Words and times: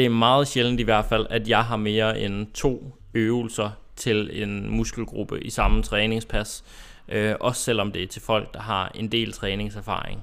det 0.00 0.06
er 0.06 0.10
meget 0.10 0.48
sjældent 0.48 0.80
i 0.80 0.82
hvert 0.82 1.04
fald, 1.04 1.26
at 1.30 1.48
jeg 1.48 1.64
har 1.64 1.76
mere 1.76 2.20
end 2.20 2.46
to 2.54 2.98
øvelser 3.14 3.70
til 3.96 4.42
en 4.42 4.70
muskelgruppe 4.70 5.40
i 5.40 5.50
samme 5.50 5.82
træningspas. 5.82 6.64
Øh, 7.08 7.34
også 7.40 7.62
selvom 7.62 7.92
det 7.92 8.02
er 8.02 8.06
til 8.06 8.22
folk, 8.22 8.54
der 8.54 8.60
har 8.60 8.92
en 8.94 9.12
del 9.12 9.32
træningserfaring. 9.32 10.20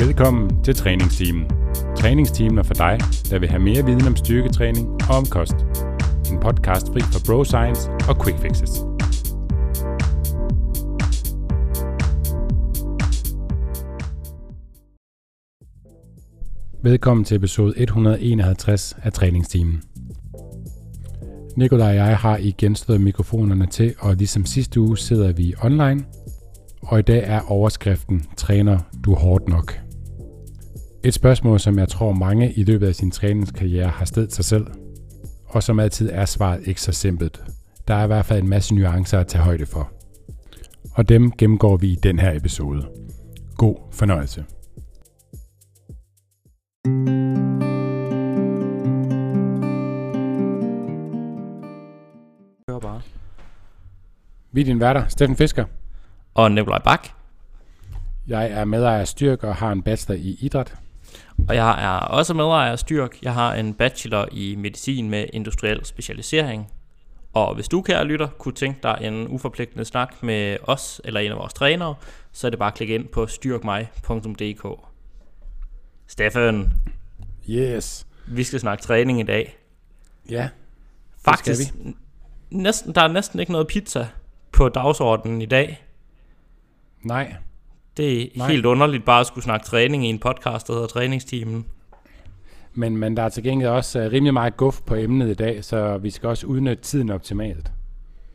Velkommen 0.00 0.64
til 0.64 0.74
træningsteamen. 0.74 1.50
Træningsteamen 1.96 2.58
er 2.58 2.62
for 2.62 2.74
dig, 2.74 2.98
der 3.30 3.38
vil 3.38 3.48
have 3.48 3.62
mere 3.62 3.84
viden 3.84 4.06
om 4.06 4.16
styrketræning 4.16 4.88
og 5.10 5.16
om 5.16 5.26
kost. 5.26 5.56
En 6.32 6.40
podcast 6.40 6.86
fri 6.92 7.00
for 7.00 7.20
bro 7.26 7.44
science 7.44 7.90
og 8.08 8.24
quick 8.24 8.38
fixes. 8.38 8.93
Velkommen 16.84 17.24
til 17.24 17.36
episode 17.36 17.74
151 17.76 18.96
af 19.02 19.12
træningsteamen. 19.12 19.82
Nikolaj 21.56 21.88
og 21.88 21.94
jeg 21.94 22.16
har 22.16 22.36
igen 22.36 22.74
stået 22.74 23.00
mikrofonerne 23.00 23.66
til, 23.66 23.94
og 23.98 24.14
ligesom 24.14 24.46
sidste 24.46 24.80
uge 24.80 24.98
sidder 24.98 25.32
vi 25.32 25.54
online. 25.62 26.04
Og 26.82 26.98
i 26.98 27.02
dag 27.02 27.22
er 27.26 27.40
overskriften 27.40 28.24
Træner 28.36 28.78
du 29.04 29.14
hårdt 29.14 29.48
nok? 29.48 29.80
Et 31.04 31.14
spørgsmål, 31.14 31.60
som 31.60 31.78
jeg 31.78 31.88
tror 31.88 32.12
mange 32.12 32.52
i 32.52 32.64
løbet 32.64 32.86
af 32.86 32.94
sin 32.94 33.10
træningskarriere 33.10 33.88
har 33.88 34.04
stillet 34.04 34.32
sig 34.32 34.44
selv, 34.44 34.66
og 35.46 35.62
som 35.62 35.80
altid 35.80 36.10
er 36.12 36.24
svaret 36.24 36.60
ikke 36.66 36.80
så 36.80 36.92
simpelt. 36.92 37.42
Der 37.88 37.94
er 37.94 38.04
i 38.04 38.06
hvert 38.06 38.26
fald 38.26 38.42
en 38.42 38.48
masse 38.48 38.74
nuancer 38.74 39.18
at 39.18 39.26
tage 39.26 39.44
højde 39.44 39.66
for. 39.66 39.92
Og 40.92 41.08
dem 41.08 41.32
gennemgår 41.32 41.76
vi 41.76 41.88
i 41.92 41.98
den 42.02 42.18
her 42.18 42.36
episode. 42.36 42.86
God 43.56 43.76
fornøjelse. 43.92 44.44
Hør 46.86 46.90
bare. 52.78 53.02
Vi 54.52 54.60
er 54.60 54.64
din 54.64 54.80
værter, 54.80 55.08
Steffen 55.08 55.36
Fisker. 55.36 55.64
Og 56.34 56.52
Nikolaj 56.52 56.78
Bak. 56.78 57.08
Jeg 58.26 58.50
er 58.50 58.64
medejer 58.64 59.00
af 59.00 59.08
Styrk 59.08 59.44
og 59.44 59.56
har 59.56 59.72
en 59.72 59.82
bachelor 59.82 60.16
i 60.16 60.38
idræt. 60.40 60.74
Og 61.48 61.54
jeg 61.54 61.84
er 61.84 61.98
også 61.98 62.34
medejer 62.34 62.72
af 62.72 62.78
Styrk. 62.78 63.22
Jeg 63.22 63.34
har 63.34 63.54
en 63.54 63.74
bachelor 63.74 64.28
i 64.32 64.54
medicin 64.54 65.10
med 65.10 65.26
industriel 65.32 65.84
specialisering. 65.84 66.72
Og 67.32 67.54
hvis 67.54 67.68
du, 67.68 67.82
kære 67.82 68.04
lytter, 68.04 68.28
kunne 68.38 68.54
tænke 68.54 68.78
dig 68.82 68.98
en 69.00 69.28
uforpligtende 69.28 69.84
snak 69.84 70.22
med 70.22 70.56
os 70.62 71.00
eller 71.04 71.20
en 71.20 71.32
af 71.32 71.38
vores 71.38 71.54
trænere, 71.54 71.94
så 72.32 72.46
er 72.46 72.50
det 72.50 72.58
bare 72.58 72.70
at 72.70 72.74
klikke 72.74 72.94
ind 72.94 73.08
på 73.08 73.26
styrkmig.dk. 73.26 74.93
Steffen, 76.18 76.72
Yes. 77.50 78.06
vi 78.26 78.44
skal 78.44 78.60
snakke 78.60 78.82
træning 78.82 79.20
i 79.20 79.22
dag. 79.22 79.56
Ja, 80.30 80.48
Faktisk, 81.24 81.68
skal 81.68 81.94
næsten, 82.50 82.94
der 82.94 83.00
er 83.00 83.08
næsten 83.08 83.40
ikke 83.40 83.52
noget 83.52 83.66
pizza 83.66 84.06
på 84.52 84.68
dagsordenen 84.68 85.42
i 85.42 85.46
dag. 85.46 85.84
nej. 87.02 87.34
Det 87.96 88.22
er 88.22 88.26
Nej. 88.36 88.48
Helt 88.50 88.66
underligt 88.66 89.04
bare 89.04 89.20
at 89.20 89.26
skulle 89.26 89.44
snakke 89.44 89.66
træning 89.66 90.06
i 90.06 90.08
en 90.08 90.18
podcast, 90.18 90.66
der 90.66 90.72
hedder 90.72 90.86
Træningsteamen. 90.86 91.66
Men, 92.74 92.96
men 92.96 93.16
der 93.16 93.22
er 93.22 93.28
til 93.28 93.42
gengæld 93.42 93.70
også 93.70 94.06
uh, 94.06 94.12
rimelig 94.12 94.32
meget 94.34 94.56
guf 94.56 94.80
på 94.86 94.94
emnet 94.94 95.28
i 95.30 95.34
dag, 95.34 95.64
så 95.64 95.98
vi 95.98 96.10
skal 96.10 96.28
også 96.28 96.46
udnytte 96.46 96.82
tiden 96.82 97.10
optimalt. 97.10 97.72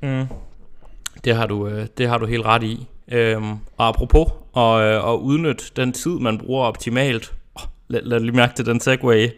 Mm. 0.02 0.26
Det, 1.24 1.36
har 1.36 1.46
du, 1.48 1.68
øh, 1.68 1.88
det 1.98 2.10
har 2.10 2.18
du 2.18 2.26
helt 2.26 2.46
ret 2.46 2.64
i. 2.64 2.88
Øhm, 3.08 3.52
og 3.78 3.88
apropos 3.88 4.28
at, 4.58 4.82
øh, 4.82 5.14
at 5.14 5.18
udnytte 5.18 5.64
den 5.76 5.92
tid, 5.94 6.20
man 6.20 6.38
bruger 6.38 6.64
optimalt. 6.66 7.36
Lad, 7.90 8.02
lad 8.02 8.20
lige 8.20 8.36
mærke 8.36 8.56
til 8.56 8.66
den 8.66 8.80
segway. 8.80 9.30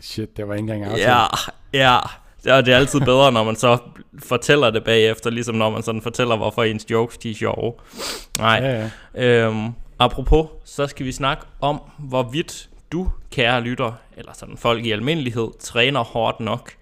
Shit, 0.00 0.36
det 0.36 0.48
var 0.48 0.54
ikke 0.54 0.72
engang 0.72 0.84
aftalt. 0.84 1.08
Ja, 1.72 1.92
ja. 1.92 1.98
Ja, 2.44 2.60
det 2.60 2.74
er 2.74 2.76
altid 2.76 3.00
bedre, 3.00 3.32
når 3.32 3.44
man 3.44 3.56
så 3.56 3.78
fortæller 4.18 4.70
det 4.70 4.84
bagefter, 4.84 5.30
ligesom 5.30 5.54
når 5.54 5.70
man 5.70 5.82
sådan 5.82 6.02
fortæller, 6.02 6.36
hvorfor 6.36 6.62
ens 6.62 6.90
jokes 6.90 7.18
de 7.18 7.30
er 7.30 7.34
sjove. 7.34 7.72
Nej, 8.38 8.60
ja, 8.62 8.90
ja. 9.14 9.46
Øhm, 9.46 9.68
apropos, 9.98 10.46
så 10.64 10.86
skal 10.86 11.06
vi 11.06 11.12
snakke 11.12 11.44
om, 11.60 11.80
hvorvidt 11.98 12.68
du, 12.92 13.10
kære 13.30 13.60
lytter, 13.60 13.92
eller 14.16 14.32
sådan 14.32 14.56
folk 14.56 14.84
i 14.84 14.90
almindelighed, 14.90 15.48
træner 15.60 16.04
hårdt 16.04 16.40
nok. 16.40 16.72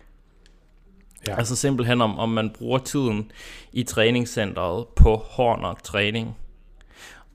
Ja. 1.28 1.38
Altså 1.38 1.56
simpelthen 1.56 2.00
om, 2.00 2.18
om 2.18 2.28
man 2.28 2.50
bruger 2.50 2.78
tiden 2.78 3.30
i 3.72 3.82
træningscenteret 3.82 4.86
på 4.96 5.16
hård 5.16 5.60
nok 5.60 5.82
træning. 5.82 6.36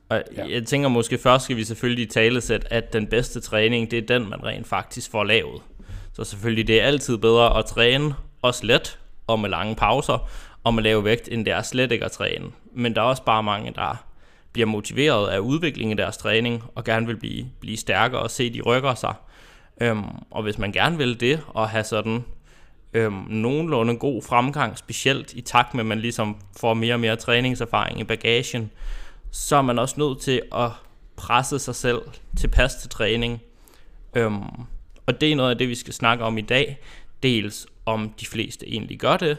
Og 0.08 0.22
Ja. 0.36 0.46
jeg 0.48 0.64
tænker 0.66 0.88
måske 0.88 1.18
først 1.18 1.44
skal 1.44 1.56
vi 1.56 1.64
selvfølgelig 1.64 2.04
i 2.04 2.08
talesæt, 2.08 2.66
at 2.70 2.92
den 2.92 3.06
bedste 3.06 3.40
træning, 3.40 3.90
det 3.90 3.98
er 3.98 4.18
den, 4.18 4.28
man 4.30 4.44
rent 4.44 4.66
faktisk 4.66 5.10
får 5.10 5.24
lavet. 5.24 5.62
Så 6.12 6.24
selvfølgelig 6.24 6.66
det 6.66 6.80
er 6.82 6.86
altid 6.86 7.18
bedre 7.18 7.58
at 7.58 7.64
træne, 7.64 8.14
også 8.42 8.66
let, 8.66 8.98
og 9.26 9.40
med 9.40 9.50
lange 9.50 9.76
pauser, 9.76 10.28
og 10.64 10.74
med 10.74 10.82
lave 10.82 11.04
vægt, 11.04 11.28
end 11.32 11.44
det 11.44 11.52
er 11.52 11.62
slet 11.62 11.92
ikke 11.92 12.04
at 12.04 12.12
træne. 12.12 12.46
Men 12.72 12.94
der 12.94 13.00
er 13.00 13.06
også 13.06 13.22
bare 13.22 13.42
mange, 13.42 13.72
der 13.74 14.04
bliver 14.52 14.66
motiveret 14.66 15.28
af 15.28 15.38
udviklingen 15.38 15.98
i 15.98 16.02
deres 16.02 16.16
træning, 16.16 16.62
og 16.74 16.84
gerne 16.84 17.06
vil 17.06 17.16
blive, 17.16 17.46
blive 17.60 17.76
stærkere 17.76 18.20
og 18.20 18.30
se, 18.30 18.52
de 18.54 18.60
rykker 18.60 18.94
sig. 18.94 19.14
Øhm, 19.80 20.04
og 20.30 20.42
hvis 20.42 20.58
man 20.58 20.72
gerne 20.72 20.96
vil 20.98 21.20
det, 21.20 21.40
og 21.48 21.68
have 21.68 21.84
sådan 21.84 22.24
øhm, 22.94 23.24
nogenlunde 23.28 23.96
god 23.96 24.22
fremgang, 24.22 24.78
specielt 24.78 25.32
i 25.32 25.40
takt 25.40 25.74
med, 25.74 25.80
at 25.80 25.86
man 25.86 25.98
ligesom 26.00 26.36
får 26.60 26.74
mere 26.74 26.94
og 26.94 27.00
mere 27.00 27.16
træningserfaring 27.16 28.00
i 28.00 28.04
bagagen, 28.04 28.70
så 29.30 29.56
er 29.56 29.62
man 29.62 29.78
også 29.78 29.94
nødt 29.98 30.20
til 30.20 30.42
at 30.54 30.70
presse 31.16 31.58
sig 31.58 31.74
selv 31.74 32.02
tilpas 32.36 32.74
til 32.74 32.90
træning. 32.90 33.40
Øhm, 34.14 34.42
og 35.06 35.20
det 35.20 35.32
er 35.32 35.36
noget 35.36 35.50
af 35.50 35.58
det, 35.58 35.68
vi 35.68 35.74
skal 35.74 35.94
snakke 35.94 36.24
om 36.24 36.38
i 36.38 36.40
dag. 36.42 36.78
Dels 37.22 37.66
om 37.86 38.10
de 38.20 38.26
fleste 38.26 38.68
egentlig 38.68 38.98
gør 38.98 39.16
det, 39.16 39.38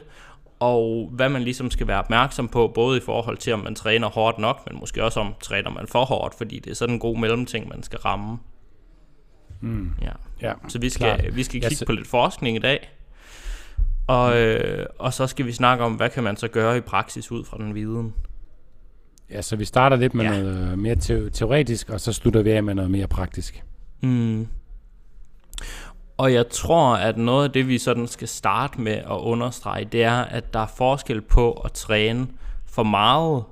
og 0.60 1.10
hvad 1.14 1.30
man 1.30 1.44
ligesom 1.44 1.72
skal 1.72 1.88
være 1.88 2.00
opmærksom 2.00 2.48
på, 2.48 2.68
både 2.76 2.98
i 2.98 3.02
forhold 3.02 3.38
til, 3.38 3.54
om 3.54 3.60
man 3.60 3.76
træner 3.76 4.08
hårdt 4.10 4.38
nok, 4.40 4.62
men 4.72 4.80
måske 4.80 5.04
også 5.04 5.20
om 5.20 5.34
træner 5.42 5.70
man 5.70 5.88
for 5.88 6.06
hårdt, 6.06 6.36
fordi 6.36 6.60
det 6.60 6.72
er 6.72 6.76
sådan 6.76 6.96
en 6.96 7.00
god 7.00 7.18
mellemting, 7.18 7.68
man 7.68 7.84
skal 7.84 8.00
ramme. 8.00 8.38
Mm. 9.62 9.92
Ja. 10.02 10.12
ja. 10.42 10.54
Så 10.68 10.80
vi 10.80 10.90
skal, 10.90 11.20
Klart. 11.20 11.36
vi 11.36 11.44
skal 11.44 11.58
Ja, 11.62 11.68
kigge 11.68 11.76
så- 11.80 11.86
på 11.86 11.92
lidt 11.92 12.08
forskning 12.08 12.56
i 12.58 12.60
dag. 12.60 12.90
Og, 14.08 14.38
øh, 14.42 14.86
og 15.00 15.14
så 15.14 15.28
skal 15.28 15.46
vi 15.46 15.52
snakke 15.52 15.84
om, 15.84 15.94
hvad 15.94 16.10
kan 16.10 16.24
man 16.24 16.38
så 16.38 16.48
gøre 16.48 16.78
i 16.78 16.82
praksis 16.82 17.32
ud 17.32 17.44
fra 17.46 17.58
den 17.58 17.76
viden. 17.76 18.14
Ja, 19.32 19.42
så 19.42 19.56
vi 19.56 19.66
starter 19.66 19.98
lidt 19.98 20.14
med 20.14 20.26
Ja. 20.26 20.30
noget 20.42 20.72
øh, 20.72 20.78
mere 20.78 20.96
teo- 20.96 21.30
teoretisk, 21.30 21.90
og 21.90 22.02
så 22.02 22.14
slutter 22.14 22.42
vi 22.42 22.52
af 22.52 22.64
med 22.64 22.76
noget 22.76 22.92
mere 22.92 23.08
praktisk. 23.08 23.64
Mm. 24.02 24.48
Og 26.18 26.34
jeg 26.34 26.50
tror, 26.50 26.96
at 26.96 27.18
noget 27.18 27.44
af 27.44 27.52
det, 27.52 27.68
vi 27.68 27.78
sådan 27.78 28.08
skal 28.08 28.28
starte 28.28 28.82
med 28.82 28.92
at 28.94 29.06
understrege, 29.20 29.86
det 29.86 30.04
er, 30.04 30.18
at 30.20 30.54
der 30.54 30.60
er 30.60 30.68
forskel 30.78 31.22
på 31.22 31.52
at 31.52 31.72
træne 31.72 32.28
for 32.66 32.84
meget 32.84 33.44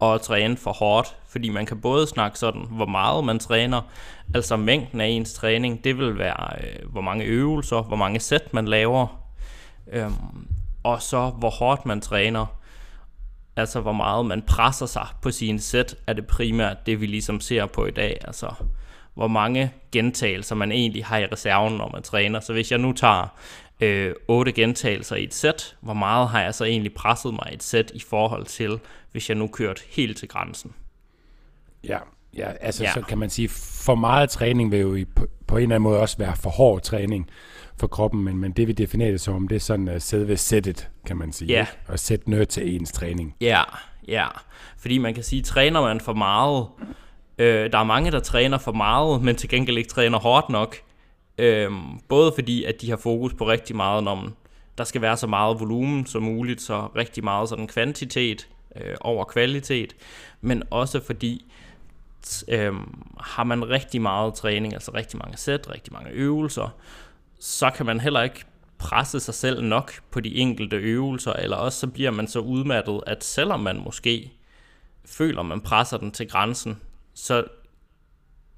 og 0.00 0.14
at 0.14 0.20
træne 0.20 0.56
for 0.56 0.72
hårdt. 0.72 1.16
Fordi 1.28 1.48
man 1.48 1.66
kan 1.66 1.80
både 1.80 2.06
snakke 2.06 2.38
sådan, 2.38 2.66
hvor 2.70 2.86
meget 2.86 3.24
man 3.24 3.38
træner, 3.38 3.80
altså 4.34 4.56
mængden 4.56 5.00
af 5.00 5.06
ens 5.06 5.32
træning, 5.34 5.84
det 5.84 5.98
vil 5.98 6.18
være, 6.18 6.56
øh, 6.60 6.90
hvor 6.92 7.00
mange 7.00 7.24
øvelser, 7.24 7.82
hvor 7.82 7.96
mange 7.96 8.20
sæt 8.20 8.54
man 8.54 8.68
laver, 8.68 9.20
øhm, 9.92 10.14
og 10.82 11.02
så 11.02 11.30
hvor 11.30 11.50
hårdt 11.50 11.86
man 11.86 12.00
træner. 12.00 12.46
Altså 13.56 13.80
hvor 13.80 13.92
meget 13.92 14.26
man 14.26 14.42
presser 14.42 14.86
sig 14.86 15.06
på 15.22 15.30
sine 15.30 15.60
sæt, 15.60 15.96
er 16.06 16.12
det 16.12 16.26
primært 16.26 16.86
det, 16.86 17.00
vi 17.00 17.06
ligesom 17.06 17.40
ser 17.40 17.66
på 17.66 17.86
i 17.86 17.90
dag. 17.90 18.18
Altså 18.24 18.54
hvor 19.14 19.28
mange 19.28 19.72
gentagelser 19.92 20.54
man 20.54 20.72
egentlig 20.72 21.04
har 21.04 21.18
i 21.18 21.26
reserven, 21.26 21.74
når 21.74 21.90
man 21.92 22.02
træner. 22.02 22.40
Så 22.40 22.52
hvis 22.52 22.70
jeg 22.70 22.78
nu 22.78 22.92
tager 22.92 23.36
øh, 23.80 24.14
8 24.28 24.52
gentagelser 24.52 25.16
i 25.16 25.24
et 25.24 25.34
sæt, 25.34 25.76
hvor 25.80 25.94
meget 25.94 26.28
har 26.28 26.42
jeg 26.42 26.54
så 26.54 26.64
egentlig 26.64 26.94
presset 26.94 27.32
mig 27.32 27.48
i 27.50 27.54
et 27.54 27.62
sæt 27.62 27.90
i 27.94 28.00
forhold 28.00 28.46
til, 28.46 28.80
hvis 29.12 29.28
jeg 29.28 29.36
nu 29.36 29.46
kørte 29.46 29.82
helt 29.90 30.16
til 30.16 30.28
grænsen? 30.28 30.72
Ja, 31.84 31.98
ja 32.36 32.52
altså 32.60 32.84
ja. 32.84 32.92
så 32.92 33.00
kan 33.00 33.18
man 33.18 33.30
sige, 33.30 33.48
for 33.84 33.94
meget 33.94 34.30
træning 34.30 34.70
vil 34.70 34.80
jo 34.80 34.94
i, 34.94 35.04
på, 35.04 35.26
på 35.46 35.56
en 35.56 35.62
eller 35.62 35.74
anden 35.74 35.82
måde 35.82 36.00
også 36.00 36.18
være 36.18 36.36
for 36.36 36.50
hård 36.50 36.82
træning 36.82 37.30
for 37.80 37.86
kroppen, 37.86 38.24
men, 38.24 38.38
men 38.38 38.52
det 38.52 38.68
vi 38.68 38.72
definerer 38.72 39.10
det 39.10 39.20
som, 39.20 39.48
det 39.48 39.56
er 39.56 39.60
sådan 39.60 39.88
uh, 39.88 39.94
selve 39.98 40.36
sættet, 40.36 40.90
kan 41.06 41.16
man 41.16 41.32
sige. 41.32 41.60
Ikke? 41.60 41.72
Og 41.88 41.98
sætte 41.98 42.30
noget 42.30 42.48
til 42.48 42.74
ens 42.74 42.92
træning. 42.92 43.36
Ja, 43.40 43.62
ja. 44.08 44.26
Fordi 44.78 44.98
man 44.98 45.14
kan 45.14 45.22
sige, 45.22 45.42
træner 45.42 45.80
man 45.80 46.00
for 46.00 46.12
meget, 46.12 46.66
øh, 47.38 47.72
der 47.72 47.78
er 47.78 47.84
mange, 47.84 48.10
der 48.10 48.20
træner 48.20 48.58
for 48.58 48.72
meget, 48.72 49.22
men 49.22 49.36
til 49.36 49.48
gengæld 49.48 49.78
ikke 49.78 49.90
træner 49.90 50.18
hårdt 50.18 50.48
nok. 50.48 50.76
Øh, 51.38 51.70
både 52.08 52.32
fordi, 52.34 52.64
at 52.64 52.80
de 52.80 52.90
har 52.90 52.96
fokus 52.96 53.34
på 53.34 53.48
rigtig 53.48 53.76
meget, 53.76 54.04
når 54.04 54.14
man, 54.14 54.30
der 54.78 54.84
skal 54.84 55.00
være 55.00 55.16
så 55.16 55.26
meget 55.26 55.60
volumen 55.60 56.06
som 56.06 56.22
muligt, 56.22 56.62
så 56.62 56.88
rigtig 56.96 57.24
meget 57.24 57.48
sådan 57.48 57.66
kvantitet 57.66 58.48
øh, 58.76 58.94
over 59.00 59.24
kvalitet, 59.24 59.96
men 60.40 60.62
også 60.70 61.00
fordi, 61.06 61.52
øh, 62.48 62.72
har 63.20 63.44
man 63.44 63.68
rigtig 63.68 64.02
meget 64.02 64.34
træning, 64.34 64.74
altså 64.74 64.90
rigtig 64.94 65.18
mange 65.18 65.36
sæt, 65.36 65.70
rigtig 65.70 65.92
mange 65.92 66.10
øvelser, 66.10 66.74
så 67.40 67.70
kan 67.70 67.86
man 67.86 68.00
heller 68.00 68.22
ikke 68.22 68.44
presse 68.78 69.20
sig 69.20 69.34
selv 69.34 69.62
nok 69.62 69.92
på 70.10 70.20
de 70.20 70.36
enkelte 70.36 70.76
øvelser, 70.76 71.32
eller 71.32 71.56
også 71.56 71.78
så 71.78 71.86
bliver 71.86 72.10
man 72.10 72.26
så 72.26 72.38
udmattet, 72.38 73.00
at 73.06 73.24
selvom 73.24 73.60
man 73.60 73.80
måske 73.84 74.32
føler, 75.04 75.42
man 75.42 75.60
presser 75.60 75.96
den 75.96 76.10
til 76.10 76.28
grænsen, 76.28 76.80
så 77.14 77.44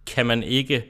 kan 0.06 0.26
man 0.26 0.43
ikke 0.43 0.84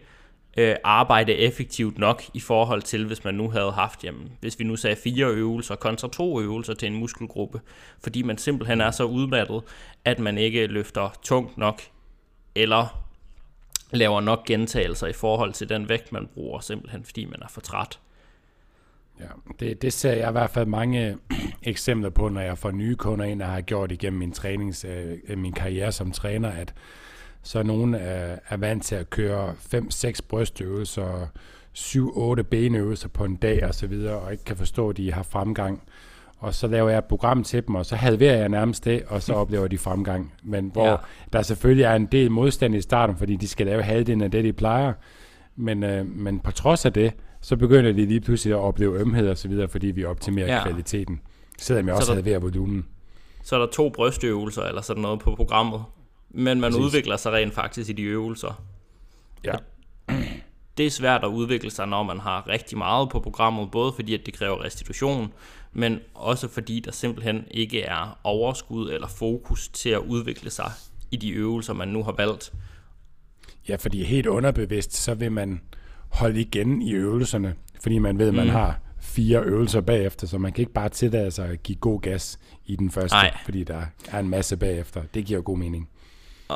øh, 0.57 0.77
arbejde 0.85 1.33
effektivt 1.33 1.99
nok 1.99 2.23
i 2.35 2.41
forhold 2.41 2.83
til, 2.83 3.07
hvis 3.07 3.25
man 3.25 3.35
nu 3.35 3.51
havde 3.51 3.73
haft, 3.73 4.05
jamen, 4.05 4.33
hvis 4.41 4.59
vi 4.59 4.65
nu 4.65 4.77
sagde 4.77 4.97
fire 4.97 5.27
øvelser 5.27 5.75
kontra 5.75 6.09
to 6.09 6.41
øvelser 6.41 6.75
til 6.75 6.87
en 6.87 6.95
muskelgruppe, 6.95 7.61
fordi 8.03 8.23
man 8.23 8.39
simpelthen 8.39 8.81
er 8.81 8.91
så 8.91 9.05
udmattet, 9.05 9.63
at 10.05 10.19
man 10.19 10.39
ikke 10.39 10.67
løfter 10.67 11.11
tungt 11.23 11.59
nok, 11.59 11.83
eller 12.55 13.12
laver 13.93 14.21
nok 14.21 14.45
gentagelser 14.45 15.07
i 15.07 15.13
forhold 15.13 15.53
til 15.53 15.69
den 15.69 15.89
vægt, 15.89 16.13
man 16.13 16.29
bruger, 16.35 16.61
simpelthen 16.61 17.05
fordi 17.05 17.25
man 17.25 17.43
er 17.43 17.49
for 17.49 17.61
træt. 17.61 17.99
Ja, 19.21 19.27
det, 19.61 19.83
det 19.83 19.93
ser 19.93 20.13
jeg 20.13 20.29
i 20.29 20.33
hvert 20.33 20.51
fald 20.51 20.67
mange 20.67 21.19
eksempler 21.63 22.11
på, 22.11 22.29
når 22.29 22.41
jeg 22.41 22.59
får 22.59 22.71
nye 22.71 22.97
kunder 22.97 23.25
ind, 23.25 23.43
og 23.43 23.49
har 23.49 23.61
gjort 23.61 23.93
igennem 23.93 24.19
min, 24.19 24.33
trænings, 24.33 24.85
øh, 24.85 25.39
min 25.39 25.53
karriere 25.53 25.93
som 25.93 26.13
træner, 26.13 26.49
at 26.49 26.75
så 27.43 27.63
nogen 27.63 27.95
er, 27.95 28.39
er 28.49 28.57
vant 28.57 28.85
til 28.85 28.95
at 28.95 29.11
køre 29.11 29.55
5-6 29.75 30.19
brystøvelser, 30.29 31.27
7-8 31.79 32.43
benøvelser 32.43 33.09
på 33.09 33.25
en 33.25 33.37
dag 33.37 33.57
osv., 33.57 33.69
og 33.69 33.75
så 33.75 33.87
videre, 33.87 34.21
og 34.21 34.33
ikke 34.33 34.45
kan 34.45 34.57
forstå, 34.57 34.91
at 34.91 34.97
de 34.97 35.13
har 35.13 35.23
fremgang. 35.23 35.83
Og 36.43 36.55
så 36.55 36.67
laver 36.67 36.89
jeg 36.89 36.99
et 36.99 37.05
program 37.05 37.45
til 37.45 37.67
dem, 37.67 37.75
og 37.75 37.87
så 37.87 37.97
halverer 37.97 38.37
jeg 38.37 38.49
nærmest 38.49 38.85
det, 38.85 39.03
og 39.09 39.23
så 39.23 39.33
oplever 39.43 39.69
de 39.69 39.79
fremgang. 39.79 40.35
Men 40.43 40.71
hvor 40.73 40.89
ja. 40.89 40.97
der 41.33 41.43
selvfølgelig 41.43 41.85
er 41.85 41.95
en 41.95 42.07
del 42.07 42.31
modstand 42.31 42.75
i 42.75 42.81
starten, 42.81 43.17
fordi 43.17 43.37
de 43.37 43.49
skal 43.49 43.67
lave 43.67 43.83
halvdelen 43.83 44.23
af 44.23 44.31
det, 44.31 44.45
de 44.45 44.53
plejer. 44.53 44.93
Men, 45.57 45.83
øh, 45.83 46.07
men 46.07 46.41
på 46.41 46.51
trods 46.51 46.87
af 46.87 46.93
det, 46.93 47.13
så 47.41 47.57
begynder 47.57 47.93
de 47.93 48.07
lige 48.07 48.21
pludselig 48.21 48.55
at 48.55 48.61
opleve 48.61 49.01
ømhed 49.01 49.29
og 49.29 49.39
så 49.39 49.49
videre, 49.49 49.69
fordi 49.69 49.87
vi 49.87 50.05
optimerer 50.05 50.55
ja. 50.55 50.63
kvaliteten. 50.63 51.21
Selvom 51.59 51.87
jeg 51.87 51.95
også 51.95 52.13
der, 52.13 52.15
halverer 52.15 52.39
volumen. 52.39 52.87
Så 53.43 53.57
er 53.57 53.61
der 53.61 53.67
to 53.67 53.89
brystøvelser 53.89 54.63
eller 54.63 54.83
sådan 54.83 55.03
noget 55.03 55.21
på 55.21 55.35
programmet, 55.35 55.85
men 56.31 56.61
man 56.61 56.73
Præcis. 56.73 56.85
udvikler 56.85 57.17
sig 57.17 57.33
rent 57.33 57.55
faktisk 57.55 57.91
i 57.91 57.93
de 57.93 58.03
øvelser. 58.03 58.63
Ja. 59.45 59.55
Det 60.77 60.87
er 60.87 60.91
svært 60.91 61.25
at 61.25 61.29
udvikle 61.29 61.71
sig, 61.71 61.87
når 61.87 62.03
man 62.03 62.21
har 62.21 62.49
rigtig 62.49 62.79
meget 62.79 63.09
på 63.09 63.21
programmet, 63.21 63.71
både 63.71 63.93
fordi 63.93 64.15
at 64.15 64.21
det 64.27 64.35
kræver 64.35 64.65
restitution, 64.65 65.33
men 65.73 65.99
også 66.15 66.49
fordi 66.49 66.81
der 66.81 66.93
simpelthen 66.93 67.45
ikke 67.51 67.83
er 67.83 68.19
overskud 68.25 68.91
eller 68.91 69.09
fokus 69.09 69.69
til 69.69 69.89
at 69.89 69.99
udvikle 69.99 70.51
sig 70.51 70.71
i 71.11 71.17
de 71.17 71.31
øvelser, 71.31 71.73
man 71.73 71.89
nu 71.89 72.03
har 72.03 72.13
valgt. 72.13 72.53
Ja, 73.69 73.77
fordi 73.77 74.05
helt 74.05 74.27
underbevidst, 74.27 74.93
så 74.95 75.15
vil 75.15 75.33
man 75.33 75.61
holde 76.09 76.41
igen 76.41 76.83
i 76.83 76.93
øvelserne, 76.93 77.55
fordi 77.83 77.99
man 77.99 78.19
ved, 78.19 78.29
at 78.29 78.35
man 78.35 78.47
mm. 78.47 78.51
har 78.51 78.81
fire 79.01 79.43
øvelser 79.43 79.81
bagefter, 79.81 80.27
så 80.27 80.39
man 80.39 80.53
kan 80.53 80.63
ikke 80.63 80.73
bare 80.73 80.89
tillade 80.89 81.31
sig 81.31 81.49
at 81.49 81.63
give 81.63 81.79
god 81.79 82.01
gas 82.01 82.39
i 82.67 82.77
den 82.77 82.91
første, 82.91 83.17
Ej. 83.17 83.37
fordi 83.45 83.65
der 83.65 83.83
er 84.09 84.19
en 84.19 84.29
masse 84.29 84.57
bagefter. 84.57 85.03
Det 85.15 85.25
giver 85.25 85.41
god 85.41 85.59
mening. 85.59 85.89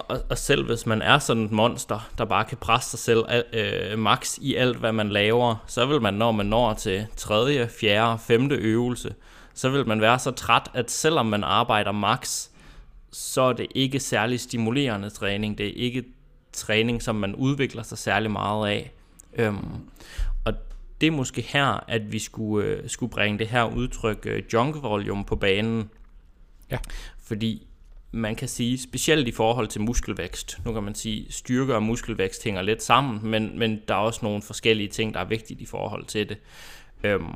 Og, 0.08 0.20
og 0.30 0.38
selv 0.38 0.64
hvis 0.64 0.86
man 0.86 1.02
er 1.02 1.18
sådan 1.18 1.44
et 1.44 1.50
monster, 1.50 2.08
der 2.18 2.24
bare 2.24 2.44
kan 2.44 2.56
presse 2.56 2.90
sig 2.90 2.98
selv 2.98 3.24
øh, 3.52 3.98
max 3.98 4.38
i 4.40 4.54
alt, 4.54 4.76
hvad 4.76 4.92
man 4.92 5.08
laver, 5.08 5.64
så 5.66 5.86
vil 5.86 6.02
man, 6.02 6.14
når 6.14 6.32
man 6.32 6.46
når 6.46 6.74
til 6.74 7.06
tredje, 7.16 7.68
fjerde, 7.80 8.18
femte 8.18 8.54
øvelse, 8.54 9.14
så 9.54 9.68
vil 9.68 9.88
man 9.88 10.00
være 10.00 10.18
så 10.18 10.30
træt, 10.30 10.70
at 10.74 10.90
selvom 10.90 11.26
man 11.26 11.44
arbejder 11.44 11.92
max, 11.92 12.48
så 13.12 13.42
er 13.42 13.52
det 13.52 13.66
ikke 13.74 14.00
særlig 14.00 14.40
stimulerende 14.40 15.10
træning. 15.10 15.58
Det 15.58 15.66
er 15.66 15.72
ikke 15.76 16.04
træning, 16.52 17.02
som 17.02 17.14
man 17.14 17.34
udvikler 17.34 17.82
sig 17.82 17.98
særlig 17.98 18.30
meget 18.30 18.68
af. 18.68 18.92
Øhm, 19.38 19.90
og 20.44 20.52
det 21.00 21.06
er 21.06 21.10
måske 21.10 21.42
her, 21.42 21.84
at 21.88 22.12
vi 22.12 22.18
skulle, 22.18 22.68
øh, 22.68 22.88
skulle 22.88 23.10
bringe 23.10 23.38
det 23.38 23.46
her 23.46 23.64
udtryk 23.64 24.26
øh, 24.26 24.42
junk 24.52 24.82
volume 24.82 25.24
på 25.24 25.36
banen. 25.36 25.90
Ja. 26.70 26.78
Fordi 27.18 27.65
man 28.16 28.34
kan 28.34 28.48
sige, 28.48 28.78
specielt 28.78 29.28
i 29.28 29.32
forhold 29.32 29.68
til 29.68 29.80
muskelvækst, 29.80 30.60
nu 30.64 30.72
kan 30.72 30.82
man 30.82 30.94
sige, 30.94 31.32
styrke 31.32 31.74
og 31.74 31.82
muskelvækst 31.82 32.44
hænger 32.44 32.62
lidt 32.62 32.82
sammen, 32.82 33.30
men, 33.30 33.58
men 33.58 33.80
der 33.88 33.94
er 33.94 33.98
også 33.98 34.20
nogle 34.22 34.42
forskellige 34.42 34.88
ting, 34.88 35.14
der 35.14 35.20
er 35.20 35.24
vigtige 35.24 35.62
i 35.62 35.66
forhold 35.66 36.04
til 36.04 36.28
det. 36.28 36.38
Øhm, 37.04 37.26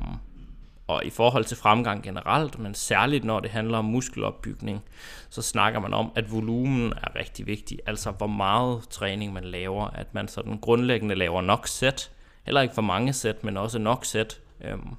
og 0.87 1.05
i 1.05 1.09
forhold 1.09 1.45
til 1.45 1.57
fremgang 1.57 2.03
generelt, 2.03 2.59
men 2.59 2.73
særligt 2.73 3.23
når 3.23 3.39
det 3.39 3.51
handler 3.51 3.77
om 3.77 3.85
muskelopbygning, 3.85 4.83
så 5.29 5.41
snakker 5.41 5.79
man 5.79 5.93
om, 5.93 6.11
at 6.15 6.31
volumen 6.31 6.93
er 6.93 7.15
rigtig 7.15 7.47
vigtig. 7.47 7.79
Altså 7.85 8.11
hvor 8.11 8.27
meget 8.27 8.81
træning 8.89 9.33
man 9.33 9.43
laver, 9.43 9.87
at 9.87 10.13
man 10.13 10.27
sådan 10.27 10.57
grundlæggende 10.57 11.15
laver 11.15 11.41
nok 11.41 11.67
sæt, 11.67 12.11
heller 12.43 12.61
ikke 12.61 12.73
for 12.75 12.81
mange 12.81 13.13
sæt, 13.13 13.43
men 13.43 13.57
også 13.57 13.79
nok 13.79 14.05
sæt. 14.05 14.39
Øhm, 14.61 14.95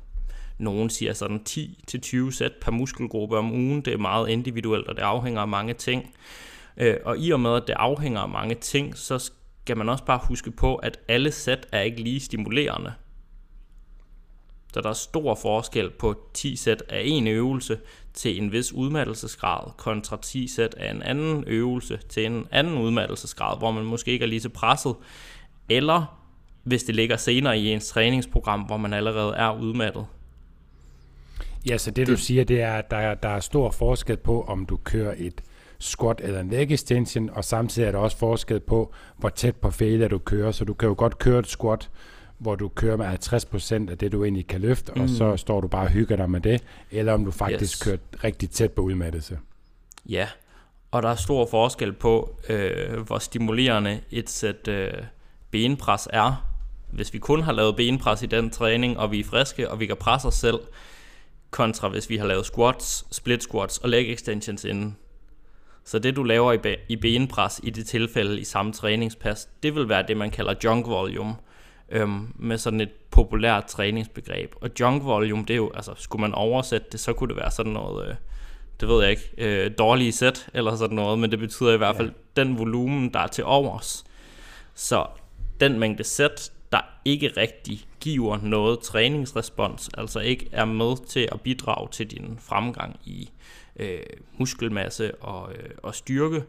nogen 0.63 0.91
siger 0.91 1.13
sådan 1.13 1.41
10-20 1.49 2.31
sæt 2.31 2.53
per 2.61 2.71
muskelgruppe 2.71 3.39
om 3.39 3.53
ugen. 3.53 3.81
Det 3.83 3.93
er 3.93 3.99
meget 3.99 4.29
individuelt, 4.29 4.89
og 4.89 4.97
det 4.97 5.03
afhænger 5.03 5.41
af 5.41 5.49
mange 5.49 5.75
ting. 5.75 6.15
Øh, 6.77 6.97
og 7.05 7.19
i 7.19 7.31
og 7.31 7.41
med, 7.41 7.57
at 7.57 7.63
det 7.67 7.73
afhænger 7.73 8.21
af 8.21 8.29
mange 8.29 8.55
ting, 8.55 8.97
så 8.97 9.31
skal 9.65 9.77
man 9.77 9.89
også 9.89 10.05
bare 10.05 10.21
huske 10.29 10.51
på, 10.51 10.77
at 10.77 10.99
alle 11.09 11.33
sæt 11.33 11.67
er 11.73 11.81
ikke 11.81 12.03
lige 12.03 12.21
stimulerende. 12.21 12.93
Så 14.75 14.81
der 14.81 14.89
er 14.89 14.93
stor 14.93 15.35
forskel 15.35 15.91
på 15.91 16.15
10 16.35 16.57
sæt 16.57 16.83
af 16.89 17.03
en 17.05 17.27
øvelse 17.27 17.79
til 18.15 18.43
en 18.43 18.53
vis 18.53 18.73
udmattelsesgrad, 18.73 19.71
kontra 19.77 20.19
10 20.23 20.49
sæt 20.49 20.75
af 20.75 20.91
en 20.91 21.03
anden 21.03 21.45
øvelse 21.47 22.01
til 22.09 22.27
en 22.27 22.47
anden 22.51 22.79
udmattelsesgrad, 22.79 23.59
hvor 23.59 23.71
man 23.71 23.85
måske 23.85 24.11
ikke 24.11 24.23
er 24.23 24.29
lige 24.29 24.41
så 24.41 24.49
presset, 24.49 24.95
eller 25.69 26.19
hvis 26.63 26.83
det 26.83 26.95
ligger 26.95 27.17
senere 27.17 27.59
i 27.59 27.73
ens 27.73 27.89
træningsprogram, 27.89 28.61
hvor 28.61 28.77
man 28.77 28.93
allerede 28.93 29.35
er 29.35 29.61
udmattet. 29.61 30.07
Ja, 31.69 31.79
så 31.79 31.91
det, 31.91 31.97
det 31.97 32.07
du 32.07 32.17
siger, 32.17 32.45
det 32.45 32.61
er, 32.61 32.75
at 32.75 32.91
der 32.91 32.97
er, 32.97 33.15
der 33.15 33.29
er 33.29 33.41
stor 33.41 33.71
forskel 33.71 34.17
på, 34.17 34.43
om 34.43 34.67
du 34.67 34.77
kører 34.77 35.15
et 35.19 35.43
squat 35.79 36.21
eller 36.25 36.41
en 36.41 36.51
leg 36.51 36.71
extension, 36.71 37.31
og 37.31 37.45
samtidig 37.45 37.87
er 37.87 37.93
der 37.93 37.99
også 37.99 38.17
forskel 38.17 38.61
på, 38.61 38.93
hvor 39.17 39.29
tæt 39.29 39.57
på 39.57 39.71
failure 39.71 40.09
du 40.09 40.19
kører. 40.19 40.53
Så 40.53 40.65
du 40.65 40.75
kan 40.75 40.89
jo 40.89 40.95
godt 40.99 41.19
køre 41.19 41.39
et 41.39 41.47
squat, 41.47 41.91
hvor 42.39 42.55
du 42.55 42.69
kører 42.69 42.97
med 42.97 43.07
50% 43.87 43.91
af 43.91 43.99
det, 43.99 44.13
du 44.13 44.25
egentlig 44.25 44.47
kan 44.47 44.61
løfte, 44.61 44.93
mm. 44.97 45.03
og 45.03 45.09
så 45.09 45.37
står 45.37 45.61
du 45.61 45.69
bare 45.69 45.85
og 45.85 45.91
hygger 45.91 46.17
dig 46.17 46.31
med 46.31 46.41
det, 46.41 46.63
eller 46.91 47.13
om 47.13 47.25
du 47.25 47.31
faktisk 47.31 47.75
yes. 47.75 47.83
kører 47.83 48.25
rigtig 48.25 48.51
tæt 48.51 48.73
på 48.73 48.83
udmattelse. 48.83 49.39
Ja, 50.09 50.29
og 50.91 51.03
der 51.03 51.09
er 51.09 51.15
stor 51.15 51.47
forskel 51.47 51.93
på, 51.93 52.37
øh, 52.49 53.01
hvor 53.01 53.19
stimulerende 53.19 54.01
et 54.11 54.31
sæt 54.31 54.69
øh, 54.69 54.93
benpres 55.51 56.09
er. 56.13 56.49
Hvis 56.91 57.13
vi 57.13 57.19
kun 57.19 57.43
har 57.43 57.53
lavet 57.53 57.77
benpres 57.77 58.23
i 58.23 58.27
den 58.27 58.51
træning, 58.51 58.99
og 58.99 59.11
vi 59.11 59.21
er 59.21 59.25
friske, 59.25 59.71
og 59.71 59.81
vi 59.81 59.87
kan 59.87 59.97
presse 59.97 60.29
os 60.29 60.35
selv, 60.35 60.59
kontra 61.53 61.89
hvis 61.89 62.11
vi 62.11 62.17
har 62.17 62.27
lavet 62.27 62.47
squats, 62.47 63.07
split 63.11 63.43
squats 63.43 63.79
og 63.79 63.89
leg 63.89 64.13
extensions 64.13 64.65
inden. 64.65 64.97
Så 65.85 65.99
det 65.99 66.17
du 66.17 66.23
laver 66.23 66.53
i, 66.53 66.77
i 66.89 66.97
benpres 66.97 67.61
i 67.63 67.71
det 67.71 67.87
tilfælde 67.87 68.41
i 68.41 68.45
samme 68.45 68.73
træningspas, 68.73 69.49
det 69.63 69.75
vil 69.75 69.89
være 69.89 70.05
det 70.09 70.17
man 70.17 70.31
kalder 70.31 70.55
junk 70.65 70.87
volume, 70.87 71.35
øhm, 71.89 72.33
med 72.35 72.59
sådan 72.59 72.81
et 72.81 72.91
populært 73.11 73.65
træningsbegreb. 73.65 74.55
Og 74.61 74.71
junk 74.81 75.05
volume, 75.05 75.43
det 75.43 75.51
er 75.51 75.57
jo, 75.57 75.71
altså 75.75 75.95
skulle 75.97 76.21
man 76.21 76.35
oversætte 76.35 76.87
det, 76.93 77.01
så 77.01 77.13
kunne 77.13 77.29
det 77.29 77.37
være 77.37 77.51
sådan 77.51 77.73
noget, 77.73 78.09
øh, 78.09 78.15
det 78.81 78.89
ved 78.89 79.03
jeg 79.03 79.11
ikke, 79.11 79.31
øh, 79.39 79.71
dårlige 79.79 80.13
sæt 80.13 80.49
eller 80.55 80.77
sådan 80.77 80.97
noget, 80.97 81.19
men 81.19 81.31
det 81.31 81.39
betyder 81.39 81.75
i 81.75 81.77
hvert 81.77 81.97
fald 81.97 82.13
ja. 82.37 82.43
den 82.43 82.59
volumen, 82.59 83.13
der 83.15 83.21
er 83.21 83.27
til 83.27 83.45
overs. 83.45 84.05
Så 84.75 85.07
den 85.61 85.79
mængde 85.79 86.05
sæt, 86.05 86.53
der 86.73 86.81
ikke 87.05 87.33
rigtig 87.37 87.87
giver 88.03 88.39
noget 88.43 88.81
træningsrespons, 88.81 89.91
altså 89.99 90.21
ikke 90.21 90.49
er 90.53 90.65
med 90.65 91.07
til 91.07 91.29
at 91.33 91.41
bidrage 91.41 91.89
til 91.91 92.11
din 92.11 92.39
fremgang 92.41 93.01
i 93.05 93.31
øh, 93.77 93.99
muskelmasse 94.39 95.15
og, 95.15 95.53
øh, 95.53 95.71
og 95.83 95.95
styrke, 95.95 96.43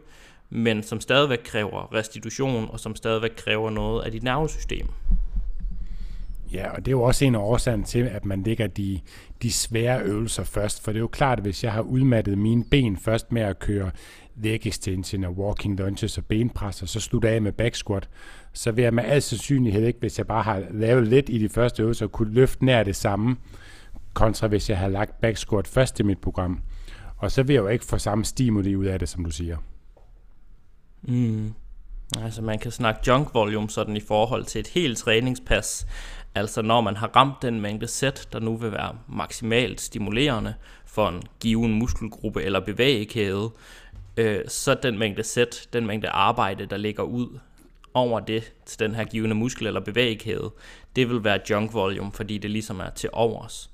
men 0.50 0.82
som 0.82 1.00
stadigvæk 1.00 1.40
kræver 1.44 1.94
restitution, 1.94 2.68
og 2.70 2.80
som 2.80 2.96
stadigvæk 2.96 3.30
kræver 3.36 3.70
noget 3.70 4.02
af 4.02 4.12
dit 4.12 4.22
nervesystem. 4.22 4.86
Ja, 6.52 6.70
og 6.70 6.76
det 6.76 6.88
er 6.88 6.92
jo 6.92 7.02
også 7.02 7.24
en 7.24 7.34
af 7.34 7.38
årsagerne 7.38 7.84
til, 7.84 8.02
at 8.02 8.24
man 8.24 8.42
lægger 8.42 8.66
de, 8.66 9.00
de 9.42 9.52
svære 9.52 10.02
øvelser 10.02 10.44
først. 10.44 10.84
For 10.84 10.92
det 10.92 10.98
er 10.98 11.00
jo 11.00 11.06
klart, 11.06 11.38
at 11.38 11.44
hvis 11.44 11.64
jeg 11.64 11.72
har 11.72 11.82
udmattet 11.82 12.38
mine 12.38 12.64
ben 12.64 12.96
først 12.96 13.32
med 13.32 13.42
at 13.42 13.58
køre 13.58 13.90
leg 14.36 14.66
extension 14.66 15.24
og 15.24 15.38
walking 15.38 15.78
lunges 15.78 16.18
og 16.18 16.24
benpres, 16.24 16.82
og 16.82 16.88
så 16.88 17.00
slutter 17.00 17.28
af 17.28 17.42
med 17.42 17.52
back 17.52 17.74
squat, 17.74 18.08
så 18.52 18.72
vil 18.72 18.82
jeg 18.82 18.94
med 18.94 19.04
al 19.04 19.22
sandsynlighed 19.22 19.86
ikke, 19.86 19.98
hvis 19.98 20.18
jeg 20.18 20.26
bare 20.26 20.42
har 20.42 20.62
lavet 20.70 21.08
lidt 21.08 21.28
i 21.28 21.38
de 21.38 21.48
første 21.48 21.82
øvelser, 21.82 22.06
kunne 22.06 22.34
løfte 22.34 22.64
nær 22.64 22.82
det 22.82 22.96
samme, 22.96 23.36
kontra 24.14 24.46
hvis 24.46 24.70
jeg 24.70 24.78
har 24.78 24.88
lagt 24.88 25.20
back 25.20 25.36
squat 25.36 25.68
først 25.68 26.00
i 26.00 26.02
mit 26.02 26.18
program. 26.18 26.60
Og 27.16 27.30
så 27.30 27.42
vil 27.42 27.54
jeg 27.54 27.60
jo 27.60 27.68
ikke 27.68 27.84
få 27.84 27.98
samme 27.98 28.24
stimuli 28.24 28.76
ud 28.76 28.84
af 28.84 28.98
det, 28.98 29.08
som 29.08 29.24
du 29.24 29.30
siger. 29.30 29.56
Mm. 31.02 31.54
Altså 32.22 32.42
man 32.42 32.58
kan 32.58 32.70
snakke 32.70 33.00
junk 33.06 33.34
volume 33.34 33.70
sådan 33.70 33.96
i 33.96 34.00
forhold 34.00 34.44
til 34.44 34.58
et 34.58 34.68
helt 34.68 34.98
træningspas. 34.98 35.86
Altså 36.34 36.62
når 36.62 36.80
man 36.80 36.96
har 36.96 37.16
ramt 37.16 37.42
den 37.42 37.60
mængde 37.60 37.86
sæt, 37.86 38.28
der 38.32 38.40
nu 38.40 38.56
vil 38.56 38.72
være 38.72 38.96
maksimalt 39.08 39.80
stimulerende 39.80 40.54
for 40.86 41.08
en 41.08 41.22
given 41.40 41.74
muskelgruppe 41.74 42.42
eller 42.42 42.60
bevægekæde, 42.60 43.50
øh, 44.16 44.40
så 44.48 44.74
den 44.74 44.98
mængde 44.98 45.22
sæt, 45.22 45.68
den 45.72 45.86
mængde 45.86 46.08
arbejde, 46.08 46.66
der 46.66 46.76
ligger 46.76 47.02
ud 47.02 47.38
over 47.94 48.20
det 48.20 48.52
til 48.66 48.78
den 48.78 48.94
her 48.94 49.04
givende 49.04 49.34
muskel 49.34 49.66
eller 49.66 49.80
bevægekæde, 49.80 50.50
det 50.96 51.08
vil 51.08 51.24
være 51.24 51.40
junk 51.50 51.74
volume, 51.74 52.12
fordi 52.12 52.38
det 52.38 52.50
ligesom 52.50 52.80
er 52.80 52.90
til 52.90 53.10
overs. 53.12 53.70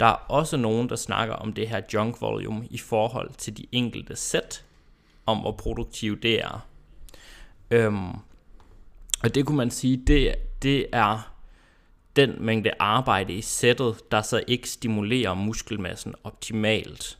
Der 0.00 0.06
er 0.06 0.24
også 0.28 0.56
nogen, 0.56 0.88
der 0.88 0.96
snakker 0.96 1.34
om 1.34 1.52
det 1.52 1.68
her 1.68 1.80
junk 1.94 2.20
volume 2.20 2.66
i 2.70 2.78
forhold 2.78 3.30
til 3.38 3.56
de 3.56 3.66
enkelte 3.72 4.16
sæt, 4.16 4.64
om 5.26 5.38
hvor 5.38 5.52
produktiv 5.52 6.20
det 6.20 6.40
er. 6.42 6.66
Øhm, 7.70 8.08
Og 9.22 9.34
det 9.34 9.46
kunne 9.46 9.56
man 9.56 9.70
sige, 9.70 9.96
det, 10.06 10.34
det 10.62 10.86
er 10.92 11.34
den 12.16 12.34
mængde 12.40 12.70
arbejde 12.78 13.32
i 13.32 13.40
sættet, 13.42 14.10
der 14.10 14.22
så 14.22 14.42
ikke 14.46 14.68
stimulerer 14.68 15.34
muskelmassen 15.34 16.14
optimalt. 16.24 17.18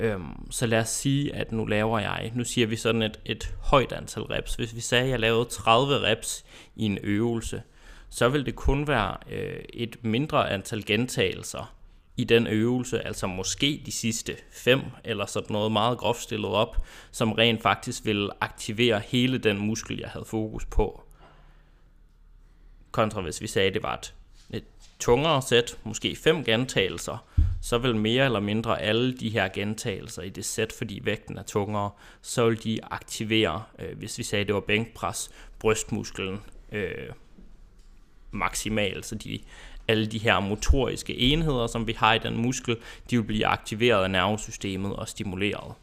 Øhm, 0.00 0.50
så 0.50 0.66
lad 0.66 0.80
os 0.80 0.88
sige, 0.88 1.34
at 1.34 1.52
nu 1.52 1.64
laver 1.64 1.98
jeg, 1.98 2.32
nu 2.34 2.44
siger 2.44 2.66
vi 2.66 2.76
sådan 2.76 3.02
et, 3.02 3.20
et 3.24 3.54
højt 3.60 3.92
antal 3.92 4.22
reps. 4.22 4.54
Hvis 4.54 4.74
vi 4.74 4.80
sagde, 4.80 5.04
at 5.04 5.10
jeg 5.10 5.20
lavede 5.20 5.44
30 5.44 6.00
reps 6.00 6.44
i 6.76 6.84
en 6.84 6.98
øvelse, 7.02 7.62
så 8.10 8.28
vil 8.28 8.46
det 8.46 8.54
kun 8.54 8.88
være 8.88 9.16
øh, 9.30 9.64
et 9.72 9.96
mindre 10.02 10.50
antal 10.50 10.84
gentagelser 10.86 11.74
i 12.16 12.24
den 12.24 12.46
øvelse, 12.46 13.06
altså 13.06 13.26
måske 13.26 13.82
de 13.86 13.92
sidste 13.92 14.36
fem, 14.52 14.80
eller 15.04 15.26
sådan 15.26 15.52
noget 15.52 15.72
meget 15.72 15.98
groft 15.98 16.22
stillet 16.22 16.50
op, 16.50 16.76
som 17.10 17.32
rent 17.32 17.62
faktisk 17.62 18.04
vil 18.04 18.30
aktivere 18.40 19.00
hele 19.00 19.38
den 19.38 19.58
muskel, 19.58 19.98
jeg 19.98 20.08
havde 20.08 20.24
fokus 20.24 20.66
på. 20.66 21.02
Kontra 22.90 23.20
hvis 23.20 23.40
vi 23.40 23.46
sagde, 23.46 23.68
at 23.68 23.74
det 23.74 23.82
var 23.82 23.94
et, 23.94 24.14
et 24.50 24.64
tungere 24.98 25.42
sæt, 25.42 25.78
måske 25.84 26.16
fem 26.16 26.44
gentagelser, 26.44 27.24
så 27.60 27.78
vil 27.78 27.96
mere 27.96 28.24
eller 28.24 28.40
mindre 28.40 28.80
alle 28.80 29.12
de 29.16 29.30
her 29.30 29.48
gentagelser 29.48 30.22
i 30.22 30.28
det 30.28 30.44
sæt, 30.44 30.72
fordi 30.72 31.00
vægten 31.04 31.38
er 31.38 31.42
tungere, 31.42 31.90
så 32.22 32.48
vil 32.48 32.64
de 32.64 32.78
aktivere, 32.84 33.62
øh, 33.78 33.98
hvis 33.98 34.18
vi 34.18 34.22
sagde, 34.22 34.44
det 34.44 34.54
var 34.54 34.60
bænkpres, 34.60 35.30
brystmusklen 35.58 36.40
øh, 36.72 37.08
maksimalt, 38.30 39.06
så 39.06 39.14
de, 39.14 39.38
alle 39.88 40.06
de 40.06 40.18
her 40.18 40.40
motoriske 40.40 41.16
enheder, 41.16 41.66
som 41.66 41.86
vi 41.86 41.92
har 41.92 42.14
i 42.14 42.18
den 42.18 42.36
muskel, 42.36 42.76
de 43.10 43.16
vil 43.16 43.24
blive 43.24 43.46
aktiveret 43.46 44.04
af 44.04 44.10
nervesystemet 44.10 44.96
og 44.96 45.08
stimuleret. 45.08 45.74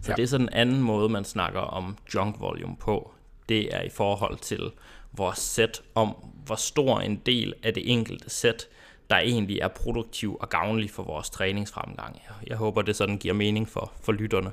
Så 0.00 0.10
ja. 0.10 0.14
det 0.14 0.22
er 0.22 0.26
sådan 0.26 0.46
en 0.46 0.52
anden 0.52 0.80
måde, 0.80 1.08
man 1.08 1.24
snakker 1.24 1.60
om 1.60 1.96
junk 2.14 2.40
volume 2.40 2.76
på. 2.76 3.14
Det 3.48 3.74
er 3.74 3.82
i 3.82 3.88
forhold 3.88 4.38
til 4.38 4.70
vores 5.12 5.38
sæt, 5.38 5.82
om 5.94 6.08
hvor 6.44 6.54
stor 6.54 7.00
en 7.00 7.16
del 7.16 7.54
af 7.62 7.74
det 7.74 7.90
enkelte 7.90 8.30
sæt, 8.30 8.68
der 9.12 9.18
egentlig 9.18 9.58
er 9.58 9.68
produktiv 9.68 10.36
og 10.40 10.48
gavnlig 10.48 10.90
for 10.90 11.02
vores 11.02 11.30
træningsfremgang. 11.30 12.22
Jeg 12.46 12.56
håber, 12.56 12.82
det 12.82 12.96
sådan 12.96 13.18
giver 13.18 13.34
mening 13.34 13.68
for, 13.68 13.92
for 14.00 14.12
lytterne. 14.12 14.50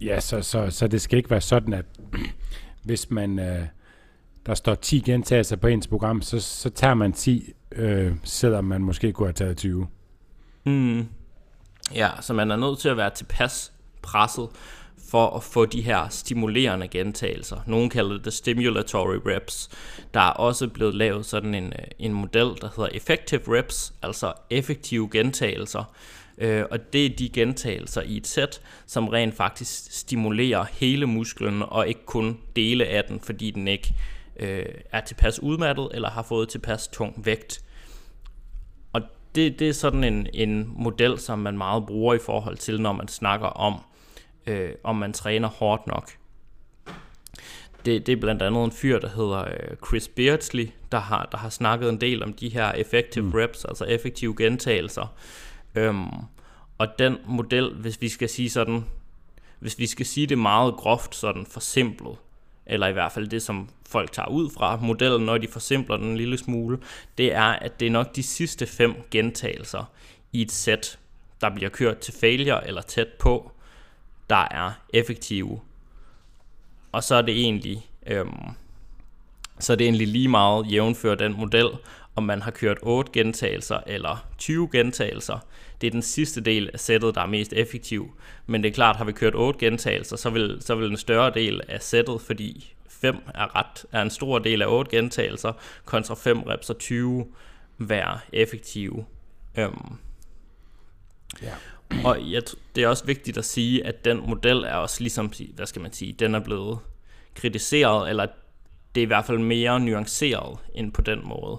Ja, 0.00 0.20
så, 0.20 0.42
så, 0.42 0.70
så 0.70 0.88
det 0.88 1.00
skal 1.00 1.16
ikke 1.16 1.30
være 1.30 1.40
sådan, 1.40 1.74
at 1.74 1.84
hvis 2.84 3.10
man 3.10 3.38
øh, 3.38 3.66
der 4.46 4.54
står 4.54 4.74
10 4.74 5.00
gentagelser 5.00 5.56
på 5.56 5.66
ens 5.66 5.86
program, 5.86 6.22
så, 6.22 6.40
så 6.40 6.70
tager 6.70 6.94
man 6.94 7.12
10, 7.12 7.52
øh, 7.72 8.12
selvom 8.24 8.64
man 8.64 8.82
måske 8.82 9.12
kunne 9.12 9.26
have 9.26 9.32
taget 9.32 9.56
20. 9.56 9.86
Mm. 10.64 11.08
Ja, 11.94 12.10
så 12.20 12.32
man 12.32 12.50
er 12.50 12.56
nødt 12.56 12.78
til 12.78 12.88
at 12.88 12.96
være 12.96 13.10
tilpas 13.10 13.72
presset 14.02 14.48
for 15.14 15.36
at 15.36 15.42
få 15.42 15.66
de 15.66 15.82
her 15.82 16.08
stimulerende 16.08 16.88
gentagelser. 16.88 17.56
Nogle 17.66 17.90
kalder 17.90 18.18
det 18.18 18.32
stimulatory 18.32 19.16
reps. 19.26 19.68
Der 20.14 20.20
er 20.20 20.30
også 20.30 20.68
blevet 20.68 20.94
lavet 20.94 21.26
sådan 21.26 21.54
en, 21.54 21.66
øh, 21.66 21.86
en 21.98 22.12
model, 22.12 22.46
der 22.60 22.68
hedder 22.76 22.88
effective 22.92 23.58
reps, 23.58 23.94
altså 24.02 24.32
effektive 24.50 25.08
gentagelser. 25.12 25.94
Øh, 26.38 26.64
og 26.70 26.92
det 26.92 27.06
er 27.06 27.16
de 27.16 27.28
gentagelser 27.28 28.02
i 28.02 28.16
et 28.16 28.26
sæt, 28.26 28.60
som 28.86 29.08
rent 29.08 29.34
faktisk 29.34 29.98
stimulerer 29.98 30.64
hele 30.72 31.06
musklen, 31.06 31.62
og 31.62 31.88
ikke 31.88 32.06
kun 32.06 32.38
dele 32.56 32.86
af 32.86 33.04
den, 33.04 33.20
fordi 33.20 33.50
den 33.50 33.68
ikke 33.68 33.94
øh, 34.36 34.66
er 34.92 35.00
tilpas 35.00 35.42
udmattet, 35.42 35.88
eller 35.94 36.10
har 36.10 36.22
fået 36.22 36.48
tilpas 36.48 36.88
tung 36.88 37.26
vægt. 37.26 37.64
Og 38.92 39.02
det, 39.34 39.58
det 39.58 39.68
er 39.68 39.72
sådan 39.72 40.04
en, 40.04 40.26
en 40.34 40.72
model, 40.76 41.18
som 41.18 41.38
man 41.38 41.58
meget 41.58 41.86
bruger 41.86 42.14
i 42.14 42.18
forhold 42.18 42.56
til, 42.56 42.80
når 42.80 42.92
man 42.92 43.08
snakker 43.08 43.46
om, 43.46 43.80
øh, 44.46 44.70
om 44.84 44.96
man 44.96 45.12
træner 45.12 45.48
hårdt 45.48 45.86
nok. 45.86 46.10
Det, 47.84 48.06
det 48.06 48.12
er 48.12 48.20
blandt 48.20 48.42
andet 48.42 48.64
en 48.64 48.72
fyr, 48.72 48.98
der 48.98 49.08
hedder 49.08 49.44
øh, 49.44 49.76
Chris 49.86 50.08
Beardsley, 50.08 50.70
der 50.92 50.98
har, 50.98 51.28
der 51.32 51.38
har 51.38 51.48
snakket 51.48 51.88
en 51.88 52.00
del 52.00 52.22
om 52.22 52.32
de 52.32 52.48
her 52.48 52.72
effective 52.72 53.24
mm. 53.24 53.32
reps, 53.32 53.64
altså 53.64 53.84
effektive 53.84 54.34
gentagelser. 54.36 55.14
Øhm, 55.74 56.08
og 56.78 56.88
den 56.98 57.16
model, 57.26 57.74
hvis 57.74 58.00
vi 58.00 58.08
skal 58.08 58.28
sige 58.28 58.50
sådan, 58.50 58.84
hvis 59.58 59.78
vi 59.78 59.86
skal 59.86 60.06
sige 60.06 60.26
det 60.26 60.38
meget 60.38 60.74
groft, 60.74 61.14
sådan 61.14 61.46
forsimplet, 61.46 62.16
eller 62.66 62.86
i 62.86 62.92
hvert 62.92 63.12
fald 63.12 63.28
det, 63.28 63.42
som 63.42 63.68
folk 63.88 64.12
tager 64.12 64.28
ud 64.28 64.50
fra 64.50 64.76
modellen, 64.76 65.26
når 65.26 65.38
de 65.38 65.48
forsimpler 65.48 65.96
den 65.96 66.06
en 66.06 66.16
lille 66.16 66.38
smule, 66.38 66.78
det 67.18 67.32
er, 67.34 67.44
at 67.44 67.80
det 67.80 67.86
er 67.86 67.90
nok 67.90 68.16
de 68.16 68.22
sidste 68.22 68.66
fem 68.66 68.94
gentagelser 69.10 69.90
i 70.32 70.42
et 70.42 70.52
sæt, 70.52 70.98
der 71.40 71.54
bliver 71.54 71.70
kørt 71.70 71.98
til 71.98 72.14
failure 72.14 72.66
eller 72.66 72.82
tæt 72.82 73.08
på, 73.08 73.52
der 74.30 74.48
er 74.50 74.72
effektive. 74.92 75.60
Og 76.92 77.04
så 77.04 77.14
er 77.14 77.22
det 77.22 77.40
egentlig, 77.40 77.86
øhm, 78.06 78.48
så 79.58 79.72
er 79.72 79.76
det 79.76 79.84
egentlig 79.84 80.08
lige 80.08 80.28
meget 80.28 80.72
jævnfør 80.72 81.14
den 81.14 81.32
model, 81.32 81.68
om 82.16 82.22
man 82.22 82.42
har 82.42 82.50
kørt 82.50 82.78
8 82.82 83.12
gentagelser 83.12 83.80
eller 83.86 84.26
20 84.38 84.68
gentagelser. 84.72 85.38
Det 85.80 85.86
er 85.86 85.90
den 85.90 86.02
sidste 86.02 86.40
del 86.40 86.70
af 86.72 86.80
sættet, 86.80 87.14
der 87.14 87.20
er 87.20 87.26
mest 87.26 87.52
effektiv. 87.52 88.12
Men 88.46 88.62
det 88.62 88.68
er 88.68 88.72
klart, 88.74 88.96
har 88.96 89.04
vi 89.04 89.12
kørt 89.12 89.34
8 89.34 89.60
gentagelser, 89.60 90.16
så 90.16 90.30
vil, 90.30 90.58
så 90.60 90.74
vil 90.74 90.90
en 90.90 90.96
større 90.96 91.34
del 91.34 91.60
af 91.68 91.82
sættet, 91.82 92.20
fordi 92.20 92.74
5 92.88 93.16
er, 93.34 93.56
ret, 93.56 93.86
er 93.92 94.02
en 94.02 94.10
stor 94.10 94.38
del 94.38 94.62
af 94.62 94.66
8 94.66 94.96
gentagelser, 94.96 95.52
kontra 95.84 96.14
5 96.14 96.42
reps 96.42 96.70
og 96.70 96.78
20 96.78 97.26
være 97.78 98.18
effektive. 98.32 99.04
Øhm. 99.58 99.98
Ja. 101.42 101.52
Og 102.04 102.30
jeg, 102.30 102.42
det 102.74 102.84
er 102.84 102.88
også 102.88 103.06
vigtigt 103.06 103.38
at 103.38 103.44
sige, 103.44 103.86
at 103.86 104.04
den 104.04 104.22
model 104.28 104.56
er 104.56 104.74
også 104.74 105.00
ligesom, 105.00 105.32
hvad 105.54 105.66
skal 105.66 105.82
man 105.82 105.92
sige, 105.92 106.12
den 106.12 106.34
er 106.34 106.40
blevet 106.40 106.78
kritiseret, 107.34 108.10
eller 108.10 108.26
det 108.94 109.00
er 109.00 109.04
i 109.04 109.06
hvert 109.06 109.24
fald 109.24 109.38
mere 109.38 109.80
nuanceret 109.80 110.58
end 110.74 110.92
på 110.92 111.02
den 111.02 111.20
måde. 111.24 111.58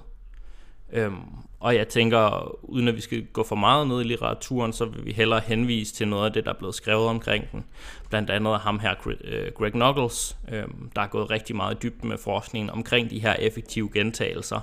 Øhm, 0.93 1.21
og 1.59 1.75
jeg 1.75 1.87
tænker, 1.87 2.51
uden 2.63 2.87
at 2.87 2.95
vi 2.95 3.01
skal 3.01 3.25
gå 3.25 3.43
for 3.43 3.55
meget 3.55 3.87
ned 3.87 4.01
i 4.01 4.03
litteraturen, 4.03 4.73
så 4.73 4.85
vil 4.85 5.05
vi 5.05 5.11
hellere 5.11 5.39
henvise 5.39 5.93
til 5.93 6.07
noget 6.07 6.25
af 6.25 6.33
det, 6.33 6.45
der 6.45 6.53
er 6.53 6.57
blevet 6.57 6.75
skrevet 6.75 7.07
omkring 7.07 7.51
den. 7.51 7.65
Blandt 8.09 8.29
andet 8.29 8.51
af 8.51 8.59
ham 8.59 8.79
her, 8.79 8.93
øh, 9.23 9.51
Greg 9.55 9.71
Knuckles, 9.71 10.37
øhm, 10.51 10.89
der 10.95 11.01
er 11.01 11.07
gået 11.07 11.31
rigtig 11.31 11.55
meget 11.55 11.75
i 11.75 11.77
dybden 11.83 12.09
med 12.09 12.17
forskningen 12.17 12.69
omkring 12.69 13.09
de 13.09 13.19
her 13.19 13.33
effektive 13.33 13.89
gentagelser, 13.93 14.59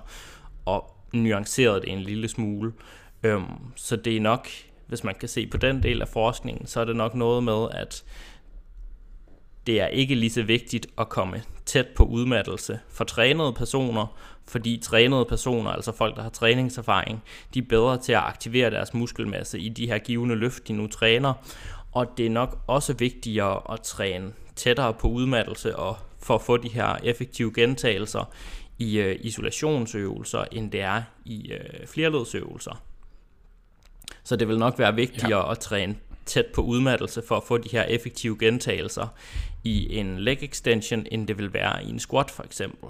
og 0.65 0.97
nuanceret 1.13 1.83
det 1.83 1.93
en 1.93 2.01
lille 2.01 2.29
smule. 2.29 2.73
Øhm, 3.23 3.45
så 3.77 3.97
det 3.97 4.17
er 4.17 4.21
nok, 4.21 4.49
hvis 4.93 5.05
man 5.05 5.15
kan 5.15 5.29
se 5.29 5.47
på 5.47 5.57
den 5.57 5.83
del 5.83 6.01
af 6.01 6.09
forskningen, 6.09 6.67
så 6.67 6.81
er 6.81 6.85
det 6.85 6.97
nok 6.97 7.15
noget 7.15 7.45
med, 7.45 7.69
at 7.71 8.05
det 9.67 9.81
er 9.81 9.87
ikke 9.87 10.15
lige 10.15 10.31
så 10.31 10.43
vigtigt 10.43 10.87
at 10.99 11.09
komme 11.09 11.43
tæt 11.67 11.87
på 11.97 12.05
udmattelse 12.05 12.81
for 12.89 13.05
trænede 13.05 13.53
personer, 13.53 14.17
fordi 14.49 14.81
trænede 14.83 15.25
personer, 15.25 15.71
altså 15.71 15.93
folk, 15.93 16.17
der 16.17 16.23
har 16.23 16.31
træningserfaring, 16.31 17.23
de 17.55 17.59
er 17.59 17.63
bedre 17.69 17.99
til 17.99 18.13
at 18.13 18.19
aktivere 18.19 18.71
deres 18.71 18.95
muskelmasse 18.95 19.59
i 19.59 19.69
de 19.69 19.87
her 19.87 19.99
givende 19.99 20.35
løft, 20.35 20.69
de 20.69 20.73
nu 20.73 20.87
træner. 20.87 21.35
Og 21.93 22.07
det 22.17 22.27
er 22.27 22.31
nok 22.31 22.59
også 22.67 22.93
vigtigere 22.93 23.73
at 23.73 23.81
træne 23.81 24.33
tættere 24.57 24.95
på 24.95 25.09
udmattelse 25.09 25.77
og 25.77 25.97
for 26.19 26.35
at 26.35 26.43
få 26.43 26.57
de 26.57 26.69
her 26.69 26.97
effektive 27.05 27.53
gentagelser 27.55 28.33
i 28.79 28.99
øh, 28.99 29.17
isolationsøvelser, 29.21 30.45
end 30.53 30.71
det 30.71 30.81
er 30.81 31.03
i 31.25 31.53
øh, 31.53 31.87
flerledsøvelser. 31.87 32.92
Så 34.25 34.37
det 34.37 34.49
vil 34.49 34.59
nok 34.59 34.79
være 34.79 34.95
vigtigere 34.95 35.47
ja. 35.47 35.51
at 35.51 35.59
træne 35.59 35.97
tæt 36.27 36.47
på 36.47 36.63
udmattelse 36.63 37.23
for 37.29 37.37
at 37.37 37.43
få 37.43 37.59
de 37.59 37.69
her 37.73 37.83
effektive 37.83 38.39
gentagelser 38.39 39.07
i 39.65 39.97
en 39.97 40.19
leg 40.19 40.43
extension, 40.43 41.07
end 41.11 41.29
det 41.29 41.39
vil 41.39 41.53
være 41.53 41.85
i 41.85 41.89
en 41.89 41.99
squat 41.99 42.31
for 42.31 42.43
eksempel. 42.43 42.89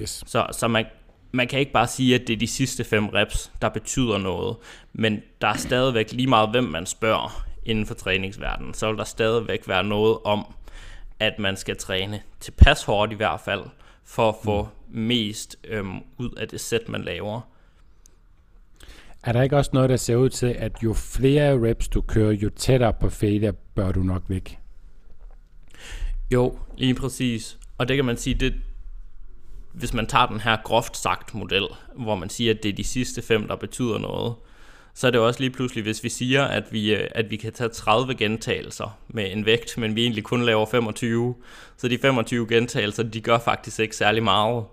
Yes. 0.00 0.24
Så, 0.26 0.46
så 0.52 0.68
man, 0.68 0.86
man 1.32 1.48
kan 1.48 1.60
ikke 1.60 1.72
bare 1.72 1.86
sige, 1.86 2.14
at 2.14 2.26
det 2.26 2.32
er 2.32 2.36
de 2.36 2.46
sidste 2.46 2.84
fem 2.84 3.08
reps, 3.08 3.52
der 3.62 3.68
betyder 3.68 4.18
noget, 4.18 4.56
men 4.92 5.22
der 5.40 5.48
er 5.48 5.56
stadigvæk 5.56 6.12
lige 6.12 6.26
meget, 6.26 6.50
hvem 6.50 6.64
man 6.64 6.86
spørger 6.86 7.44
inden 7.64 7.86
for 7.86 7.94
træningsverdenen, 7.94 8.74
så 8.74 8.88
vil 8.88 8.98
der 8.98 9.04
stadigvæk 9.04 9.68
være 9.68 9.84
noget 9.84 10.18
om, 10.24 10.54
at 11.20 11.38
man 11.38 11.56
skal 11.56 11.76
træne 11.76 12.22
tilpas 12.40 12.82
hårdt 12.82 13.12
i 13.12 13.14
hvert 13.14 13.40
fald, 13.40 13.62
for 14.04 14.28
at 14.28 14.34
få 14.44 14.62
mm. 14.62 14.98
mest 14.98 15.56
øhm, 15.64 16.00
ud 16.18 16.30
af 16.30 16.48
det 16.48 16.60
sæt, 16.60 16.88
man 16.88 17.02
laver. 17.02 17.40
Er 19.24 19.32
der 19.32 19.42
ikke 19.42 19.56
også 19.56 19.70
noget, 19.74 19.90
der 19.90 19.96
ser 19.96 20.16
ud 20.16 20.28
til, 20.28 20.46
at 20.46 20.82
jo 20.82 20.92
flere 20.92 21.68
reps 21.68 21.88
du 21.88 22.00
kører, 22.00 22.32
jo 22.32 22.50
tættere 22.50 22.92
på 22.92 23.10
failure 23.10 23.52
bør 23.52 23.92
du 23.92 24.02
nok 24.02 24.22
væk? 24.28 24.58
Jo, 26.32 26.58
lige 26.76 26.94
præcis. 26.94 27.58
Og 27.78 27.88
det 27.88 27.96
kan 27.96 28.04
man 28.04 28.16
sige, 28.16 28.34
det, 28.34 28.54
hvis 29.72 29.94
man 29.94 30.06
tager 30.06 30.26
den 30.26 30.40
her 30.40 30.56
groft 30.64 30.96
sagt 30.96 31.34
model, 31.34 31.66
hvor 31.96 32.14
man 32.14 32.28
siger, 32.28 32.54
at 32.54 32.62
det 32.62 32.68
er 32.68 32.72
de 32.72 32.84
sidste 32.84 33.22
fem, 33.22 33.48
der 33.48 33.56
betyder 33.56 33.98
noget, 33.98 34.34
så 34.94 35.06
er 35.06 35.10
det 35.10 35.20
også 35.20 35.40
lige 35.40 35.50
pludselig, 35.50 35.84
hvis 35.84 36.04
vi 36.04 36.08
siger, 36.08 36.44
at 36.44 36.72
vi, 36.72 36.94
øh, 36.94 37.08
at 37.10 37.30
vi 37.30 37.36
kan 37.36 37.52
tage 37.52 37.68
30 37.68 38.14
gentagelser 38.14 38.98
med 39.08 39.32
en 39.32 39.46
vægt, 39.46 39.78
men 39.78 39.96
vi 39.96 40.02
egentlig 40.02 40.24
kun 40.24 40.42
laver 40.42 40.66
25, 40.66 41.34
så 41.76 41.88
de 41.88 41.98
25 41.98 42.48
gentagelser, 42.48 43.02
de 43.02 43.20
gør 43.20 43.38
faktisk 43.38 43.80
ikke 43.80 43.96
særlig 43.96 44.22
meget. 44.22 44.64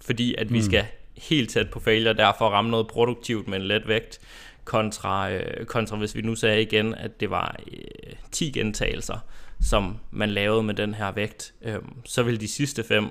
Fordi 0.00 0.34
at 0.38 0.52
vi 0.52 0.58
mm. 0.58 0.64
skal 0.64 0.84
helt 1.16 1.50
tæt 1.50 1.70
på 1.70 1.80
failure, 1.80 2.14
derfor 2.14 2.48
ramme 2.48 2.70
noget 2.70 2.86
produktivt 2.86 3.48
med 3.48 3.58
en 3.58 3.64
let 3.64 3.88
vægt, 3.88 4.20
kontra, 4.64 5.30
øh, 5.30 5.66
kontra 5.66 5.96
hvis 5.96 6.14
vi 6.14 6.22
nu 6.22 6.34
sagde 6.34 6.62
igen, 6.62 6.94
at 6.94 7.20
det 7.20 7.30
var 7.30 7.56
øh, 7.72 8.12
10 8.30 8.50
gentagelser, 8.50 9.18
som 9.60 9.98
man 10.10 10.30
lavede 10.30 10.62
med 10.62 10.74
den 10.74 10.94
her 10.94 11.12
vægt, 11.12 11.54
øh, 11.62 11.78
så 12.04 12.22
vil 12.22 12.40
de 12.40 12.48
sidste 12.48 12.84
fem 12.84 13.08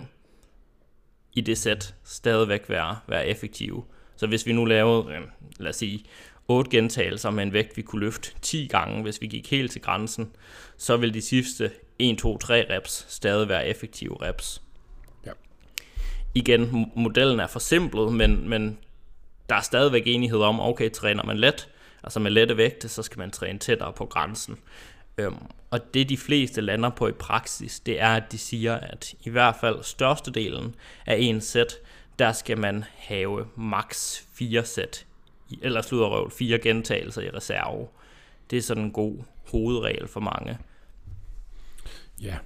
i 1.34 1.42
det 1.42 1.58
sæt 1.58 1.96
stadigvæk 2.04 2.70
være, 2.70 2.98
være 3.08 3.28
effektive. 3.28 3.84
Så 4.16 4.28
hvis 4.28 4.46
vi 4.46 4.54
nu 4.54 4.66
lavede, 4.66 5.14
øh, 5.14 5.22
lad 5.60 5.70
os 5.70 5.76
sige, 5.76 6.06
8 6.48 6.72
gentagelser 6.72 7.30
med 7.30 7.44
en 7.44 7.54
vægt, 7.54 7.78
vi 7.78 7.82
kunne 7.82 8.00
løfte 8.00 8.32
10 8.42 8.68
gange, 8.68 9.02
hvis 9.02 9.22
vi 9.22 9.28
gik 9.28 9.52
helt 9.52 9.72
til 9.72 9.82
grænsen, 9.82 10.32
så 10.78 10.98
vil 10.98 11.14
de 11.14 11.22
sidste 11.22 11.72
1, 12.00 12.18
2, 12.18 12.38
3 12.38 12.66
reps 12.70 13.06
stadig 13.10 13.50
være 13.50 13.68
effektive 13.68 14.22
reps. 14.22 14.62
Igen, 16.36 16.92
modellen 16.96 17.40
er 17.40 17.48
forsimplet, 17.48 18.14
men, 18.14 18.50
men 18.50 18.78
der 19.50 19.56
er 19.56 19.62
stadigvæk 19.62 20.04
enighed 20.06 20.40
om, 20.40 20.60
okay, 20.60 20.92
træner 20.92 21.24
man 21.24 21.38
let, 21.38 21.70
altså 22.04 22.20
med 22.20 22.32
lette 22.32 22.58
vægte, 22.58 22.90
så 22.90 23.04
skal 23.04 23.20
man 23.20 23.32
træne 23.32 23.60
tættere 23.60 23.94
på 23.94 24.06
grænsen. 24.06 24.58
Øhm, 25.18 25.38
og 25.72 25.94
det 25.94 26.10
de 26.10 26.18
fleste 26.18 26.62
lander 26.62 26.90
på 26.90 27.08
i 27.08 27.12
praksis, 27.12 27.80
det 27.80 28.02
er, 28.02 28.16
at 28.16 28.32
de 28.32 28.38
siger, 28.38 28.76
at 28.76 29.14
i 29.24 29.30
hvert 29.30 29.56
fald 29.62 29.84
størstedelen 29.84 30.76
af 31.06 31.18
en 31.20 31.42
sæt, 31.42 31.76
der 32.20 32.32
skal 32.32 32.58
man 32.58 32.84
have 32.98 33.46
maks 33.56 34.28
4 34.34 34.66
sæt, 34.66 35.06
eller 35.62 35.82
røv, 35.92 36.32
fire 36.32 36.60
gentagelser 36.60 37.22
i 37.22 37.30
reserve. 37.30 37.88
Det 38.50 38.58
er 38.58 38.62
sådan 38.62 38.84
en 38.84 38.92
god 38.92 39.18
hovedregel 39.52 40.08
for 40.08 40.20
mange. 40.20 40.58
Ja, 42.22 42.38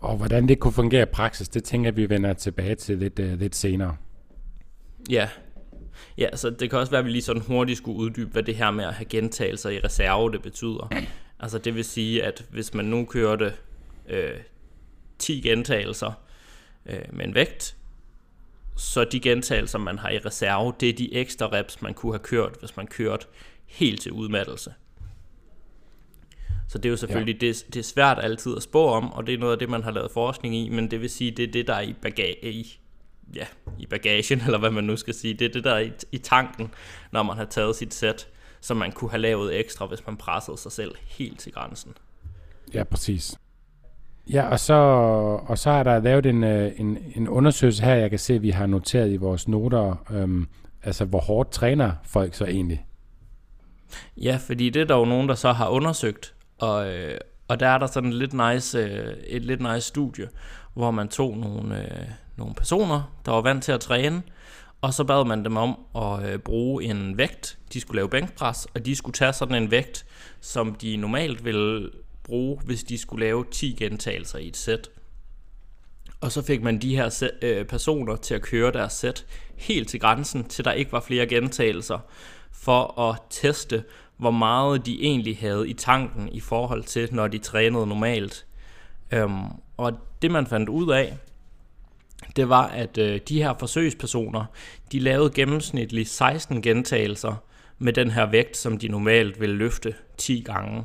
og 0.00 0.16
hvordan 0.16 0.48
det 0.48 0.58
kunne 0.58 0.72
fungere 0.72 1.02
i 1.02 1.12
praksis, 1.12 1.48
det 1.48 1.64
tænker 1.64 1.90
vi 1.90 2.10
vender 2.10 2.32
tilbage 2.32 2.74
til 2.74 2.98
lidt, 2.98 3.18
uh, 3.18 3.32
lidt 3.32 3.56
senere. 3.56 3.96
Ja, 5.10 5.28
Ja, 6.18 6.36
så 6.36 6.50
det 6.50 6.70
kan 6.70 6.78
også 6.78 6.90
være, 6.90 6.98
at 6.98 7.04
vi 7.04 7.10
lige 7.10 7.22
sådan 7.22 7.42
hurtigt 7.42 7.78
skulle 7.78 7.98
uddybe, 7.98 8.30
hvad 8.30 8.42
det 8.42 8.56
her 8.56 8.70
med 8.70 8.84
at 8.84 8.94
have 8.94 9.04
gentagelser 9.04 9.70
i 9.70 9.80
reserve, 9.80 10.32
det 10.32 10.42
betyder. 10.42 10.92
Altså 11.40 11.58
det 11.58 11.74
vil 11.74 11.84
sige, 11.84 12.24
at 12.24 12.44
hvis 12.50 12.74
man 12.74 12.84
nu 12.84 13.04
kørte 13.04 13.52
øh, 14.08 14.40
10 15.18 15.40
gentagelser 15.40 16.12
øh, 16.86 17.02
med 17.12 17.24
en 17.24 17.34
vægt, 17.34 17.76
så 18.76 19.04
de 19.04 19.20
gentagelser, 19.20 19.78
man 19.78 19.98
har 19.98 20.10
i 20.10 20.18
reserve, 20.18 20.72
det 20.80 20.88
er 20.88 20.92
de 20.92 21.14
ekstra 21.14 21.46
reps, 21.52 21.82
man 21.82 21.94
kunne 21.94 22.12
have 22.12 22.22
kørt, 22.22 22.56
hvis 22.60 22.76
man 22.76 22.86
kørte 22.86 23.26
helt 23.66 24.00
til 24.00 24.12
udmattelse. 24.12 24.74
Så 26.70 26.78
det 26.78 26.88
er 26.88 26.90
jo 26.90 26.96
selvfølgelig, 26.96 27.42
ja. 27.42 27.48
det, 27.48 27.64
det 27.74 27.80
er 27.80 27.84
svært 27.84 28.18
altid 28.22 28.56
at 28.56 28.62
spå 28.62 28.86
om, 28.86 29.12
og 29.12 29.26
det 29.26 29.34
er 29.34 29.38
noget 29.38 29.52
af 29.52 29.58
det, 29.58 29.68
man 29.68 29.82
har 29.82 29.90
lavet 29.90 30.10
forskning 30.10 30.56
i, 30.56 30.68
men 30.68 30.90
det 30.90 31.00
vil 31.00 31.10
sige, 31.10 31.30
det 31.30 31.48
er 31.48 31.52
det, 31.52 31.66
der 31.66 31.74
er 31.74 31.80
i, 31.80 31.94
bagage, 32.02 32.52
i 32.52 32.80
ja, 33.36 33.46
i 33.78 33.86
bagagen, 33.86 34.40
eller 34.46 34.58
hvad 34.58 34.70
man 34.70 34.84
nu 34.84 34.96
skal 34.96 35.14
sige. 35.14 35.34
Det 35.34 35.44
er 35.44 35.52
det 35.52 35.64
der 35.64 35.78
i, 35.78 35.92
i 36.12 36.18
tanken, 36.18 36.70
når 37.12 37.22
man 37.22 37.36
har 37.36 37.44
taget 37.44 37.76
sit 37.76 37.94
sæt, 37.94 38.28
som 38.60 38.76
man 38.76 38.92
kunne 38.92 39.10
have 39.10 39.20
lavet 39.20 39.60
ekstra, 39.60 39.86
hvis 39.86 40.06
man 40.06 40.16
pressede 40.16 40.58
sig 40.58 40.72
selv 40.72 40.94
helt 41.06 41.40
til 41.40 41.52
grænsen. 41.52 41.92
Ja, 42.74 42.84
præcis. 42.84 43.34
Ja, 44.32 44.48
og 44.48 44.60
så, 44.60 44.74
og 45.46 45.58
så 45.58 45.70
er 45.70 45.82
der 45.82 46.00
lavet 46.00 46.26
en, 46.26 46.44
øh, 46.44 46.72
en, 46.76 46.98
en 47.14 47.28
undersøgelse 47.28 47.82
her, 47.82 47.94
jeg 47.94 48.10
kan 48.10 48.18
se, 48.18 48.34
at 48.34 48.42
vi 48.42 48.50
har 48.50 48.66
noteret 48.66 49.12
i 49.12 49.16
vores 49.16 49.48
noter, 49.48 50.04
øhm, 50.10 50.48
altså 50.82 51.04
hvor 51.04 51.20
hårdt 51.20 51.50
træner 51.50 51.92
folk 52.04 52.34
så 52.34 52.44
egentlig? 52.44 52.84
Ja, 54.16 54.38
fordi 54.46 54.70
det 54.70 54.82
er 54.82 54.86
der 54.86 54.96
jo 54.96 55.04
nogen, 55.04 55.28
der 55.28 55.34
så 55.34 55.52
har 55.52 55.68
undersøgt, 55.68 56.34
og, 56.60 56.92
øh, 56.92 57.18
og 57.48 57.60
der 57.60 57.68
er 57.68 57.78
der 57.78 57.86
sådan 57.86 58.12
lidt 58.12 58.32
nice, 58.32 58.78
øh, 58.78 59.16
et 59.26 59.42
lidt 59.42 59.60
nice 59.60 59.80
studie, 59.80 60.28
hvor 60.74 60.90
man 60.90 61.08
tog 61.08 61.36
nogle, 61.36 61.82
øh, 61.82 62.06
nogle 62.36 62.54
personer, 62.54 63.16
der 63.26 63.32
var 63.32 63.40
vant 63.40 63.64
til 63.64 63.72
at 63.72 63.80
træne, 63.80 64.22
og 64.80 64.94
så 64.94 65.04
bad 65.04 65.24
man 65.24 65.44
dem 65.44 65.56
om 65.56 65.78
at 65.96 66.32
øh, 66.32 66.38
bruge 66.38 66.84
en 66.84 67.18
vægt. 67.18 67.58
De 67.72 67.80
skulle 67.80 67.96
lave 67.96 68.08
bænkpres, 68.08 68.66
og 68.74 68.86
de 68.86 68.96
skulle 68.96 69.14
tage 69.14 69.32
sådan 69.32 69.62
en 69.62 69.70
vægt, 69.70 70.06
som 70.40 70.74
de 70.74 70.96
normalt 70.96 71.44
ville 71.44 71.90
bruge, 72.24 72.60
hvis 72.64 72.84
de 72.84 72.98
skulle 72.98 73.26
lave 73.26 73.44
10 73.50 73.76
gentagelser 73.78 74.38
i 74.38 74.48
et 74.48 74.56
sæt. 74.56 74.90
Og 76.20 76.32
så 76.32 76.42
fik 76.42 76.62
man 76.62 76.78
de 76.78 76.96
her 76.96 77.08
sæt, 77.08 77.30
øh, 77.42 77.64
personer 77.64 78.16
til 78.16 78.34
at 78.34 78.42
køre 78.42 78.72
deres 78.72 78.92
sæt 78.92 79.26
helt 79.56 79.88
til 79.88 80.00
grænsen, 80.00 80.44
til 80.44 80.64
der 80.64 80.72
ikke 80.72 80.92
var 80.92 81.00
flere 81.00 81.26
gentagelser, 81.26 81.98
for 82.52 83.00
at 83.00 83.18
teste, 83.30 83.84
hvor 84.20 84.30
meget 84.30 84.86
de 84.86 85.02
egentlig 85.02 85.38
havde 85.38 85.68
i 85.68 85.72
tanken 85.72 86.28
i 86.28 86.40
forhold 86.40 86.84
til, 86.84 87.08
når 87.12 87.28
de 87.28 87.38
trænede 87.38 87.86
normalt. 87.86 88.46
Øhm, 89.12 89.44
og 89.76 89.92
det 90.22 90.30
man 90.30 90.46
fandt 90.46 90.68
ud 90.68 90.90
af, 90.92 91.18
det 92.36 92.48
var, 92.48 92.66
at 92.66 92.98
øh, 92.98 93.20
de 93.28 93.42
her 93.42 93.54
forsøgspersoner, 93.58 94.44
de 94.92 94.98
lavede 94.98 95.30
gennemsnitligt 95.30 96.08
16 96.08 96.62
gentagelser 96.62 97.34
med 97.78 97.92
den 97.92 98.10
her 98.10 98.26
vægt, 98.26 98.56
som 98.56 98.78
de 98.78 98.88
normalt 98.88 99.40
ville 99.40 99.56
løfte 99.56 99.94
10 100.16 100.42
gange. 100.46 100.84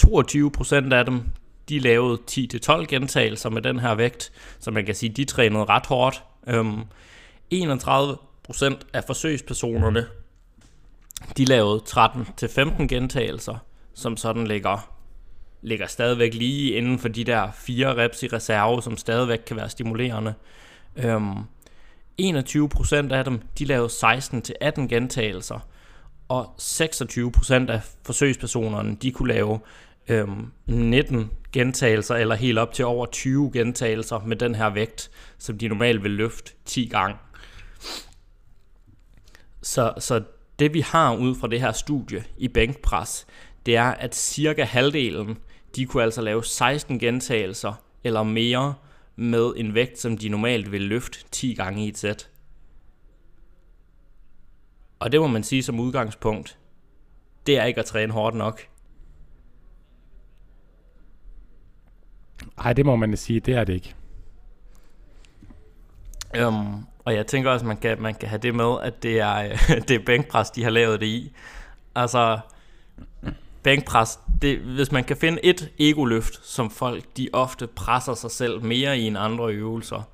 22% 0.00 0.94
af 0.94 1.04
dem, 1.04 1.22
de 1.68 1.78
lavede 1.78 2.18
10-12 2.30 2.84
gentagelser 2.84 3.50
med 3.50 3.62
den 3.62 3.78
her 3.78 3.94
vægt, 3.94 4.32
så 4.58 4.70
man 4.70 4.86
kan 4.86 4.94
sige, 4.94 5.10
de 5.10 5.24
trænede 5.24 5.64
ret 5.64 5.86
hårdt. 5.86 6.22
Øhm, 6.46 6.80
31% 7.54 8.74
af 8.92 9.04
forsøgspersonerne, 9.04 10.06
de 11.36 11.44
lavede 11.44 11.82
13-15 11.88 12.86
gentagelser, 12.86 13.56
som 13.94 14.16
sådan 14.16 14.46
ligger 14.46 14.98
ligger 15.62 15.86
stadigvæk 15.86 16.34
lige 16.34 16.72
inden 16.72 16.98
for 16.98 17.08
de 17.08 17.24
der 17.24 17.50
fire 17.54 17.96
reps 17.96 18.22
i 18.22 18.26
reserve, 18.26 18.82
som 18.82 18.96
stadigvæk 18.96 19.38
kan 19.46 19.56
være 19.56 19.70
stimulerende. 19.70 20.34
Øhm, 20.96 21.36
21% 22.22 23.12
af 23.12 23.24
dem, 23.24 23.40
de 23.58 23.64
lavede 23.64 23.88
16-18 23.88 24.86
gentagelser, 24.88 25.68
og 26.28 26.54
26% 26.58 27.52
af 27.52 27.80
forsøgspersonerne, 28.04 28.96
de 29.02 29.12
kunne 29.12 29.32
lave 29.32 29.60
øhm, 30.08 30.52
19 30.66 31.30
gentagelser, 31.52 32.14
eller 32.14 32.34
helt 32.34 32.58
op 32.58 32.72
til 32.72 32.84
over 32.84 33.06
20 33.06 33.50
gentagelser 33.52 34.18
med 34.26 34.36
den 34.36 34.54
her 34.54 34.70
vægt, 34.70 35.10
som 35.38 35.58
de 35.58 35.68
normalt 35.68 36.02
vil 36.02 36.10
løfte 36.10 36.52
10 36.64 36.86
gange. 36.86 37.16
Så, 39.62 39.92
så 39.98 40.22
det 40.58 40.74
vi 40.74 40.80
har 40.80 41.16
ud 41.16 41.34
fra 41.34 41.48
det 41.48 41.60
her 41.60 41.72
studie 41.72 42.24
i 42.38 42.48
bænkpres, 42.48 43.26
det 43.66 43.76
er, 43.76 43.84
at 43.84 44.14
cirka 44.14 44.64
halvdelen 44.64 45.38
de 45.76 45.86
kunne 45.86 46.02
altså 46.02 46.20
lave 46.20 46.44
16 46.44 46.98
gentagelser 46.98 47.82
eller 48.04 48.22
mere 48.22 48.74
med 49.16 49.52
en 49.56 49.74
vægt, 49.74 49.98
som 49.98 50.18
de 50.18 50.28
normalt 50.28 50.72
vil 50.72 50.80
løfte 50.80 51.18
10 51.30 51.54
gange 51.54 51.84
i 51.84 51.88
et 51.88 51.98
sæt. 51.98 52.30
Og 54.98 55.12
det 55.12 55.20
må 55.20 55.26
man 55.26 55.42
sige 55.42 55.62
som 55.62 55.80
udgangspunkt, 55.80 56.58
det 57.46 57.58
er 57.58 57.64
ikke 57.64 57.80
at 57.80 57.86
træne 57.86 58.12
hårdt 58.12 58.36
nok. 58.36 58.68
Nej, 62.56 62.72
det 62.72 62.86
må 62.86 62.96
man 62.96 63.16
sige, 63.16 63.40
det 63.40 63.54
er 63.54 63.64
det 63.64 63.74
ikke. 63.74 63.94
Um, 66.46 66.86
og 67.08 67.14
jeg 67.14 67.26
tænker 67.26 67.50
også, 67.50 67.66
man 67.66 67.76
kan, 67.76 68.02
man 68.02 68.14
kan 68.14 68.28
have 68.28 68.38
det 68.38 68.54
med, 68.54 68.76
at 68.82 69.02
det 69.02 69.20
er, 69.20 69.48
det 69.88 69.90
er 69.90 70.04
bænkpres, 70.06 70.50
de 70.50 70.62
har 70.62 70.70
lavet 70.70 71.00
det 71.00 71.06
i. 71.06 71.32
Altså, 71.94 72.38
bænkpres, 73.62 74.20
det, 74.42 74.58
hvis 74.58 74.92
man 74.92 75.04
kan 75.04 75.16
finde 75.16 75.44
et 75.44 75.70
egoløft, 75.78 76.46
som 76.46 76.70
folk 76.70 77.04
de 77.16 77.28
ofte 77.32 77.66
presser 77.66 78.14
sig 78.14 78.30
selv 78.30 78.64
mere 78.64 78.98
i 78.98 79.06
end 79.06 79.18
andre 79.18 79.52
øvelser, 79.52 80.08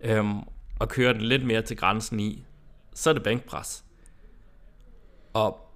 øhm, 0.00 0.38
og 0.78 0.88
kører 0.88 1.12
den 1.12 1.22
lidt 1.22 1.46
mere 1.46 1.62
til 1.62 1.76
grænsen 1.76 2.20
i, 2.20 2.44
så 2.94 3.10
er 3.10 3.14
det 3.14 3.22
bænkpres. 3.22 3.84
Og 5.32 5.70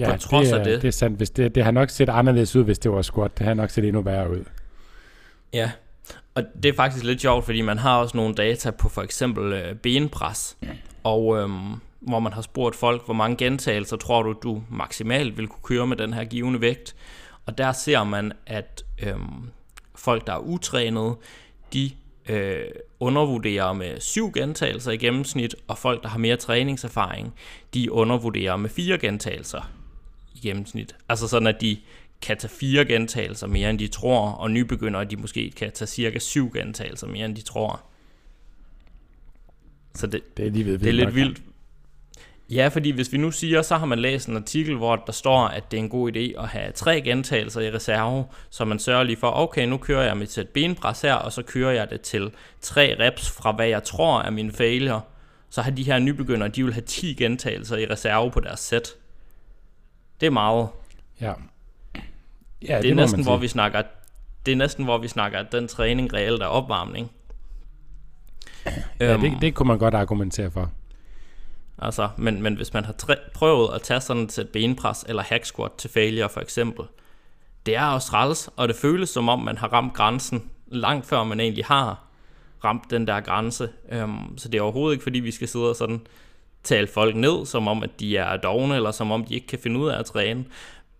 ja, 0.00 0.12
på 0.12 0.18
trods 0.18 0.48
det 0.48 0.54
er, 0.54 0.58
af 0.58 0.64
det... 0.64 0.82
det 0.82 0.88
er 0.88 0.92
sandt. 0.92 1.16
Hvis 1.16 1.30
det, 1.30 1.54
det 1.54 1.64
har 1.64 1.70
nok 1.70 1.90
set 1.90 2.08
anderledes 2.08 2.56
ud, 2.56 2.64
hvis 2.64 2.78
det 2.78 2.92
var 2.92 3.02
squat. 3.02 3.38
Det 3.38 3.46
har 3.46 3.54
nok 3.54 3.70
set 3.70 3.84
endnu 3.84 4.02
værre 4.02 4.30
ud. 4.30 4.44
Ja, 5.52 5.70
og 6.34 6.42
det 6.62 6.68
er 6.68 6.72
faktisk 6.72 7.04
lidt 7.04 7.20
sjovt, 7.20 7.44
fordi 7.44 7.60
man 7.60 7.78
har 7.78 7.98
også 7.98 8.16
nogle 8.16 8.34
data 8.34 8.70
på 8.70 8.88
for 8.88 9.02
eksempel 9.02 9.52
øh, 9.52 9.74
benpres. 9.74 10.56
Og 11.04 11.38
øhm, 11.38 11.74
hvor 12.00 12.20
man 12.20 12.32
har 12.32 12.42
spurgt 12.42 12.76
folk, 12.76 13.04
hvor 13.04 13.14
mange 13.14 13.36
gentagelser 13.36 13.96
tror 13.96 14.22
du, 14.22 14.32
du 14.42 14.62
maksimalt 14.70 15.36
vil 15.36 15.48
kunne 15.48 15.62
køre 15.62 15.86
med 15.86 15.96
den 15.96 16.12
her 16.12 16.24
givende 16.24 16.60
vægt. 16.60 16.96
Og 17.46 17.58
der 17.58 17.72
ser 17.72 18.04
man, 18.04 18.32
at 18.46 18.84
øhm, 19.02 19.50
folk, 19.94 20.26
der 20.26 20.32
er 20.32 20.38
utrænede, 20.38 21.16
de 21.72 21.90
øh, 22.28 22.64
undervurderer 23.00 23.72
med 23.72 24.00
syv 24.00 24.32
gentagelser 24.32 24.92
i 24.92 24.96
gennemsnit, 24.96 25.54
og 25.68 25.78
folk, 25.78 26.02
der 26.02 26.08
har 26.08 26.18
mere 26.18 26.36
træningserfaring, 26.36 27.34
de 27.74 27.92
undervurderer 27.92 28.56
med 28.56 28.70
fire 28.70 28.98
gentagelser 28.98 29.70
i 30.34 30.38
gennemsnit. 30.38 30.96
Altså 31.08 31.28
sådan, 31.28 31.48
at 31.48 31.60
de 31.60 31.76
kan 32.22 32.38
tage 32.38 32.50
fire 32.50 32.84
gentagelser 32.84 33.46
mere, 33.46 33.70
end 33.70 33.78
de 33.78 33.88
tror, 33.88 34.30
og 34.30 34.50
nybegyndere, 34.50 35.04
de 35.04 35.16
måske 35.16 35.50
kan 35.50 35.72
tage 35.72 35.88
cirka 35.88 36.18
syv 36.18 36.52
gentagelser 36.52 37.06
mere, 37.06 37.24
end 37.24 37.36
de 37.36 37.42
tror. 37.42 37.82
Så 39.94 40.06
det, 40.06 40.36
det 40.36 40.46
er, 40.46 40.50
lige 40.50 40.64
ved, 40.64 40.78
det 40.78 40.88
er 40.88 40.92
lidt 40.92 41.14
vildt, 41.14 41.42
Ja, 42.50 42.68
fordi 42.68 42.90
hvis 42.90 43.12
vi 43.12 43.18
nu 43.18 43.30
siger, 43.30 43.62
så 43.62 43.76
har 43.76 43.86
man 43.86 43.98
læst 43.98 44.28
en 44.28 44.36
artikel, 44.36 44.76
hvor 44.76 44.96
der 44.96 45.12
står, 45.12 45.40
at 45.40 45.70
det 45.70 45.76
er 45.76 45.82
en 45.82 45.88
god 45.88 46.12
idé 46.16 46.42
at 46.42 46.48
have 46.48 46.72
tre 46.72 47.00
gentagelser 47.00 47.60
i 47.60 47.70
reserve, 47.70 48.24
så 48.50 48.64
man 48.64 48.78
sørger 48.78 49.02
lige 49.02 49.16
for, 49.16 49.30
okay, 49.30 49.66
nu 49.66 49.76
kører 49.76 50.02
jeg 50.02 50.16
mit 50.16 50.32
sæt 50.32 50.48
benpres 50.48 51.00
her, 51.00 51.14
og 51.14 51.32
så 51.32 51.42
kører 51.42 51.72
jeg 51.72 51.90
det 51.90 52.00
til 52.00 52.30
tre 52.60 52.96
reps 53.00 53.30
fra, 53.30 53.52
hvad 53.52 53.66
jeg 53.66 53.84
tror 53.84 54.20
er 54.20 54.30
min 54.30 54.52
failure. 54.52 55.00
Så 55.50 55.62
har 55.62 55.70
de 55.70 55.82
her 55.82 55.98
nybegyndere, 55.98 56.48
de 56.48 56.64
vil 56.64 56.72
have 56.72 56.84
10 56.84 57.14
gentagelser 57.14 57.76
i 57.76 57.86
reserve 57.86 58.30
på 58.30 58.40
deres 58.40 58.60
sæt. 58.60 58.88
Det 60.20 60.26
er 60.26 60.30
meget. 60.30 60.68
Ja. 61.20 61.32
Ja, 62.68 62.76
det, 62.76 62.82
det 62.82 62.90
er 62.90 62.94
næsten, 62.94 63.22
hvor 63.22 63.36
vi 63.36 63.48
snakker, 63.48 63.82
det 64.46 64.52
er 64.52 64.56
næsten, 64.56 64.84
hvor 64.84 64.98
vi 64.98 65.08
snakker, 65.08 65.38
at 65.38 65.52
den 65.52 65.68
træning 65.68 66.14
reelt 66.14 66.42
er 66.42 66.46
opvarmning. 66.46 67.10
Ja, 69.00 69.14
um, 69.14 69.20
det, 69.20 69.32
det 69.40 69.54
kunne 69.54 69.66
man 69.66 69.78
godt 69.78 69.94
argumentere 69.94 70.50
for. 70.50 70.70
Altså, 71.78 72.08
men, 72.16 72.42
men 72.42 72.54
hvis 72.54 72.72
man 72.72 72.84
har 72.84 72.92
træ- 72.92 73.30
prøvet 73.34 73.74
at 73.74 73.82
tage 73.82 74.00
sådan 74.00 74.22
et 74.22 74.48
benpres 74.52 75.04
eller 75.08 75.22
hack 75.22 75.44
squat 75.44 75.72
til 75.78 75.90
failure 75.90 76.28
for 76.28 76.40
eksempel, 76.40 76.84
det 77.66 77.76
er 77.76 77.84
også 77.84 78.08
træls, 78.08 78.50
og 78.56 78.68
det 78.68 78.76
føles 78.76 79.08
som 79.08 79.28
om, 79.28 79.38
man 79.38 79.58
har 79.58 79.68
ramt 79.68 79.94
grænsen 79.94 80.50
langt 80.66 81.06
før 81.06 81.24
man 81.24 81.40
egentlig 81.40 81.64
har 81.64 82.04
ramt 82.64 82.90
den 82.90 83.06
der 83.06 83.20
grænse. 83.20 83.68
Um, 84.02 84.34
så 84.36 84.48
det 84.48 84.58
er 84.58 84.62
overhovedet 84.62 84.94
ikke, 84.94 85.02
fordi 85.02 85.18
vi 85.18 85.30
skal 85.30 85.48
sidde 85.48 85.70
og 85.70 85.76
sådan 85.76 86.00
tale 86.62 86.86
folk 86.86 87.16
ned, 87.16 87.46
som 87.46 87.68
om, 87.68 87.82
at 87.82 88.00
de 88.00 88.16
er 88.16 88.36
dogne, 88.36 88.76
eller 88.76 88.90
som 88.90 89.10
om, 89.10 89.24
de 89.24 89.34
ikke 89.34 89.46
kan 89.46 89.58
finde 89.58 89.80
ud 89.80 89.88
af 89.88 89.98
at 89.98 90.06
træne. 90.06 90.44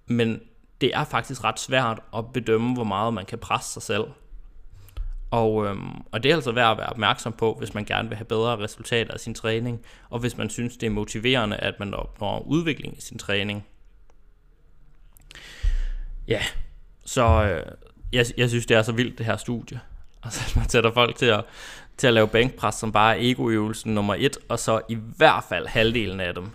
Men 0.06 0.40
det 0.80 0.94
er 0.94 1.04
faktisk 1.04 1.44
ret 1.44 1.60
svært 1.60 2.00
at 2.16 2.32
bedømme, 2.32 2.74
hvor 2.74 2.84
meget 2.84 3.14
man 3.14 3.24
kan 3.24 3.38
presse 3.38 3.72
sig 3.72 3.82
selv. 3.82 4.04
Og, 5.30 5.66
øhm, 5.66 5.90
og 6.12 6.22
det 6.22 6.30
er 6.30 6.34
altså 6.34 6.52
værd 6.52 6.70
at 6.70 6.78
være 6.78 6.88
opmærksom 6.88 7.32
på, 7.32 7.54
hvis 7.58 7.74
man 7.74 7.84
gerne 7.84 8.08
vil 8.08 8.16
have 8.16 8.24
bedre 8.24 8.58
resultater 8.58 9.14
af 9.14 9.20
sin 9.20 9.34
træning, 9.34 9.80
og 10.10 10.18
hvis 10.18 10.36
man 10.36 10.50
synes, 10.50 10.76
det 10.76 10.86
er 10.86 10.90
motiverende, 10.90 11.56
at 11.56 11.74
man 11.80 11.94
opnår 11.94 12.42
udvikling 12.46 12.98
i 12.98 13.00
sin 13.00 13.18
træning. 13.18 13.66
Ja, 16.28 16.42
så 17.04 17.22
øh, 17.22 17.72
jeg, 18.12 18.26
jeg 18.36 18.48
synes, 18.48 18.66
det 18.66 18.76
er 18.76 18.82
så 18.82 18.92
vildt, 18.92 19.18
det 19.18 19.26
her 19.26 19.36
studie. 19.36 19.80
Altså, 20.24 20.40
at 20.46 20.56
man 20.56 20.68
sætter 20.68 20.92
folk 20.92 21.16
til 21.16 21.26
at, 21.26 21.44
til 21.96 22.06
at 22.06 22.14
lave 22.14 22.28
bænkpres, 22.28 22.74
som 22.74 22.92
bare 22.92 23.18
er 23.18 23.30
egoøvelsen 23.30 23.94
nummer 23.94 24.14
et, 24.18 24.38
og 24.48 24.58
så 24.58 24.80
i 24.88 24.94
hvert 25.16 25.44
fald 25.48 25.66
halvdelen 25.66 26.20
af 26.20 26.34
dem, 26.34 26.50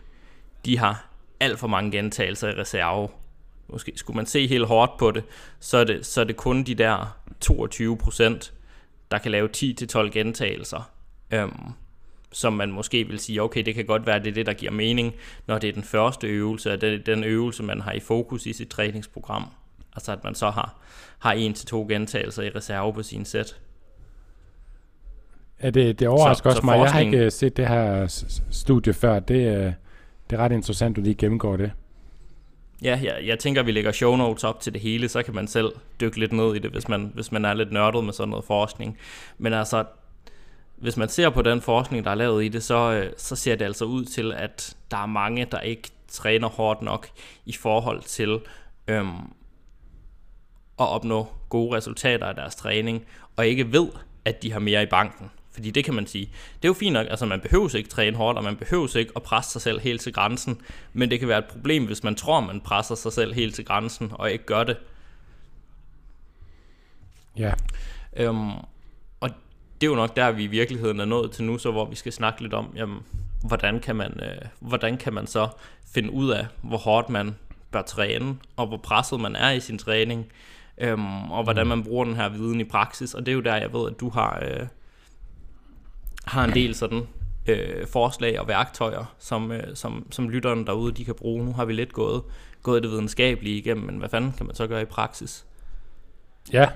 de 0.65 0.77
har 0.77 1.05
alt 1.39 1.59
for 1.59 1.67
mange 1.67 1.91
gentagelser 1.91 2.49
i 2.49 2.51
reserve. 2.51 3.09
Måske 3.67 3.91
skulle 3.95 4.15
man 4.15 4.25
se 4.25 4.47
helt 4.47 4.65
hårdt 4.65 4.91
på 4.97 5.11
det, 5.11 5.23
så 5.59 5.77
er 5.77 5.83
det, 5.83 6.05
så 6.05 6.21
er 6.21 6.25
det 6.25 6.35
kun 6.35 6.63
de 6.63 6.75
der 6.75 7.17
22 7.41 7.97
procent, 7.97 8.53
der 9.11 9.17
kan 9.17 9.31
lave 9.31 9.49
10-12 9.57 10.09
gentagelser, 10.09 10.91
øhm, 11.31 11.71
som 12.31 12.53
man 12.53 12.71
måske 12.71 13.07
vil 13.07 13.19
sige, 13.19 13.41
okay, 13.41 13.63
det 13.63 13.75
kan 13.75 13.85
godt 13.85 14.05
være, 14.05 14.19
det 14.19 14.27
er 14.27 14.33
det, 14.33 14.45
der 14.45 14.53
giver 14.53 14.71
mening, 14.71 15.13
når 15.47 15.59
det 15.59 15.69
er 15.69 15.73
den 15.73 15.83
første 15.83 16.27
øvelse, 16.27 16.73
og 16.73 16.81
det 16.81 16.93
er 16.93 17.15
den 17.15 17.23
øvelse, 17.23 17.63
man 17.63 17.81
har 17.81 17.91
i 17.91 17.99
fokus 17.99 18.45
i 18.45 18.53
sit 18.53 18.69
træningsprogram. 18.69 19.49
Altså 19.95 20.11
at 20.11 20.23
man 20.23 20.35
så 20.35 20.49
har, 20.49 20.75
har 21.19 21.31
en 21.31 21.53
til 21.53 21.67
to 21.67 21.85
gentagelser 21.89 22.43
i 22.43 22.49
reserve 22.49 22.93
på 22.93 23.03
sin 23.03 23.25
sæt. 23.25 23.55
Ja, 25.63 25.69
det, 25.69 25.99
det 25.99 26.07
overrasker 26.07 26.49
så, 26.49 26.49
også 26.49 26.59
så 26.59 26.65
mig. 26.65 26.77
Forskning... 26.77 27.13
Jeg 27.13 27.19
har 27.19 27.23
ikke 27.23 27.31
set 27.31 27.57
det 27.57 27.67
her 27.67 28.07
studie 28.51 28.93
før. 28.93 29.19
Det, 29.19 29.57
øh, 29.57 29.73
det 30.29 30.35
er 30.35 30.37
ret 30.37 30.51
interessant, 30.51 30.91
at 30.91 30.95
du 30.95 31.01
lige 31.01 31.15
gennemgår 31.15 31.57
det. 31.57 31.71
Ja, 32.81 32.99
ja, 33.03 33.25
jeg 33.25 33.39
tænker, 33.39 33.61
at 33.61 33.67
vi 33.67 33.71
lægger 33.71 33.91
show 33.91 34.15
notes 34.15 34.43
op 34.43 34.59
til 34.59 34.73
det 34.73 34.81
hele, 34.81 35.09
så 35.09 35.23
kan 35.23 35.35
man 35.35 35.47
selv 35.47 35.71
dykke 36.01 36.19
lidt 36.19 36.33
ned 36.33 36.55
i 36.55 36.59
det, 36.59 36.71
hvis 36.71 36.87
man, 36.87 37.11
hvis 37.13 37.31
man 37.31 37.45
er 37.45 37.53
lidt 37.53 37.71
nørdet 37.71 38.03
med 38.03 38.13
sådan 38.13 38.29
noget 38.29 38.45
forskning. 38.45 38.97
Men 39.37 39.53
altså, 39.53 39.83
hvis 40.75 40.97
man 40.97 41.09
ser 41.09 41.29
på 41.29 41.41
den 41.41 41.61
forskning, 41.61 42.05
der 42.05 42.11
er 42.11 42.15
lavet 42.15 42.43
i 42.43 42.47
det, 42.47 42.63
så, 42.63 42.91
øh, 42.91 43.13
så 43.17 43.35
ser 43.35 43.55
det 43.55 43.65
altså 43.65 43.85
ud 43.85 44.05
til, 44.05 44.33
at 44.33 44.77
der 44.91 44.97
er 44.97 45.05
mange, 45.05 45.47
der 45.51 45.59
ikke 45.59 45.89
træner 46.07 46.47
hårdt 46.47 46.81
nok 46.81 47.07
i 47.45 47.53
forhold 47.53 48.01
til 48.01 48.39
øhm, 48.87 49.17
at 50.79 50.87
opnå 50.87 51.27
gode 51.49 51.75
resultater 51.77 52.27
af 52.27 52.35
deres 52.35 52.55
træning, 52.55 53.05
og 53.35 53.47
ikke 53.47 53.71
ved, 53.71 53.87
at 54.25 54.43
de 54.43 54.51
har 54.51 54.59
mere 54.59 54.83
i 54.83 54.85
banken. 54.85 55.31
Fordi 55.55 55.71
det 55.71 55.83
kan 55.83 55.93
man 55.93 56.07
sige, 56.07 56.25
det 56.25 56.65
er 56.65 56.69
jo 56.69 56.73
fint 56.73 56.93
nok, 56.93 57.07
altså 57.09 57.25
man 57.25 57.41
behøver 57.41 57.75
ikke 57.75 57.89
træne 57.89 58.17
hårdt, 58.17 58.37
og 58.37 58.43
man 58.43 58.55
behøver 58.55 58.97
ikke 58.97 59.11
at 59.15 59.23
presse 59.23 59.51
sig 59.51 59.61
selv 59.61 59.79
helt 59.79 60.01
til 60.01 60.13
grænsen, 60.13 60.61
men 60.93 61.11
det 61.11 61.19
kan 61.19 61.27
være 61.27 61.39
et 61.39 61.45
problem, 61.45 61.85
hvis 61.85 62.03
man 62.03 62.15
tror, 62.15 62.39
man 62.39 62.61
presser 62.61 62.95
sig 62.95 63.13
selv 63.13 63.33
helt 63.33 63.55
til 63.55 63.65
grænsen, 63.65 64.11
og 64.13 64.31
ikke 64.31 64.45
gør 64.45 64.63
det. 64.63 64.77
Ja. 67.37 67.53
Øhm, 68.17 68.51
og 69.19 69.29
det 69.81 69.87
er 69.87 69.91
jo 69.91 69.95
nok 69.95 70.15
der, 70.15 70.31
vi 70.31 70.43
i 70.43 70.47
virkeligheden 70.47 70.99
er 70.99 71.05
nået 71.05 71.31
til 71.31 71.43
nu, 71.43 71.57
så 71.57 71.71
hvor 71.71 71.85
vi 71.85 71.95
skal 71.95 72.11
snakke 72.11 72.41
lidt 72.41 72.53
om, 72.53 72.73
jamen, 72.75 72.99
hvordan 73.41 73.79
kan 73.79 73.95
man, 73.95 74.19
øh, 74.23 74.47
hvordan 74.59 74.97
kan 74.97 75.13
man 75.13 75.27
så 75.27 75.47
finde 75.93 76.11
ud 76.11 76.29
af, 76.29 76.47
hvor 76.61 76.77
hårdt 76.77 77.09
man 77.09 77.35
bør 77.71 77.81
træne, 77.81 78.37
og 78.57 78.67
hvor 78.67 78.77
presset 78.77 79.19
man 79.19 79.35
er 79.35 79.51
i 79.51 79.59
sin 79.59 79.77
træning, 79.77 80.25
øhm, 80.77 81.31
og 81.31 81.43
hvordan 81.43 81.63
mm. 81.63 81.69
man 81.69 81.83
bruger 81.83 82.05
den 82.05 82.15
her 82.15 82.29
viden 82.29 82.61
i 82.61 82.63
praksis. 82.63 83.13
Og 83.13 83.25
det 83.25 83.31
er 83.31 83.35
jo 83.35 83.41
der, 83.41 83.55
jeg 83.55 83.73
ved, 83.73 83.91
at 83.91 83.99
du 83.99 84.09
har, 84.09 84.43
øh, 84.45 84.67
har 86.27 86.45
en 86.45 86.53
del 86.53 86.75
sådan 86.75 87.01
øh, 87.47 87.87
forslag 87.87 88.39
og 88.39 88.47
værktøjer, 88.47 89.15
som, 89.19 89.51
øh, 89.51 89.75
som, 89.75 90.07
som 90.11 90.29
lytterne 90.29 90.65
derude 90.65 90.91
de 90.91 91.05
kan 91.05 91.15
bruge. 91.15 91.45
Nu 91.45 91.53
har 91.53 91.65
vi 91.65 91.73
lidt 91.73 91.93
gået, 91.93 92.23
gået 92.63 92.83
det 92.83 92.91
videnskabelige 92.91 93.57
igennem, 93.57 93.85
men 93.85 93.97
hvad 93.97 94.09
fanden 94.09 94.33
kan 94.37 94.45
man 94.45 94.55
så 94.55 94.67
gøre 94.67 94.81
i 94.81 94.85
praksis? 94.85 95.45
Ja, 96.53 96.69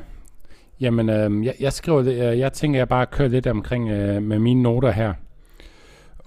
jamen 0.80 1.10
øh, 1.10 1.46
jeg, 1.46 1.56
jeg 1.60 1.74
skriver 1.74 2.02
det, 2.02 2.18
jeg, 2.18 2.38
jeg 2.38 2.54
tænker, 2.54 2.80
jeg 2.80 2.90
bare 2.90 3.06
kører 3.06 3.30
lidt 3.30 3.48
omkring 3.48 3.90
øh, 3.90 4.24
med 4.24 4.40
mine 4.40 4.62
noter 4.62 4.92
her. 4.92 5.14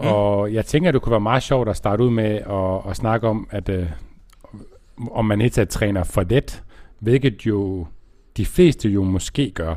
Mm. 0.00 0.06
Og 0.06 0.52
jeg 0.52 0.66
tænker, 0.66 0.92
det 0.92 1.02
kunne 1.02 1.10
være 1.10 1.20
meget 1.20 1.42
sjovt 1.42 1.68
at 1.68 1.76
starte 1.76 2.04
ud 2.04 2.10
med 2.10 2.34
at, 2.34 2.90
at 2.90 2.96
snakke 2.96 3.28
om, 3.28 3.48
at 3.50 3.68
øh, 3.68 3.86
om 5.10 5.24
man 5.24 5.40
helt 5.40 5.68
træner 5.70 6.04
for 6.04 6.22
let, 6.30 6.62
hvilket 6.98 7.46
jo 7.46 7.86
de 8.36 8.46
fleste 8.46 8.88
jo 8.88 9.02
måske 9.02 9.50
gør. 9.50 9.74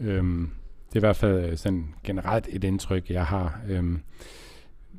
Øhm, 0.00 0.50
det 0.94 0.98
er 0.98 1.06
i 1.06 1.08
hvert 1.08 1.16
fald 1.16 1.44
øh, 1.44 1.56
sådan 1.56 1.94
generelt 2.04 2.48
et 2.50 2.64
indtryk, 2.64 3.10
jeg 3.10 3.24
har. 3.24 3.60
Øhm, 3.68 4.00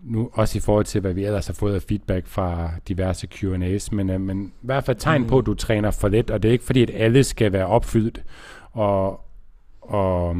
nu 0.03 0.29
også 0.33 0.57
i 0.57 0.61
forhold 0.61 0.85
til, 0.85 1.01
hvad 1.01 1.13
vi 1.13 1.25
ellers 1.25 1.47
har 1.47 1.53
fået 1.53 1.75
af 1.75 1.81
feedback 1.81 2.27
fra 2.27 2.71
diverse 2.87 3.27
Q&A's, 3.35 3.87
men, 3.91 4.09
øh, 4.09 4.21
men 4.21 4.45
i 4.45 4.65
hvert 4.65 4.83
fald 4.83 4.97
tegn 4.97 5.21
mm. 5.21 5.27
på, 5.27 5.37
at 5.37 5.45
du 5.45 5.53
træner 5.53 5.91
for 5.91 6.07
let, 6.07 6.31
og 6.31 6.43
det 6.43 6.49
er 6.49 6.53
ikke 6.53 6.65
fordi, 6.65 6.81
at 6.81 6.91
alle 6.93 7.23
skal 7.23 7.53
være 7.53 7.65
opfyldt, 7.65 8.23
og, 8.71 9.21
og, 9.81 10.37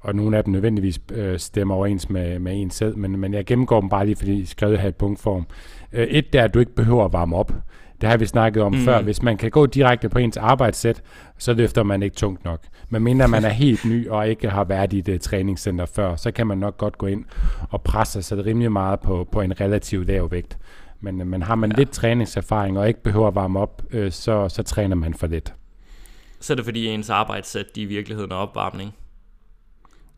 og 0.00 0.14
nogle 0.14 0.36
af 0.36 0.44
dem 0.44 0.52
nødvendigvis 0.52 1.00
øh, 1.12 1.38
stemmer 1.38 1.74
overens 1.74 2.10
med, 2.10 2.38
med 2.38 2.60
en 2.60 2.70
selv, 2.70 2.98
men, 2.98 3.20
men 3.20 3.34
jeg 3.34 3.46
gennemgår 3.46 3.80
dem 3.80 3.88
bare 3.88 4.06
lige, 4.06 4.16
fordi 4.16 4.38
jeg 4.38 4.48
skrev 4.48 4.76
her 4.76 4.88
i 4.88 4.92
punktform. 4.92 5.46
Øh, 5.92 6.06
et, 6.06 6.32
der 6.32 6.40
er, 6.40 6.44
at 6.44 6.54
du 6.54 6.58
ikke 6.58 6.74
behøver 6.74 7.04
at 7.04 7.12
varme 7.12 7.36
op. 7.36 7.52
Det 8.00 8.08
har 8.08 8.16
vi 8.16 8.26
snakket 8.26 8.62
om 8.62 8.72
mm. 8.72 8.84
før. 8.84 9.02
Hvis 9.02 9.22
man 9.22 9.36
kan 9.36 9.50
gå 9.50 9.66
direkte 9.66 10.08
på 10.08 10.18
ens 10.18 10.36
arbejdssæt, 10.36 11.02
så 11.38 11.52
løfter 11.52 11.82
man 11.82 12.02
ikke 12.02 12.16
tungt 12.16 12.44
nok. 12.44 12.60
Men 12.88 13.02
mindre 13.02 13.28
man 13.28 13.44
er 13.44 13.48
helt 13.48 13.84
ny 13.84 14.08
og 14.08 14.28
ikke 14.28 14.50
har 14.50 14.64
været 14.64 14.92
i 14.92 15.10
et 15.10 15.20
træningscenter 15.20 15.86
før, 15.86 16.16
så 16.16 16.30
kan 16.30 16.46
man 16.46 16.58
nok 16.58 16.78
godt 16.78 16.98
gå 16.98 17.06
ind 17.06 17.24
og 17.70 17.82
presse 17.82 18.22
sig 18.22 18.46
rimelig 18.46 18.72
meget 18.72 19.00
på, 19.00 19.28
på 19.32 19.40
en 19.40 19.60
relativt 19.60 20.06
lav 20.06 20.30
vægt. 20.30 20.58
Men, 21.00 21.28
men 21.28 21.42
har 21.42 21.54
man 21.54 21.70
ja. 21.70 21.76
lidt 21.76 21.90
træningserfaring 21.90 22.78
og 22.78 22.88
ikke 22.88 23.02
behøver 23.02 23.28
at 23.28 23.34
varme 23.34 23.60
op, 23.60 23.82
øh, 23.90 24.12
så, 24.12 24.48
så 24.48 24.62
træner 24.62 24.96
man 24.96 25.14
for 25.14 25.26
lidt. 25.26 25.54
Så 26.40 26.52
er 26.52 26.54
det 26.54 26.64
fordi 26.64 26.86
ens 26.86 27.10
arbejdssæt 27.10 27.66
de 27.74 27.82
i 27.82 27.84
virkeligheden 27.84 28.32
er 28.32 28.36
opvarmning? 28.36 28.94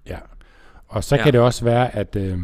Ja, 0.09 0.19
og 0.89 1.05
så 1.05 1.17
ja. 1.17 1.23
kan 1.23 1.33
det 1.33 1.41
også 1.41 1.65
være, 1.65 1.97
at... 1.97 2.17
Øh, 2.17 2.39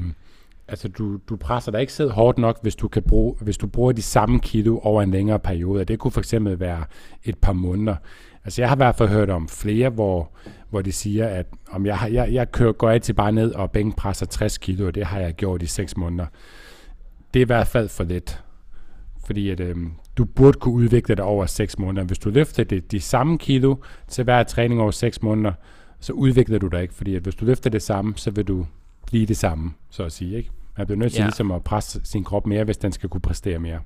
altså 0.69 0.89
du, 0.89 1.17
du 1.29 1.37
presser 1.37 1.73
dig 1.73 1.81
ikke 1.81 1.93
selv 1.93 2.11
hårdt 2.11 2.39
nok, 2.39 2.59
hvis 2.63 2.77
du, 2.77 2.89
kan 2.89 3.03
bruge, 3.03 3.35
hvis 3.41 3.59
du 3.59 3.67
bruger 3.67 3.93
de 3.93 4.03
samme 4.03 4.41
kilo 4.41 4.79
over 4.83 5.03
en 5.03 5.11
længere 5.11 5.39
periode. 5.39 5.85
Det 5.85 5.99
kunne 5.99 6.11
for 6.11 6.21
eksempel 6.21 6.61
være 6.61 6.85
et 7.25 7.39
par 7.39 7.53
måneder. 7.53 7.97
Altså 8.45 8.63
jeg 8.63 8.69
har 8.69 8.77
i 8.77 8.79
hvert 8.79 8.97
fald 8.97 9.09
hørt 9.09 9.31
om 9.31 9.49
flere, 9.49 9.89
hvor, 9.91 10.31
hvor 10.71 10.83
de 10.83 10.93
siger, 10.93 11.27
at 11.27 11.47
om 11.71 11.87
jeg, 11.87 11.99
har, 11.99 12.09
jeg, 12.09 12.33
jeg 12.33 12.53
kører, 12.53 12.73
går 12.73 12.91
altid 12.91 13.15
bare 13.15 13.33
ned 13.33 13.53
og 13.53 13.71
bænkpresser 13.71 14.27
60 14.27 14.59
kilo, 14.59 14.87
og 14.87 14.95
det 14.95 15.07
har 15.07 15.19
jeg 15.21 15.35
gjort 15.35 15.63
i 15.63 15.67
6 15.67 15.97
måneder. 15.97 16.27
Det 17.35 17.41
er 17.41 17.45
i 17.45 17.47
hvert 17.47 17.67
fald 17.67 17.89
for 17.89 18.05
lidt. 18.05 18.45
Fordi 19.27 19.51
at, 19.51 19.61
øhm, 19.61 19.93
du 20.19 20.25
burde 20.25 20.59
kunne 20.59 20.75
udvikle 20.75 21.15
dig 21.15 21.25
over 21.25 21.47
6 21.47 21.79
måneder. 21.79 22.07
Hvis 22.07 22.19
du 22.19 22.31
løfter 22.31 22.65
det, 22.65 22.93
de 22.93 23.01
samme 23.01 23.39
kilo 23.39 23.77
til 24.09 24.25
hver 24.25 24.43
træning 24.43 24.81
over 24.81 24.91
6 24.91 25.23
måneder, 25.23 25.53
så 26.01 26.13
udvikler 26.13 26.59
du 26.59 26.67
dig 26.67 26.83
ikke. 26.83 26.95
Fordi 26.95 27.15
at 27.15 27.23
hvis 27.23 27.35
du 27.35 27.45
løfter 27.45 27.71
det 27.71 27.83
samme, 27.83 28.13
så 28.17 28.31
vil 28.31 28.45
du 28.45 28.67
blive 29.07 29.27
det 29.27 29.37
samme, 29.37 29.73
så 29.91 30.05
at 30.05 30.13
sige. 30.13 30.37
Ikke? 30.37 30.51
Man 30.79 30.87
bliver 30.87 30.99
nødt 30.99 31.13
til 31.13 31.21
ja. 31.21 31.27
ligesom 31.27 31.51
at 31.51 31.65
presse 31.65 32.01
sin 32.05 32.25
krop 32.25 32.47
mere, 32.47 32.65
hvis 32.65 32.77
den 32.77 32.93
skal 32.93 33.09
kunne 33.09 33.21
præstere 33.21 33.59
mere 33.59 33.81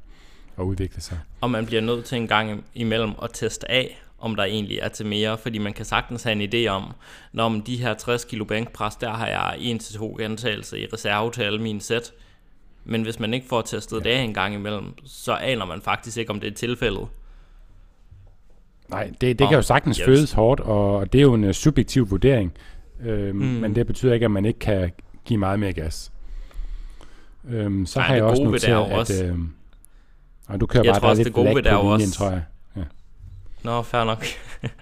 og 0.56 0.66
udvikle 0.66 1.00
sig. 1.00 1.18
Og 1.40 1.50
man 1.50 1.66
bliver 1.66 1.82
nødt 1.82 2.04
til 2.04 2.18
en 2.18 2.28
gang 2.28 2.64
imellem 2.74 3.10
at 3.22 3.30
teste 3.32 3.70
af, 3.70 4.02
om 4.18 4.36
der 4.36 4.44
egentlig 4.44 4.78
er 4.78 4.88
til 4.88 5.06
mere, 5.06 5.38
fordi 5.38 5.58
man 5.58 5.72
kan 5.72 5.84
sagtens 5.84 6.22
have 6.22 6.42
en 6.42 6.54
idé 6.54 6.68
om, 6.68 6.92
når 7.32 7.44
om 7.44 7.62
de 7.62 7.76
her 7.76 7.94
60 7.94 8.24
kilo 8.24 8.44
bænkpres, 8.44 8.96
der 8.96 9.10
har 9.10 9.26
jeg 9.26 9.56
en 9.58 9.78
til 9.78 9.94
to 9.94 10.16
gentagelser 10.18 10.76
i 10.76 10.86
reserve 10.92 11.30
til 11.30 11.42
alle 11.42 11.62
mine 11.62 11.80
sæt. 11.80 12.12
Men 12.84 13.02
hvis 13.02 13.20
man 13.20 13.34
ikke 13.34 13.48
får 13.48 13.62
testet 13.62 14.04
ja. 14.04 14.10
det 14.10 14.16
af 14.16 14.22
en 14.22 14.34
gang 14.34 14.54
imellem, 14.54 14.94
så 15.04 15.32
aner 15.32 15.64
man 15.64 15.80
faktisk 15.82 16.16
ikke, 16.16 16.30
om 16.30 16.40
det 16.40 16.50
er 16.50 16.54
tilfældet. 16.54 17.06
Nej, 18.88 19.10
det, 19.20 19.38
det 19.38 19.48
kan 19.48 19.56
jo 19.56 19.62
sagtens 19.62 19.96
yes. 19.96 20.04
føles 20.04 20.32
hårdt, 20.32 20.60
og 20.60 21.12
det 21.12 21.18
er 21.18 21.22
jo 21.22 21.34
en 21.34 21.44
uh, 21.44 21.52
subjektiv 21.52 22.10
vurdering. 22.10 22.52
Øh, 23.02 23.34
mm. 23.34 23.40
Men 23.40 23.74
det 23.74 23.86
betyder 23.86 24.14
ikke, 24.14 24.24
at 24.24 24.30
man 24.30 24.44
ikke 24.44 24.58
kan 24.58 24.90
give 25.24 25.38
meget 25.38 25.60
mere 25.60 25.72
gas. 25.72 26.12
Øhm, 27.44 27.86
så 27.86 27.98
Nej, 27.98 28.08
har 28.08 28.14
jeg 28.14 28.24
også 28.24 28.44
noteret, 28.44 28.90
at... 28.90 28.98
Også. 28.98 29.24
Øh, 29.24 29.38
og 30.48 30.60
du 30.60 30.66
kører 30.66 30.84
jeg 30.84 30.92
bare 30.92 31.00
tror 31.00 31.08
også, 31.08 31.20
lidt 31.20 31.26
det 31.26 31.34
gode 31.34 31.48
ved 31.48 31.62
det 31.62 31.72
linjen, 31.72 31.86
også. 31.86 32.14
tror 32.14 32.30
jeg. 32.30 32.42
Ja. 32.76 32.82
Nå, 33.62 33.82
fair 33.82 34.04
nok. 34.04 34.24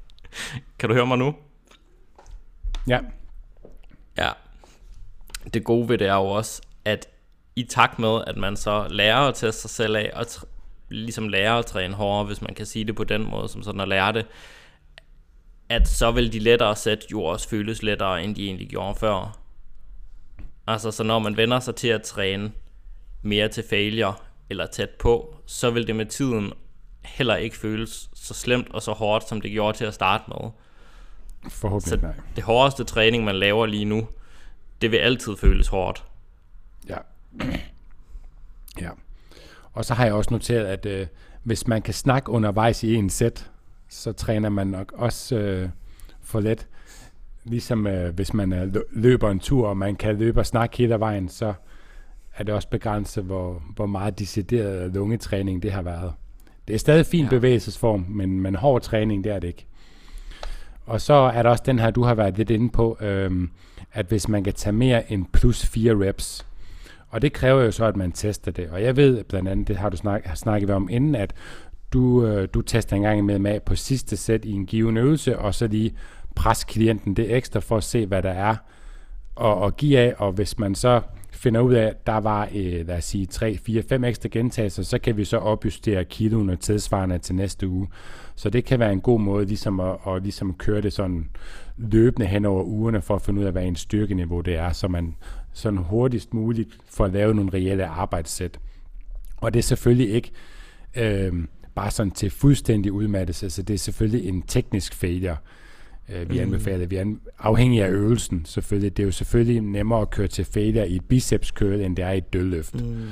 kan 0.79 0.89
du 0.89 0.95
høre 0.95 1.07
mig 1.07 1.19
nu? 1.19 1.35
Ja. 2.89 2.99
Ja. 4.19 4.31
Det 5.55 5.65
gode 5.65 5.89
ved 5.89 5.99
det 5.99 6.07
er 6.07 6.15
jo 6.15 6.25
også, 6.25 6.63
at 6.85 7.09
i 7.57 7.63
takt 7.63 7.99
med, 7.99 8.25
at 8.27 8.37
man 8.37 8.57
så 8.57 8.87
lærer 8.91 9.19
at 9.19 9.35
teste 9.35 9.61
sig 9.61 9.71
selv 9.71 9.97
af, 9.97 10.11
og, 10.15 10.27
ligesom 10.89 11.29
lærer 11.29 11.55
at 11.55 11.67
træne 11.67 11.95
hårdere, 11.95 12.25
hvis 12.27 12.43
man 12.43 12.55
kan 12.55 12.67
sige 12.67 12.85
det 12.85 12.97
på 12.97 13.05
den 13.05 13.31
måde, 13.31 13.49
som 13.49 13.63
sådan 13.63 13.81
at 13.81 13.89
lære 13.89 14.13
det, 14.13 14.27
at 15.69 15.89
så 15.89 16.11
vil 16.11 16.33
de 16.33 16.39
lettere 16.39 16.77
sæt 16.77 17.05
jo 17.13 17.23
også 17.25 17.49
føles 17.49 17.83
lettere, 17.83 18.25
end 18.25 18.37
de 18.37 18.45
egentlig 18.45 18.69
gjorde 18.69 18.95
før. 18.95 19.40
Altså, 20.67 20.91
så 20.91 21.03
når 21.03 21.19
man 21.19 21.37
vender 21.37 21.61
sig 21.61 21.75
til 21.75 21.89
at 21.89 22.03
træne 22.03 22.53
mere 23.23 23.49
til 23.49 23.65
failure, 23.71 24.15
eller 24.51 24.67
tæt 24.67 24.91
på, 24.91 25.37
så 25.47 25.71
vil 25.71 25.87
det 25.87 25.97
med 25.97 26.07
tiden 26.07 26.53
heller 27.05 27.37
ikke 27.37 27.57
føles 27.57 28.11
så 28.15 28.35
slemt 28.35 28.71
og 28.71 28.83
så 28.83 28.93
hårdt, 28.93 29.29
som 29.29 29.41
det 29.41 29.51
gjorde 29.51 29.79
til 29.79 29.85
at 29.85 29.95
starte 29.95 30.25
med. 30.29 30.51
Forhåbentlig 31.51 32.01
så 32.01 32.07
nej. 32.07 32.15
det 32.37 32.45
hårdeste 32.45 32.85
træning, 32.85 33.25
man 33.25 33.37
laver 33.37 33.67
lige 33.67 33.85
nu, 33.85 34.09
det 34.83 34.91
vil 34.91 34.97
altid 34.97 35.37
føles 35.37 35.69
hårdt. 35.69 36.05
Ja. 36.89 36.97
ja. 38.81 38.91
Og 39.73 39.85
så 39.85 39.95
har 39.95 40.05
jeg 40.05 40.15
også 40.15 40.31
noteret, 40.31 40.67
at 40.67 40.87
øh, 40.87 41.07
hvis 41.43 41.67
man 41.67 41.83
kan 41.83 41.95
snakke 41.95 42.31
undervejs 42.31 42.83
i 42.83 42.95
en 42.95 43.11
sæt, 43.11 43.51
så 43.89 44.13
træner 44.13 44.49
man 44.49 44.67
nok 44.67 44.93
også 44.93 45.37
øh, 45.37 45.69
for 46.23 46.41
let. 46.41 46.67
Ligesom 47.45 47.87
øh, 47.87 48.15
hvis 48.15 48.35
man 48.35 48.53
øh, 48.53 48.75
løber 48.93 49.31
en 49.31 49.39
tur, 49.39 49.69
og 49.69 49.77
man 49.77 49.97
kan 49.97 50.17
løbe 50.17 50.41
og 50.41 50.47
snakke 50.47 50.77
hele 50.77 51.01
vejen, 51.01 51.29
så 51.29 51.55
er 52.37 52.45
det 52.45 52.55
også 52.55 52.69
begrænset, 52.69 53.25
hvor, 53.25 53.63
hvor 53.75 53.87
meget 53.87 54.19
decideret 54.19 54.95
lungetræning 54.95 55.63
det 55.63 55.73
har 55.73 55.83
været. 55.83 56.13
Det 56.69 56.75
er 56.75 56.79
stadig 56.79 57.07
fin 57.07 57.25
ja. 57.25 57.31
bevægelsesform, 57.31 58.05
men, 58.09 58.41
men 58.41 58.55
hård 58.55 58.83
træning, 58.83 59.25
det 59.25 59.33
er 59.33 59.39
det 59.39 59.49
ikke. 59.49 59.67
Og 60.87 61.01
så 61.01 61.15
er 61.15 61.43
der 61.43 61.51
også 61.51 61.63
den 61.67 61.79
her, 61.79 61.91
du 61.91 62.03
har 62.03 62.15
været 62.15 62.39
lidt 62.39 62.51
inde 62.51 62.71
på, 62.71 62.97
øhm, 63.01 63.51
at 63.93 64.07
hvis 64.07 64.29
man 64.29 64.45
kan 64.45 64.53
tage 64.53 64.73
mere 64.73 65.13
end 65.13 65.27
plus 65.33 65.67
4 65.67 66.09
reps, 66.09 66.47
og 67.09 67.23
det 67.23 67.33
kræver 67.33 67.63
jo 67.63 67.71
så, 67.71 67.85
at 67.85 67.97
man 67.97 68.13
tester 68.13 68.51
det. 68.51 68.69
Og 68.71 68.83
jeg 68.83 68.97
ved 68.97 69.25
blandt 69.25 69.49
andet, 69.49 69.69
det 69.69 69.77
har 69.77 69.89
du 69.89 69.97
snak, 69.97 70.25
har 70.25 70.35
snakket 70.35 70.71
om 70.71 70.89
inden, 70.91 71.15
at 71.15 71.35
du, 71.93 72.27
øh, 72.27 72.49
du 72.55 72.63
tester 72.63 72.97
en 72.97 73.03
gang 73.03 73.25
med 73.25 73.39
med 73.39 73.61
på 73.61 73.75
sidste 73.75 74.17
sæt 74.17 74.45
i 74.45 74.53
en 74.53 74.67
given 74.67 74.97
øvelse, 74.97 75.39
og 75.39 75.55
så 75.55 75.67
lige 75.67 75.95
pres 76.41 76.65
klienten 76.65 77.15
det 77.15 77.37
ekstra 77.37 77.61
for 77.61 77.77
at 77.77 77.85
se, 77.85 78.07
hvad 78.07 78.23
der 78.23 78.31
er 78.31 78.57
og, 79.35 79.57
og 79.57 79.77
give 79.77 79.99
af. 79.99 80.15
Og 80.19 80.33
hvis 80.33 80.59
man 80.59 80.75
så 80.75 81.01
finder 81.33 81.61
ud 81.61 81.75
af, 81.75 81.87
at 81.87 82.07
der 82.07 82.17
var, 82.17 82.49
øh, 82.55 82.87
lad 82.87 82.97
os 82.97 83.05
sige, 83.05 83.27
3, 83.27 83.59
4, 83.59 83.83
5 83.83 84.05
ekstra 84.05 84.29
gentagelser, 84.33 84.83
så 84.83 84.99
kan 84.99 85.17
vi 85.17 85.25
så 85.25 85.37
opjustere 85.37 86.05
kiloen 86.05 86.51
og 86.51 86.61
tidsvarende 86.61 87.19
til 87.19 87.35
næste 87.35 87.69
uge. 87.69 87.89
Så 88.35 88.51
det 88.51 88.65
kan 88.65 88.79
være 88.79 88.93
en 88.93 89.01
god 89.01 89.21
måde 89.21 89.47
ligesom 89.47 89.81
at, 89.81 89.97
at 90.07 90.23
ligesom 90.23 90.55
køre 90.55 90.81
det 90.81 90.93
sådan 90.93 91.31
løbende 91.77 92.27
hen 92.27 92.45
over 92.45 92.63
ugerne 92.63 93.03
for 93.03 93.15
at 93.15 93.23
finde 93.23 93.41
ud 93.41 93.47
af, 93.47 93.53
hvad 93.53 93.65
en 93.65 93.77
styrkeniveau 93.77 94.41
det 94.41 94.57
er, 94.57 94.73
så 94.73 94.89
man 94.89 95.17
sådan 95.53 95.79
hurtigst 95.79 96.35
muligt 96.35 96.79
får 96.87 97.07
lavet 97.07 97.37
nogle 97.37 97.51
reelle 97.55 97.87
arbejdssæt. 97.87 98.59
Og 99.37 99.55
det 99.55 99.59
er 99.59 99.63
selvfølgelig 99.63 100.11
ikke 100.11 100.31
øh, 100.97 101.33
bare 101.75 101.91
sådan 101.91 102.11
til 102.11 102.31
fuldstændig 102.31 102.93
udmattelse, 102.93 103.51
så 103.51 103.63
det 103.63 103.75
er 103.75 103.79
selvfølgelig 103.79 104.29
en 104.29 104.43
teknisk 104.43 104.95
failure 104.95 105.37
vi 106.11 106.35
mm. 106.35 106.41
anbefaler. 106.41 106.87
Vi 106.87 107.17
afhængig 107.39 107.83
af 107.83 107.89
øvelsen 107.89 108.45
selvfølgelig. 108.45 108.97
Det 108.97 109.03
er 109.03 109.07
jo 109.07 109.13
selvfølgelig 109.13 109.61
nemmere 109.61 110.01
at 110.01 110.11
køre 110.11 110.29
til 110.29 110.45
failure 110.45 110.89
i 110.89 110.97
et 110.97 111.05
biceps 111.05 111.49
curl, 111.49 111.81
end 111.81 111.97
det 111.97 112.05
er 112.05 112.11
i 112.11 112.19
et 112.19 112.33
dødløft. 112.33 112.75
Mm. 112.75 113.09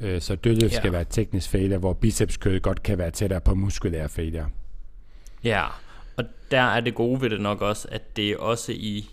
Øh, 0.00 0.20
så 0.20 0.34
dødløft 0.34 0.72
ja. 0.72 0.78
skal 0.78 0.92
være 0.92 1.04
teknisk 1.10 1.50
failure, 1.50 1.78
hvor 1.78 1.92
biceps 1.92 2.34
curl 2.34 2.60
godt 2.60 2.82
kan 2.82 2.98
være 2.98 3.10
tættere 3.10 3.40
på 3.40 3.54
muskulær 3.54 4.06
failure. 4.06 4.46
Ja, 5.44 5.64
og 6.16 6.24
der 6.50 6.60
er 6.60 6.80
det 6.80 6.94
gode 6.94 7.20
ved 7.20 7.30
det 7.30 7.40
nok 7.40 7.62
også, 7.62 7.88
at 7.90 8.16
det 8.16 8.30
er 8.30 8.36
også 8.36 8.72
i 8.72 9.10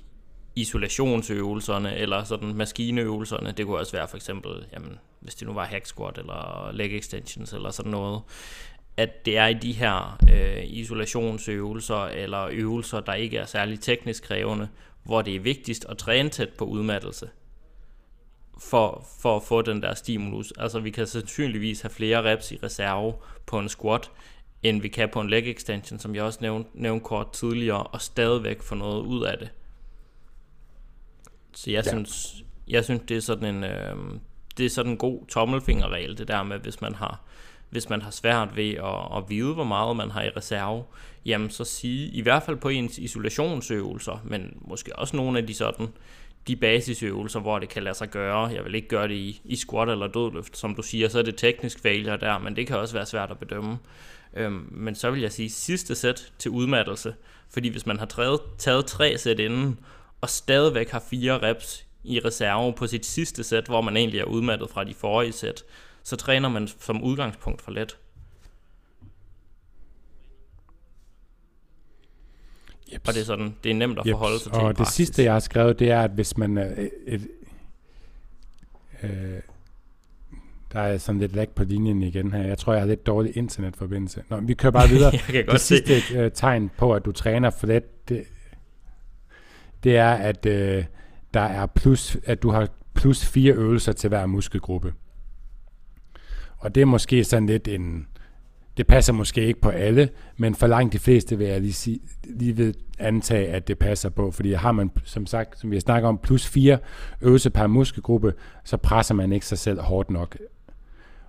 isolationsøvelserne, 0.56 1.96
eller 1.96 2.24
sådan 2.24 2.54
maskineøvelserne, 2.56 3.54
det 3.58 3.66
kunne 3.66 3.78
også 3.78 3.92
være 3.92 4.08
for 4.08 4.18
eksempel, 4.18 4.52
jamen, 4.74 5.00
hvis 5.20 5.36
det 5.36 5.48
nu 5.48 5.54
var 5.54 5.66
hack 5.66 5.86
squat, 5.86 6.18
eller 6.18 6.72
leg 6.74 6.98
extensions, 6.98 7.54
eller 7.54 7.72
sådan 7.72 7.92
noget, 7.92 8.22
at 9.02 9.26
det 9.26 9.38
er 9.38 9.48
i 9.48 9.54
de 9.54 9.72
her 9.72 10.18
øh, 10.32 10.64
isolationsøvelser 10.64 12.06
eller 12.06 12.48
øvelser, 12.52 13.00
der 13.00 13.14
ikke 13.14 13.38
er 13.38 13.46
særlig 13.46 13.80
teknisk 13.80 14.24
krævende, 14.24 14.68
hvor 15.04 15.22
det 15.22 15.36
er 15.36 15.40
vigtigst 15.40 15.86
at 15.90 15.98
træne 15.98 16.30
tæt 16.30 16.50
på 16.50 16.66
udmattelse 16.66 17.30
for, 18.60 19.08
for 19.20 19.36
at 19.36 19.44
få 19.44 19.62
den 19.62 19.82
der 19.82 19.94
stimulus. 19.94 20.54
Altså 20.58 20.80
vi 20.80 20.90
kan 20.90 21.08
sandsynligvis 21.08 21.82
have 21.82 21.90
flere 21.90 22.32
reps 22.32 22.52
i 22.52 22.60
reserve 22.64 23.14
på 23.46 23.60
en 23.60 23.70
squat, 23.70 24.12
end 24.64 24.82
vi 24.82 24.88
kan 24.88 25.10
på 25.10 25.22
en 25.22 25.30
leg 25.30 25.48
extension, 25.48 26.00
som 26.00 26.16
jeg 26.16 26.24
også 26.24 26.40
nævnte, 26.42 26.70
nævnte 26.74 27.04
kort 27.04 27.32
tidligere, 27.32 27.84
og 27.84 28.02
stadigvæk 28.02 28.62
få 28.62 28.76
noget 28.76 29.02
ud 29.02 29.24
af 29.24 29.38
det. 29.38 29.50
Så 31.54 31.72
jeg 31.72 31.86
ja. 31.86 31.92
synes, 31.92 32.44
jeg 32.68 32.84
synes 32.84 33.02
det 33.08 33.18
er 33.18 33.22
sådan 33.22 33.56
en 33.56 33.64
øh, 33.64 33.96
det 34.58 34.66
er 34.66 34.70
sådan 34.70 34.92
en 34.92 34.98
god 34.98 35.28
tommelfingerregel 35.28 36.18
det 36.18 36.28
der 36.28 36.44
med 36.44 36.60
hvis 36.60 36.82
man 36.82 36.96
har 36.96 37.22
hvis 37.72 37.90
man 37.90 38.02
har 38.02 38.12
svært 38.12 38.56
ved 38.56 38.70
at, 38.74 39.18
at 39.18 39.24
vide, 39.30 39.54
hvor 39.54 39.64
meget 39.64 39.96
man 39.96 40.12
har 40.12 40.24
i 40.24 40.30
reserve, 40.30 40.84
jamen 41.26 41.50
så 41.50 41.64
sige, 41.64 42.08
i 42.08 42.22
hvert 42.22 42.44
fald 42.44 42.58
på 42.58 42.70
ens 42.70 42.98
isolationsøvelser, 42.98 44.22
men 44.24 44.58
måske 44.62 45.00
også 45.00 45.16
nogle 45.16 45.40
af 45.40 45.48
de 45.48 45.54
sådan, 45.54 45.88
de 46.48 46.56
basisøvelser, 46.56 47.40
hvor 47.40 47.60
det 47.60 47.70
kan 47.70 47.84
lade 47.84 47.96
sig 47.96 48.10
gøre. 48.10 48.46
Jeg 48.46 48.66
vil 48.66 48.76
ikke 48.76 48.88
gøre 48.88 49.08
det 49.08 49.16
i, 49.16 49.42
i 49.46 49.56
squat 49.56 49.90
eller 49.90 50.08
dødløft, 50.08 50.58
som 50.58 50.76
du 50.76 50.82
siger, 50.82 51.10
så 51.10 51.20
er 51.20 51.24
det 51.24 51.38
teknisk 51.38 51.80
failure 51.80 52.18
der, 52.18 52.40
men 52.40 52.56
det 52.56 52.68
kan 52.68 52.78
også 52.78 52.94
være 52.94 53.06
svært 53.06 53.32
at 53.32 53.40
bedømme. 53.40 53.78
Øhm, 54.34 54.68
men 54.72 54.96
så 54.96 55.12
vil 55.12 55.22
jeg 55.22 55.32
sige 55.32 55.50
sidste 55.50 55.96
sæt 55.96 56.32
til 56.40 56.52
udmattelse, 56.52 57.16
fordi 57.50 57.70
hvis 57.70 57.86
man 57.86 58.00
har 58.00 58.06
taget, 58.06 58.40
taget 58.58 58.86
tre 58.86 59.18
sæt 59.18 59.40
inden, 59.40 59.80
og 60.22 60.30
stadigvæk 60.30 60.90
har 60.90 61.04
fire 61.10 61.40
reps 61.40 61.86
i 62.04 62.20
reserve 62.20 62.74
på 62.74 62.88
sit 62.88 63.06
sidste 63.06 63.44
sæt, 63.44 63.66
hvor 63.66 63.82
man 63.82 63.98
egentlig 63.98 64.20
er 64.20 64.26
udmattet 64.26 64.70
fra 64.70 64.84
de 64.84 64.94
forrige 64.94 65.32
sæt, 65.32 65.64
så 66.04 66.16
træner 66.16 66.50
man 66.50 66.68
som 66.68 67.04
udgangspunkt 67.04 67.62
for 67.62 67.72
let. 67.72 67.98
Yep. 72.94 73.08
Og 73.08 73.14
det 73.14 73.22
er 73.22 73.26
sådan, 73.26 73.56
det 73.64 73.72
er 73.72 73.76
nemt 73.76 74.00
at 74.00 74.06
yep. 74.08 74.12
forholde 74.12 74.40
sig 74.40 74.52
til 74.52 74.62
Og 74.62 74.70
det 74.70 74.78
praksis. 74.78 74.96
sidste, 74.96 75.24
jeg 75.24 75.34
har 75.34 75.40
skrevet, 75.40 75.80
det 75.80 75.92
er, 75.92 76.02
at 76.02 76.12
hvis 76.12 76.38
man... 76.38 76.58
Øh, 76.58 76.90
et, 77.08 77.28
øh, 79.04 79.40
der 80.74 80.80
er 80.80 80.98
sådan 80.98 81.22
lidt 81.22 81.36
lag 81.36 81.50
på 81.50 81.64
linjen 81.64 82.04
igen 82.04 82.34
her. 82.34 82.48
Jeg 82.48 82.58
tror, 82.58 82.74
jeg 82.74 82.82
har 82.82 82.88
lidt 82.88 83.06
dårlig 83.06 83.38
internetforbindelse. 83.38 84.24
Nå, 84.30 84.40
vi 84.40 84.54
kører 84.54 84.72
bare 84.72 84.90
videre. 84.96 85.12
jeg 85.12 85.20
kan 85.20 85.46
godt 85.46 85.54
det 85.54 85.62
sidste 85.62 86.02
se. 86.02 86.26
Uh, 86.26 86.32
tegn 86.32 86.72
på, 86.78 86.94
at 86.94 87.06
du 87.06 87.12
træner 87.12 87.50
for 87.50 87.68
let, 87.68 88.10
det, 88.10 88.24
det 89.84 89.98
er, 89.98 90.12
at 90.12 90.46
øh, 90.46 90.86
der 91.34 91.42
er 91.42 91.66
plus, 91.66 92.18
at 92.26 92.44
du 92.44 92.50
har 92.50 92.68
plus 92.94 93.26
fire 93.26 93.54
øvelser 93.54 93.92
til 93.92 94.08
hver 94.08 94.26
muskelgruppe. 94.26 94.94
Og 96.62 96.76
det 96.76 96.82
er 96.82 96.86
måske 96.86 97.24
sådan 97.24 97.46
lidt 97.46 97.68
en... 97.68 98.08
Det 98.78 98.88
passer 98.88 99.14
måske 99.14 99.46
ikke 99.46 99.62
på 99.62 99.70
alle, 99.70 100.10
men 100.38 100.56
for 100.56 100.68
langt 100.68 100.94
de 100.94 101.00
fleste 101.00 101.38
vil 101.38 101.48
jeg 101.48 101.62
lige, 101.62 101.74
sige, 101.74 102.00
lige 102.24 102.58
ved 102.58 102.74
antage, 103.00 103.48
at 103.48 103.68
det 103.68 103.80
passer 103.80 104.10
på. 104.10 104.32
Fordi 104.32 104.54
har 104.54 104.72
man, 104.72 104.92
som 105.04 105.26
sagt, 105.26 105.60
som 105.60 105.72
vi 105.72 105.76
har 105.76 105.82
snakket 105.82 106.08
om, 106.08 106.18
plus 106.18 106.48
fire 106.48 106.78
øvelser 107.22 107.50
per 107.50 107.68
muskelgruppe, 107.68 108.34
så 108.64 108.78
presser 108.78 109.16
man 109.16 109.32
ikke 109.32 109.46
sig 109.46 109.58
selv 109.58 109.82
hårdt 109.82 110.12
nok. 110.12 110.38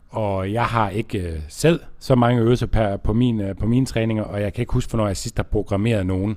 Og 0.09 0.53
jeg 0.53 0.65
har 0.65 0.91
ikke 0.91 1.19
øh, 1.19 1.41
selv 1.49 1.81
så 1.99 2.15
mange 2.15 2.43
øvelser 2.43 2.67
per, 2.67 2.97
på, 2.97 3.13
min, 3.13 3.41
øh, 3.41 3.57
på 3.57 3.67
mine 3.67 3.87
træninger, 3.87 4.25
og 4.25 4.41
jeg 4.41 4.53
kan 4.53 4.63
ikke 4.63 4.73
huske, 4.73 4.91
hvornår 4.91 5.07
jeg 5.07 5.17
sidst 5.17 5.37
har 5.37 5.43
programmeret 5.43 6.07
nogen, 6.07 6.37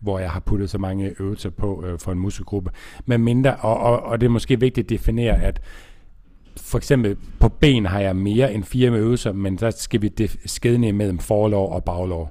hvor 0.00 0.18
jeg 0.18 0.30
har 0.30 0.40
puttet 0.40 0.70
så 0.70 0.78
mange 0.78 1.14
øvelser 1.20 1.50
på 1.50 1.84
øh, 1.86 1.98
for 1.98 2.12
en 2.12 2.18
muskelgruppe. 2.18 2.70
Men 3.06 3.24
mindre, 3.24 3.56
og, 3.56 3.76
og, 3.78 4.02
og 4.02 4.20
det 4.20 4.26
er 4.26 4.30
måske 4.30 4.60
vigtigt 4.60 4.84
at 4.84 4.90
definere, 4.90 5.42
at 5.42 5.60
for 6.56 6.78
eksempel 6.78 7.16
på 7.40 7.48
ben 7.48 7.86
har 7.86 8.00
jeg 8.00 8.16
mere 8.16 8.54
end 8.54 8.64
fire 8.64 8.90
øvelser, 8.90 9.32
men 9.32 9.56
der 9.56 9.70
skal 9.70 10.02
vi 10.02 10.12
skede 10.46 10.92
mellem 10.92 11.18
forlov 11.18 11.72
og 11.72 11.84
baglov. 11.84 12.30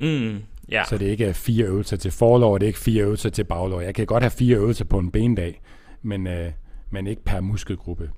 Mm, 0.00 0.38
ja. 0.70 0.84
Så 0.84 0.98
det 0.98 1.06
er 1.06 1.10
ikke 1.10 1.34
fire 1.34 1.64
øvelser 1.64 1.96
til 1.96 2.10
forlov, 2.10 2.52
og 2.52 2.60
det 2.60 2.66
er 2.66 2.68
ikke 2.68 2.78
fire 2.78 3.02
øvelser 3.02 3.30
til 3.30 3.44
baglov. 3.44 3.82
Jeg 3.82 3.94
kan 3.94 4.06
godt 4.06 4.22
have 4.22 4.30
fire 4.30 4.56
øvelser 4.56 4.84
på 4.84 4.98
en 4.98 5.10
bendag, 5.10 5.60
men, 6.02 6.26
øh, 6.26 6.52
men 6.90 7.06
ikke 7.06 7.24
per 7.24 7.40
muskelgruppe. 7.40 8.10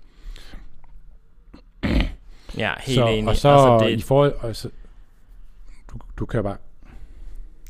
Ja, 2.59 2.73
helt 2.81 2.95
så, 2.95 3.07
enig. 3.07 3.29
Og 3.29 3.37
så 3.37 3.49
altså, 3.49 3.87
det... 3.89 3.99
i 3.99 4.03
forhold... 4.03 4.35
Og 4.41 4.57
så, 4.57 4.69
du, 5.91 5.99
du 6.19 6.27
kører 6.27 6.43
bare. 6.43 6.57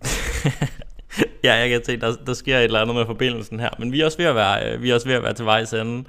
ja, 1.45 1.55
jeg 1.55 1.69
kan 1.69 1.85
se, 1.85 2.01
der, 2.01 2.17
der 2.27 2.35
sker 2.35 2.59
et 2.59 2.65
eller 2.65 2.81
andet 2.81 2.97
med 2.97 3.07
forbindelsen 3.07 3.61
her, 3.61 3.71
men 3.79 3.93
vi 3.93 4.01
er 4.01 4.05
også 4.05 4.19
ved 4.19 4.27
at 4.27 4.35
være, 4.35 4.75
øh, 4.75 4.83
vi 4.83 4.91
er 4.91 4.95
også 4.95 5.09
ved 5.09 5.15
at 5.15 5.23
være 5.23 5.35
til 5.35 5.45
vejs 5.45 5.73
ende 5.73 6.05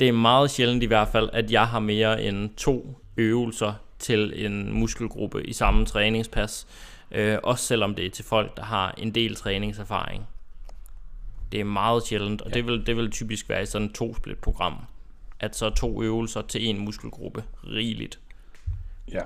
det 0.00 0.08
er 0.08 0.12
meget 0.12 0.50
sjældent 0.50 0.82
i 0.82 0.86
hvert 0.86 1.08
fald, 1.08 1.30
at 1.32 1.50
jeg 1.50 1.68
har 1.68 1.78
mere 1.78 2.22
end 2.22 2.50
to 2.56 3.00
øvelser 3.16 3.72
til 3.98 4.46
en 4.46 4.72
muskelgruppe 4.72 5.44
i 5.44 5.52
samme 5.52 5.86
træningspas. 5.86 6.66
Øh, 7.10 7.38
også 7.42 7.64
selvom 7.64 7.94
det 7.94 8.06
er 8.06 8.10
til 8.10 8.24
folk, 8.24 8.56
der 8.56 8.62
har 8.62 8.94
en 8.98 9.14
del 9.14 9.34
træningserfaring. 9.34 10.26
Det 11.52 11.60
er 11.60 11.64
meget 11.64 12.06
sjældent, 12.06 12.42
og 12.42 12.50
ja. 12.50 12.54
det, 12.54 12.66
vil, 12.66 12.86
det 12.86 12.96
vil 12.96 13.10
typisk 13.10 13.48
være 13.48 13.62
i 13.62 13.66
sådan 13.66 13.92
to 13.92 14.14
split 14.14 14.38
program. 14.38 14.74
At 15.40 15.56
så 15.56 15.70
to 15.70 16.02
øvelser 16.02 16.42
til 16.42 16.68
en 16.68 16.78
muskelgruppe 16.78 17.44
rigeligt. 17.64 18.18
Ja. 19.12 19.22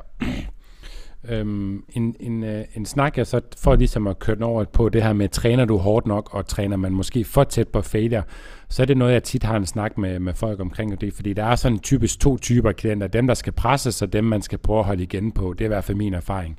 Øhm, 1.29 1.85
en, 1.93 2.17
en, 2.21 2.45
øh, 2.45 2.65
en 2.75 2.87
snak, 2.87 3.19
jeg 3.19 3.27
så 3.27 3.41
får 3.59 3.77
ligesom 3.77 4.07
at 4.07 4.19
køre 4.19 4.37
den 4.37 4.43
over 4.43 4.65
på 4.65 4.89
det 4.89 5.03
her 5.03 5.13
med, 5.13 5.29
træner 5.29 5.65
du 5.65 5.77
hårdt 5.77 6.07
nok, 6.07 6.35
og 6.35 6.47
træner 6.47 6.77
man 6.77 6.93
måske 6.93 7.25
for 7.25 7.45
tæt 7.45 7.69
på 7.69 7.83
failure, 7.83 8.23
så 8.69 8.83
er 8.83 8.87
det 8.87 8.97
noget, 8.97 9.13
jeg 9.13 9.23
tit 9.23 9.43
har 9.43 9.57
en 9.57 9.67
snak 9.67 9.99
med, 9.99 10.19
med 10.19 10.35
folk 10.35 10.61
omkring 10.61 11.01
det, 11.01 11.15
fordi 11.15 11.33
der 11.33 11.45
er 11.45 11.57
sådan 11.57 11.79
typisk 11.79 12.21
to 12.21 12.37
typer 12.37 12.73
klienter, 12.73 13.07
dem 13.07 13.27
der 13.27 13.35
skal 13.35 13.53
presses, 13.53 14.03
og 14.03 14.13
dem 14.13 14.25
man 14.25 14.43
skal 14.43 14.59
prøve 14.59 14.79
at 14.79 14.85
holde 14.85 15.03
igen 15.03 15.33
på, 15.33 15.53
det 15.53 15.61
er 15.61 15.67
i 15.67 15.69
hvert 15.69 15.85
fald 15.85 15.99
min 15.99 16.15
erfaring. 16.15 16.59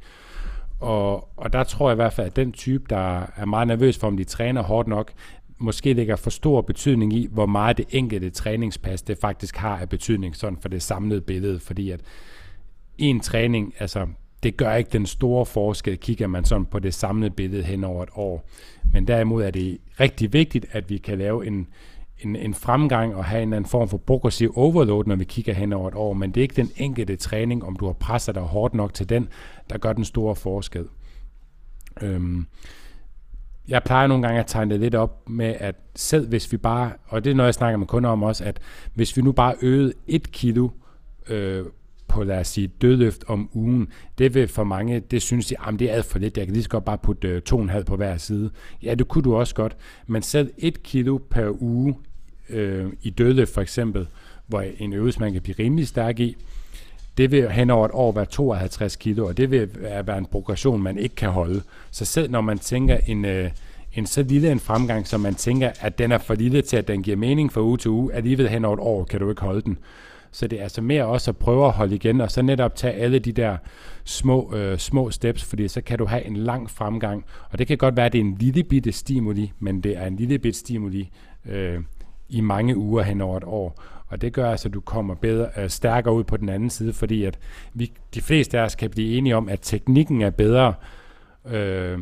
Og, 0.80 1.30
og 1.38 1.54
der 1.54 1.64
tror 1.64 1.90
jeg 1.90 1.96
i 1.96 2.02
hvert 2.02 2.14
fald, 2.14 2.28
at 2.28 2.36
den 2.36 2.52
type, 2.52 2.84
der 2.90 3.24
er 3.36 3.46
meget 3.46 3.68
nervøs 3.68 3.98
for, 3.98 4.08
om 4.08 4.18
de 4.18 4.24
træner 4.24 4.62
hårdt 4.64 4.88
nok, 4.88 5.12
måske 5.58 5.94
lægger 5.94 6.16
for 6.16 6.30
stor 6.30 6.62
betydning 6.62 7.14
i, 7.14 7.28
hvor 7.32 7.46
meget 7.46 7.78
det 7.78 7.86
enkelte 7.90 8.30
træningspas, 8.30 9.02
det 9.02 9.18
faktisk 9.18 9.58
har 9.58 9.78
af 9.78 9.90
betydning 9.90 10.36
sådan 10.36 10.58
for 10.62 10.70
det 10.70 10.82
samlede 10.82 11.22
billede, 11.22 11.60
fordi 11.60 11.92
at 11.92 12.02
en 12.98 13.20
træning, 13.20 13.74
altså 13.80 14.08
det 14.44 14.58
gør 14.58 14.74
ikke 14.74 14.90
den 14.90 15.06
store 15.06 15.46
forskel, 15.46 15.98
kigger 15.98 16.28
man 16.28 16.46
sådan 16.46 16.66
på 16.66 16.80
det 16.80 16.94
samlede 16.94 17.32
billede 17.32 17.64
hen 17.64 17.84
over 17.84 18.04
et 18.04 18.10
år. 18.16 18.50
Men 18.94 19.08
derimod 19.08 19.44
er 19.44 19.52
det 19.52 19.78
rigtig 20.00 20.34
vigtigt, 20.34 20.66
at 20.72 20.90
vi 20.90 20.98
kan 20.98 21.18
lave 21.18 21.48
en, 21.48 21.68
en, 22.20 22.36
en 22.36 22.54
fremgang 22.54 23.16
og 23.16 23.26
have 23.26 23.44
en 23.44 23.54
anden 23.54 23.70
form 23.70 23.90
for 23.90 23.98
progressiv 23.98 24.54
overload, 24.56 25.06
når 25.06 25.16
vi 25.16 25.24
kigger 25.24 25.54
hen 25.54 25.74
over 25.74 25.88
et 25.88 25.96
år. 25.96 26.14
Men 26.14 26.32
det 26.32 26.42
er 26.42 26.44
ikke 26.44 26.56
den 26.56 26.72
enkelte 26.78 27.16
træning, 27.16 27.66
om 27.66 27.76
du 27.76 27.86
har 27.86 27.94
presset 27.94 28.36
dig 28.36 28.44
hårdt 28.44 28.74
nok 28.74 28.94
til 28.94 29.10
den, 29.10 29.28
der 29.70 29.78
gør 29.78 29.94
den 29.94 30.06
store 30.06 30.36
forskel. 30.36 30.86
Øhm, 32.02 32.48
jeg 33.68 33.84
plejer 33.84 34.08
nogle 34.08 34.24
gange 34.24 34.40
at 34.40 34.48
tegne 34.48 34.72
det 34.72 34.80
lidt 34.80 34.96
op 34.96 35.30
med, 35.30 35.56
at 35.60 35.76
selv 35.96 36.28
hvis 36.28 36.52
vi 36.52 36.58
bare, 36.58 36.92
og 37.08 37.24
det 37.24 37.32
er 37.32 37.36
noget, 37.36 37.48
jeg 37.48 37.54
snakker 37.54 37.78
med 37.78 37.88
kunder 37.88 38.10
om 38.10 38.24
også, 38.24 38.44
at 38.44 38.60
hvis 38.94 39.18
vi 39.18 39.22
nu 39.22 39.32
bare 39.32 39.56
øgede 39.62 39.94
et 40.08 40.32
kilo 40.32 40.70
øh, 41.30 41.66
på, 42.12 42.24
lad 42.24 42.40
os 42.40 42.48
sige, 42.48 42.68
dødløft 42.68 43.24
om 43.28 43.50
ugen, 43.54 43.88
det 44.18 44.34
vil 44.34 44.48
for 44.48 44.64
mange, 44.64 45.00
det 45.00 45.22
synes 45.22 45.46
de, 45.46 45.56
jamen 45.66 45.80
det 45.80 45.90
er 45.90 45.94
alt 45.94 46.06
for 46.06 46.20
lidt, 46.20 46.38
jeg 46.38 46.46
kan 46.46 46.54
lige 46.54 46.64
så 46.64 46.70
godt 46.70 46.86
bare 46.86 46.98
putte 46.98 47.28
øh, 47.28 47.42
to 47.42 47.56
og 47.56 47.64
en 47.64 47.70
halv 47.70 47.86
på 47.86 47.96
hver 47.96 48.18
side. 48.18 48.50
Ja, 48.84 48.94
det 48.94 49.08
kunne 49.08 49.24
du 49.24 49.36
også 49.36 49.56
godt, 49.56 49.78
men 50.08 50.22
selv 50.22 50.52
et 50.58 50.84
kilo 50.84 51.20
per 51.30 51.62
uge 51.62 51.96
øh, 52.50 52.86
i 53.02 53.10
dødløft 53.10 53.54
for 53.54 53.62
eksempel, 53.62 54.08
hvor 54.48 54.62
en 54.80 54.94
øvelse 54.94 55.20
man 55.20 55.34
kan 55.34 55.42
blive 55.42 55.56
rimelig 55.60 55.88
stærk 55.88 56.20
i, 56.20 56.38
det 57.18 57.32
vil 57.32 57.50
hen 57.50 57.70
over 57.70 57.86
et 57.86 57.92
år 57.94 58.12
være 58.12 58.26
52 58.26 58.96
kilo, 58.96 59.28
og 59.28 59.38
det 59.38 59.52
vil 59.52 59.70
være 59.82 60.18
en 60.18 60.26
progression, 60.26 60.82
man 60.82 60.98
ikke 60.98 61.16
kan 61.16 61.30
holde. 61.30 61.62
Så 61.92 62.06
selv 62.06 62.32
når 62.32 62.42
man 62.42 62.60
tænker 62.60 62.98
en, 63.08 63.26
øh, 63.26 63.52
en 63.94 64.06
så 64.06 64.24
lille 64.24 64.52
en 64.52 64.60
fremgang, 64.60 65.08
som 65.08 65.22
man 65.22 65.36
tænker, 65.36 65.72
at 65.82 65.98
den 65.98 66.12
er 66.12 66.18
for 66.18 66.34
lille 66.34 66.62
til, 66.62 66.78
at 66.78 66.88
den 66.88 67.04
giver 67.04 67.18
mening 67.18 67.54
fra 67.54 67.62
uge 67.62 67.78
til 67.78 67.92
uge, 67.92 68.14
alligevel 68.14 68.50
hen 68.50 68.66
over 68.66 68.74
et 68.74 68.80
år 68.80 69.04
kan 69.04 69.20
du 69.20 69.30
ikke 69.30 69.42
holde 69.42 69.62
den. 69.62 69.78
Så 70.32 70.48
det 70.48 70.60
er 70.60 70.64
altså 70.64 70.82
mere 70.82 71.06
også 71.06 71.32
at 71.32 71.38
prøve 71.38 71.66
at 71.66 71.72
holde 71.72 71.96
igen, 71.96 72.22
og 72.22 72.32
så 72.32 72.42
netop 72.42 72.76
tage 72.76 72.94
alle 72.94 73.20
de 73.20 73.32
der 73.32 73.58
små, 74.04 74.54
øh, 74.56 74.78
små 74.78 75.12
steps, 75.12 75.44
fordi 75.44 75.68
så 75.68 75.82
kan 75.82 75.98
du 75.98 76.06
have 76.06 76.26
en 76.26 76.38
lang 76.38 76.70
fremgang. 76.70 77.26
Og 77.50 77.60
det 77.60 77.68
kan 77.68 77.78
godt 77.78 77.98
være, 77.98 78.06
at 78.06 78.14
det 78.14 78.20
er 78.20 78.26
en 78.26 78.38
lille 78.40 78.64
bitte 78.64 78.92
stimuli, 78.92 79.52
men 79.60 79.82
det 79.82 79.98
er 79.98 80.06
en 80.06 80.16
lille 80.16 80.40
bitte 80.40 80.60
stimuli 80.60 81.10
øh, 81.46 81.80
i 82.30 82.42
mange 82.42 82.78
uger 82.78 83.04
hen 83.04 83.22
over 83.22 83.38
et 83.38 83.44
år. 83.44 83.84
Og 84.08 84.22
det 84.22 84.34
gør 84.34 84.52
altså, 84.52 84.68
at 84.68 84.74
du 84.74 84.82
kommer 84.82 85.16
bedre, 85.16 85.50
øh, 85.58 85.70
stærkere 85.70 86.14
ud 86.14 86.24
på 86.24 86.38
den 86.38 86.50
anden 86.50 86.70
side, 86.70 86.94
fordi 86.94 87.24
at 87.24 87.40
vi, 87.74 87.92
de 88.14 88.22
fleste 88.22 88.60
af 88.60 88.64
os 88.64 88.76
kan 88.76 88.90
blive 88.90 89.18
enige 89.18 89.36
om, 89.36 89.50
at 89.50 89.60
teknikken 89.62 90.22
er 90.22 90.30
bedre 90.30 90.74
øh, 91.46 92.00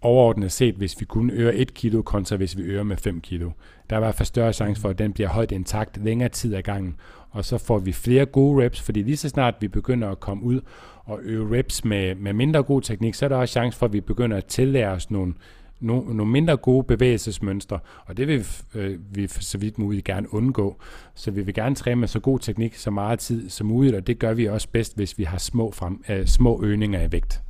overordnet 0.00 0.52
set, 0.52 0.74
hvis 0.74 1.00
vi 1.00 1.04
kun 1.04 1.30
øger 1.30 1.52
1 1.54 1.74
kilo, 1.74 2.02
kontra 2.02 2.36
hvis 2.36 2.56
vi 2.56 2.62
øger 2.62 2.82
med 2.82 2.96
5 2.96 3.20
kilo. 3.20 3.50
Der 3.90 3.96
er 3.96 4.00
i 4.00 4.04
hvert 4.04 4.14
fald 4.14 4.26
større 4.26 4.52
chance 4.52 4.82
for, 4.82 4.88
at 4.88 4.98
den 4.98 5.12
bliver 5.12 5.28
holdt 5.28 5.52
intakt 5.52 6.04
længere 6.04 6.28
tid 6.28 6.54
ad 6.54 6.62
gangen, 6.62 6.96
og 7.30 7.44
så 7.44 7.58
får 7.58 7.78
vi 7.78 7.92
flere 7.92 8.26
gode 8.26 8.64
reps, 8.64 8.80
fordi 8.80 9.02
lige 9.02 9.16
så 9.16 9.28
snart 9.28 9.54
vi 9.60 9.68
begynder 9.68 10.10
at 10.10 10.20
komme 10.20 10.44
ud 10.44 10.60
og 11.04 11.20
øve 11.22 11.58
reps 11.58 11.84
med, 11.84 12.14
med 12.14 12.32
mindre 12.32 12.62
god 12.62 12.82
teknik, 12.82 13.14
så 13.14 13.24
er 13.24 13.28
der 13.28 13.36
også 13.36 13.52
chance 13.52 13.78
for, 13.78 13.86
at 13.86 13.92
vi 13.92 14.00
begynder 14.00 14.36
at 14.36 14.44
tillære 14.44 14.90
os 14.90 15.10
nogle 15.10 15.34
nogle, 15.80 16.16
nogle 16.16 16.32
mindre 16.32 16.56
gode 16.56 16.84
bevægelsesmønstre, 16.84 17.78
og 18.06 18.16
det 18.16 18.28
vil 18.28 18.46
øh, 18.74 18.98
vi 19.10 19.28
så 19.28 19.58
vidt 19.58 19.78
muligt 19.78 20.04
gerne 20.04 20.34
undgå. 20.34 20.76
Så 21.14 21.30
vi 21.30 21.42
vil 21.42 21.54
gerne 21.54 21.74
træne 21.74 22.00
med 22.00 22.08
så 22.08 22.20
god 22.20 22.38
teknik 22.38 22.76
så 22.76 22.90
meget 22.90 23.18
tid 23.18 23.50
som 23.50 23.66
muligt, 23.66 23.94
og 23.94 24.06
det 24.06 24.18
gør 24.18 24.34
vi 24.34 24.48
også 24.48 24.68
bedst, 24.72 24.96
hvis 24.96 25.18
vi 25.18 25.24
har 25.24 25.38
små, 25.38 25.70
frem, 25.70 26.04
øh, 26.08 26.26
små 26.26 26.62
øgninger 26.62 27.02
i 27.02 27.12
vægt. 27.12 27.42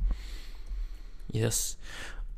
Yes. 1.35 1.77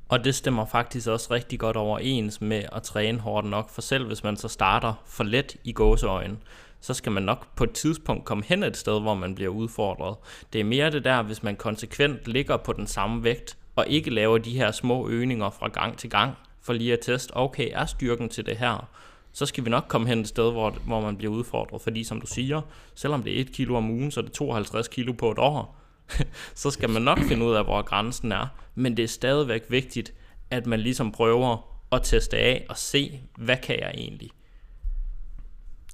Og 0.09 0.23
det 0.23 0.35
stemmer 0.35 0.65
faktisk 0.65 1.07
også 1.07 1.27
rigtig 1.31 1.59
godt 1.59 1.77
overens 1.77 2.41
med 2.41 2.63
at 2.71 2.83
træne 2.83 3.19
hårdt 3.19 3.47
nok, 3.47 3.69
for 3.69 3.81
selv 3.81 4.07
hvis 4.07 4.23
man 4.23 4.37
så 4.37 4.47
starter 4.47 4.93
for 5.05 5.23
let 5.23 5.55
i 5.63 5.71
gåseøjen, 5.71 6.37
så 6.79 6.93
skal 6.93 7.11
man 7.11 7.23
nok 7.23 7.55
på 7.55 7.63
et 7.63 7.71
tidspunkt 7.71 8.25
komme 8.25 8.43
hen 8.47 8.63
et 8.63 8.77
sted, 8.77 9.01
hvor 9.01 9.13
man 9.13 9.35
bliver 9.35 9.49
udfordret. 9.49 10.15
Det 10.53 10.61
er 10.61 10.65
mere 10.65 10.91
det 10.91 11.03
der, 11.03 11.21
hvis 11.21 11.43
man 11.43 11.55
konsekvent 11.55 12.27
ligger 12.27 12.57
på 12.57 12.73
den 12.73 12.87
samme 12.87 13.23
vægt, 13.23 13.57
og 13.75 13.87
ikke 13.87 14.09
laver 14.09 14.37
de 14.37 14.57
her 14.57 14.71
små 14.71 15.07
øgninger 15.09 15.49
fra 15.49 15.67
gang 15.67 15.97
til 15.97 16.09
gang, 16.09 16.33
for 16.61 16.73
lige 16.73 16.93
at 16.93 16.99
teste, 17.01 17.37
okay, 17.37 17.69
er 17.73 17.85
styrken 17.85 18.29
til 18.29 18.45
det 18.45 18.57
her? 18.57 18.89
Så 19.33 19.45
skal 19.45 19.65
vi 19.65 19.69
nok 19.69 19.85
komme 19.87 20.07
hen 20.07 20.19
et 20.19 20.27
sted, 20.27 20.51
hvor, 20.51 20.69
hvor 20.69 21.01
man 21.01 21.17
bliver 21.17 21.33
udfordret, 21.33 21.81
fordi 21.81 22.03
som 22.03 22.21
du 22.21 22.27
siger, 22.27 22.61
selvom 22.95 23.23
det 23.23 23.37
er 23.37 23.41
1 23.41 23.51
kilo 23.51 23.75
om 23.75 23.89
ugen, 23.89 24.11
så 24.11 24.19
er 24.19 24.23
det 24.23 24.33
52 24.33 24.87
kilo 24.87 25.13
på 25.13 25.31
et 25.31 25.39
år, 25.39 25.77
så 26.55 26.71
skal 26.71 26.89
man 26.89 27.01
nok 27.01 27.19
finde 27.19 27.45
ud 27.45 27.53
af, 27.53 27.63
hvor 27.63 27.81
grænsen 27.81 28.31
er. 28.31 28.47
Men 28.75 28.97
det 28.97 29.03
er 29.03 29.07
stadigvæk 29.07 29.61
vigtigt, 29.69 30.13
at 30.51 30.67
man 30.67 30.79
ligesom 30.79 31.11
prøver 31.11 31.57
at 31.91 32.01
teste 32.03 32.37
af 32.37 32.65
og 32.69 32.77
se, 32.77 33.21
hvad 33.37 33.57
kan 33.63 33.79
jeg 33.79 33.91
egentlig? 33.95 34.29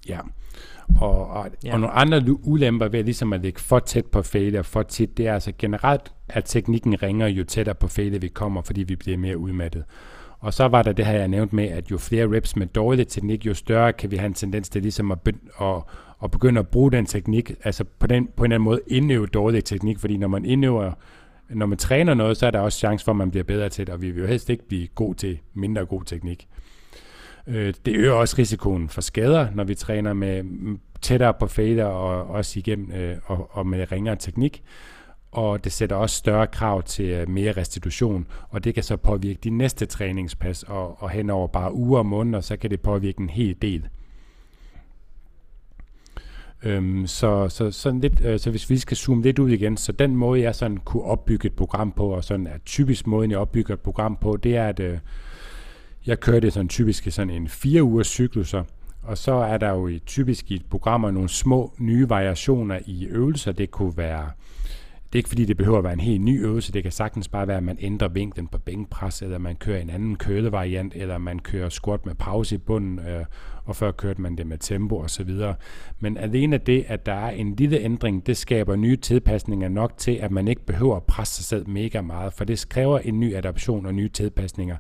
Ja, 0.08 0.20
og, 1.02 1.28
og, 1.28 1.50
ja. 1.64 1.74
og 1.74 1.80
nogle 1.80 1.96
andre 1.96 2.24
ulemper 2.44 2.88
ved 2.88 3.04
ligesom 3.04 3.34
at 3.34 3.42
ligge 3.42 3.60
for 3.60 3.80
tæt 3.80 4.06
på 4.06 4.22
failure 4.22 4.64
for 4.64 4.84
tit, 4.84 5.18
det 5.18 5.28
er 5.28 5.34
altså 5.34 5.52
generelt, 5.58 6.14
at 6.30 6.46
teknikken 6.46 7.04
ringer 7.04 7.28
jo 7.28 7.44
tættere 7.44 7.76
på 7.76 7.88
failure 7.88 8.22
vi 8.22 8.28
kommer, 8.28 8.62
fordi 8.62 8.84
vi 8.84 8.96
bliver 8.96 9.18
mere 9.18 9.38
udmattet. 9.38 9.84
Og 10.44 10.54
så 10.54 10.68
var 10.68 10.84
der 10.84 10.94
det 10.94 11.06
her, 11.06 11.14
jeg 11.14 11.28
nævnt 11.28 11.54
med, 11.54 11.64
at 11.64 11.92
jo 11.92 11.98
flere 11.98 12.36
reps 12.36 12.56
med 12.56 12.68
dårlig 12.68 13.08
teknik, 13.08 13.46
jo 13.46 13.54
større 13.54 13.94
kan 13.94 14.12
vi 14.12 14.16
have 14.16 14.28
en 14.28 14.34
tendens 14.34 14.70
til 14.70 14.82
ligesom 14.82 15.12
at, 15.12 15.22
be- 15.22 15.34
at, 15.62 15.82
at 16.24 16.32
begynde 16.32 16.60
at 16.60 16.68
bruge 16.68 16.92
den 16.92 17.06
teknik, 17.06 17.52
altså 17.64 17.84
på, 18.00 18.08
den, 18.08 18.28
på 18.36 18.44
en 18.44 18.52
eller 18.52 18.56
anden 18.56 18.66
måde 18.66 18.82
indøve 18.88 19.28
dårlig 19.28 19.66
teknik, 19.66 20.00
fordi 20.00 20.18
når 20.18 20.28
man 20.28 20.46
indøver, 20.46 20.92
når 21.50 21.66
man 21.66 21.78
træner 21.78 22.14
noget, 22.14 22.38
så 22.38 22.48
er 22.48 22.52
der 22.52 22.60
også 22.60 22.80
chance 22.80 23.06
for, 23.06 23.12
at 23.12 23.16
man 23.16 23.32
bliver 23.32 23.44
bedre 23.44 23.70
til 23.70 23.88
det, 23.88 23.94
og 23.94 24.02
vi 24.02 24.12
vil 24.12 24.22
jo 24.22 24.28
helst 24.28 24.50
ikke 24.50 24.68
blive 24.68 24.88
god 24.88 25.16
til 25.16 25.40
mindre 25.54 25.86
god 25.86 26.04
teknik. 26.04 26.48
Øh, 27.48 27.74
det 27.86 27.96
øger 27.96 28.12
også 28.12 28.36
risikoen 28.38 28.90
for 28.90 29.02
skader, 29.02 29.48
når 29.56 29.64
vi 29.64 29.76
træner 29.76 30.14
med 30.14 30.44
tættere 31.02 31.34
på 31.34 31.48
fader 31.48 31.86
og 31.86 32.28
også 32.28 32.60
igennem 32.60 32.92
øh, 32.92 33.18
og, 33.26 33.50
og 33.52 33.68
med 33.68 33.92
ringere 33.92 34.16
teknik. 34.16 34.64
Og 35.34 35.64
det 35.64 35.72
sætter 35.72 35.96
også 35.96 36.16
større 36.16 36.48
krav 36.48 36.84
til 36.84 37.06
øh, 37.06 37.30
mere 37.30 37.52
restitution, 37.52 38.28
og 38.50 38.64
det 38.64 38.74
kan 38.74 38.84
så 38.84 38.98
påvirke 38.98 39.40
de 39.44 39.50
næste 39.50 39.86
træningspas, 39.86 40.64
og, 40.64 41.02
og 41.04 41.10
hen 41.10 41.30
over 41.30 41.48
bare 41.48 41.74
uger 41.74 42.00
og 42.00 42.06
måneder, 42.06 42.42
så 42.42 42.58
kan 42.58 42.70
det 42.70 42.82
påvirke 42.82 43.22
en 43.22 43.30
hel 43.30 43.56
del. 43.62 43.88
Øhm, 46.64 47.08
så, 47.08 47.50
så, 47.50 47.72
sådan 47.72 48.00
lidt, 48.00 48.26
øh, 48.26 48.40
så 48.40 48.50
hvis 48.50 48.70
vi 48.70 48.78
skal 48.78 48.98
zoome 48.98 49.24
lidt 49.24 49.40
ud 49.40 49.50
igen, 49.50 49.78
så 49.78 49.92
den 49.92 50.16
måde, 50.16 50.42
jeg 50.42 50.56
sådan 50.56 50.78
kunne 50.78 51.04
opbygge 51.04 51.46
et 51.46 51.54
program 51.54 51.92
på, 51.92 52.08
og 52.08 52.24
sådan 52.24 52.48
er 52.48 52.58
typisk 52.66 53.08
måden, 53.08 53.32
jeg 53.32 53.40
opbygger 53.40 53.74
et 53.74 53.80
program 53.80 54.18
på, 54.22 54.38
det 54.38 54.58
er, 54.58 54.68
at 54.68 54.80
øh, 54.80 54.98
jeg 56.06 56.20
kører 56.20 56.40
det 56.40 56.54
sådan 56.54 56.68
typisk 56.68 57.08
i 57.08 57.12
sådan 57.12 57.30
en 57.30 57.48
fire 57.48 57.84
ugers 57.84 58.08
cykluser, 58.08 58.64
og 59.04 59.18
så 59.18 59.34
er 59.34 59.58
der 59.58 59.70
jo 59.70 59.88
i, 59.88 60.00
typisk 60.00 60.52
i 60.52 60.56
et 60.56 60.66
program 60.70 61.02
nogle 61.02 61.30
små 61.30 61.74
nye 61.80 62.10
variationer 62.10 62.80
i 62.86 63.06
øvelser. 63.06 63.52
Det 63.52 63.72
kunne 63.72 63.98
være, 63.98 64.30
det 65.14 65.18
er 65.18 65.20
ikke 65.20 65.30
fordi 65.30 65.46
det 65.46 65.58
behøver 65.58 65.78
at 65.78 65.84
være 65.84 65.94
en 65.94 66.00
helt 66.00 66.22
ny 66.22 66.44
øvelse, 66.46 66.74
det 66.74 66.84
kan 66.84 66.92
sagtens 66.92 67.28
bare 67.28 67.48
være, 67.48 67.58
at 67.58 67.64
man 67.64 67.78
ændrer 67.82 68.08
vinklen 68.08 68.48
på 68.48 68.58
bænkpres, 68.58 69.22
eller 69.22 69.38
man 69.38 69.56
kører 69.56 69.82
en 69.82 69.90
anden 69.90 70.16
kølevariant, 70.16 70.94
eller 70.96 71.18
man 71.18 71.40
kører 71.40 71.70
squat 71.70 72.06
med 72.06 72.16
pause 72.16 72.56
i 72.56 72.58
bunden, 72.58 73.00
øh, 73.00 73.26
og 73.66 73.76
før 73.76 73.92
kørte 73.92 74.22
man 74.22 74.36
det 74.36 74.48
med 74.48 74.58
tempo 74.58 74.98
osv. 74.98 75.30
Men 76.00 76.18
alene 76.18 76.58
det, 76.58 76.86
at 76.88 77.06
der 77.06 77.14
er 77.14 77.30
en 77.30 77.56
lille 77.56 77.80
ændring, 77.80 78.28
det 78.28 78.38
skaber 78.38 78.76
nye 78.76 78.96
tilpasninger 78.96 79.70
nok 79.70 79.98
til, 79.98 80.12
at 80.12 80.32
man 80.32 80.48
ikke 80.48 80.66
behøver 80.66 80.96
at 80.96 81.04
presse 81.04 81.36
sig 81.36 81.46
selv 81.46 81.70
mega 81.70 82.02
meget, 82.02 82.34
for 82.34 82.46
det 82.46 82.66
kræver 82.70 83.00
en 83.00 83.20
ny 83.20 83.36
adaption 83.36 83.86
og 83.86 83.94
nye 83.94 84.10
tilpasninger 84.10 84.78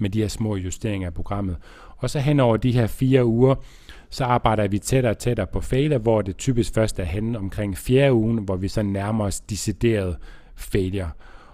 med 0.00 0.10
de 0.10 0.20
her 0.20 0.28
små 0.28 0.56
justeringer 0.56 1.08
af 1.08 1.14
programmet. 1.14 1.56
Og 1.96 2.10
så 2.10 2.18
hen 2.18 2.40
over 2.40 2.56
de 2.56 2.72
her 2.72 2.86
fire 2.86 3.24
uger, 3.24 3.54
så 4.10 4.24
arbejder 4.24 4.68
vi 4.68 4.78
tættere 4.78 5.12
og 5.12 5.18
tættere 5.18 5.46
på 5.46 5.60
failure, 5.60 5.98
hvor 5.98 6.22
det 6.22 6.36
typisk 6.36 6.74
først 6.74 6.98
er 6.98 7.04
hen 7.04 7.36
omkring 7.36 7.78
fjerde 7.78 8.12
ugen, 8.12 8.38
hvor 8.38 8.56
vi 8.56 8.68
så 8.68 8.82
nærmer 8.82 9.24
os 9.24 9.40
decideret 9.40 10.16
failure. 10.56 11.10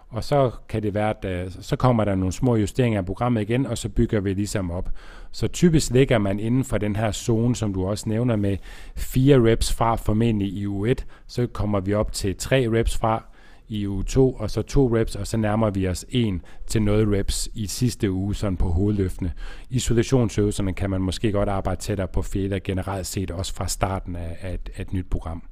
Og 0.08 0.24
så 0.24 0.50
kan 0.68 0.82
det 0.82 0.94
være, 0.94 1.10
at 1.10 1.46
øh, 1.46 1.52
så 1.60 1.76
kommer 1.76 2.04
der 2.04 2.14
nogle 2.14 2.32
små 2.32 2.56
justeringer 2.56 2.98
af 3.00 3.06
programmet 3.06 3.42
igen, 3.42 3.66
og 3.66 3.78
så 3.78 3.88
bygger 3.88 4.20
vi 4.20 4.34
ligesom 4.34 4.70
op. 4.70 4.90
Så 5.32 5.48
typisk 5.48 5.92
ligger 5.92 6.18
man 6.18 6.40
inden 6.40 6.64
for 6.64 6.78
den 6.78 6.96
her 6.96 7.12
zone, 7.12 7.56
som 7.56 7.74
du 7.74 7.86
også 7.86 8.08
nævner 8.08 8.36
med 8.36 8.56
fire 8.96 9.50
reps 9.50 9.72
fra 9.72 9.94
formentlig 9.94 10.48
i 10.48 10.66
u 10.66 10.84
1, 10.84 11.06
så 11.26 11.46
kommer 11.46 11.80
vi 11.80 11.94
op 11.94 12.12
til 12.12 12.36
tre 12.36 12.68
reps 12.78 12.96
fra, 12.96 13.24
i 13.68 13.88
uge 13.88 14.04
2, 14.04 14.32
og 14.32 14.50
så 14.50 14.62
to 14.62 14.96
reps, 14.96 15.16
og 15.16 15.26
så 15.26 15.36
nærmer 15.36 15.70
vi 15.70 15.88
os 15.88 16.04
en 16.08 16.42
til 16.66 16.82
noget 16.82 17.18
reps 17.18 17.48
i 17.54 17.66
sidste 17.66 18.10
uge 18.10 18.34
sådan 18.34 18.56
på 18.56 18.68
hovedløftene. 18.68 19.32
Isolationsøvelserne 19.70 20.72
kan 20.74 20.90
man 20.90 21.00
måske 21.00 21.32
godt 21.32 21.48
arbejde 21.48 21.80
tættere 21.80 22.08
på 22.08 22.22
fælder 22.22 22.58
generelt 22.58 23.06
set, 23.06 23.30
også 23.30 23.54
fra 23.54 23.68
starten 23.68 24.16
af, 24.16 24.36
af, 24.40 24.54
et, 24.54 24.70
af 24.76 24.82
et 24.82 24.92
nyt 24.92 25.10
program. 25.10 25.42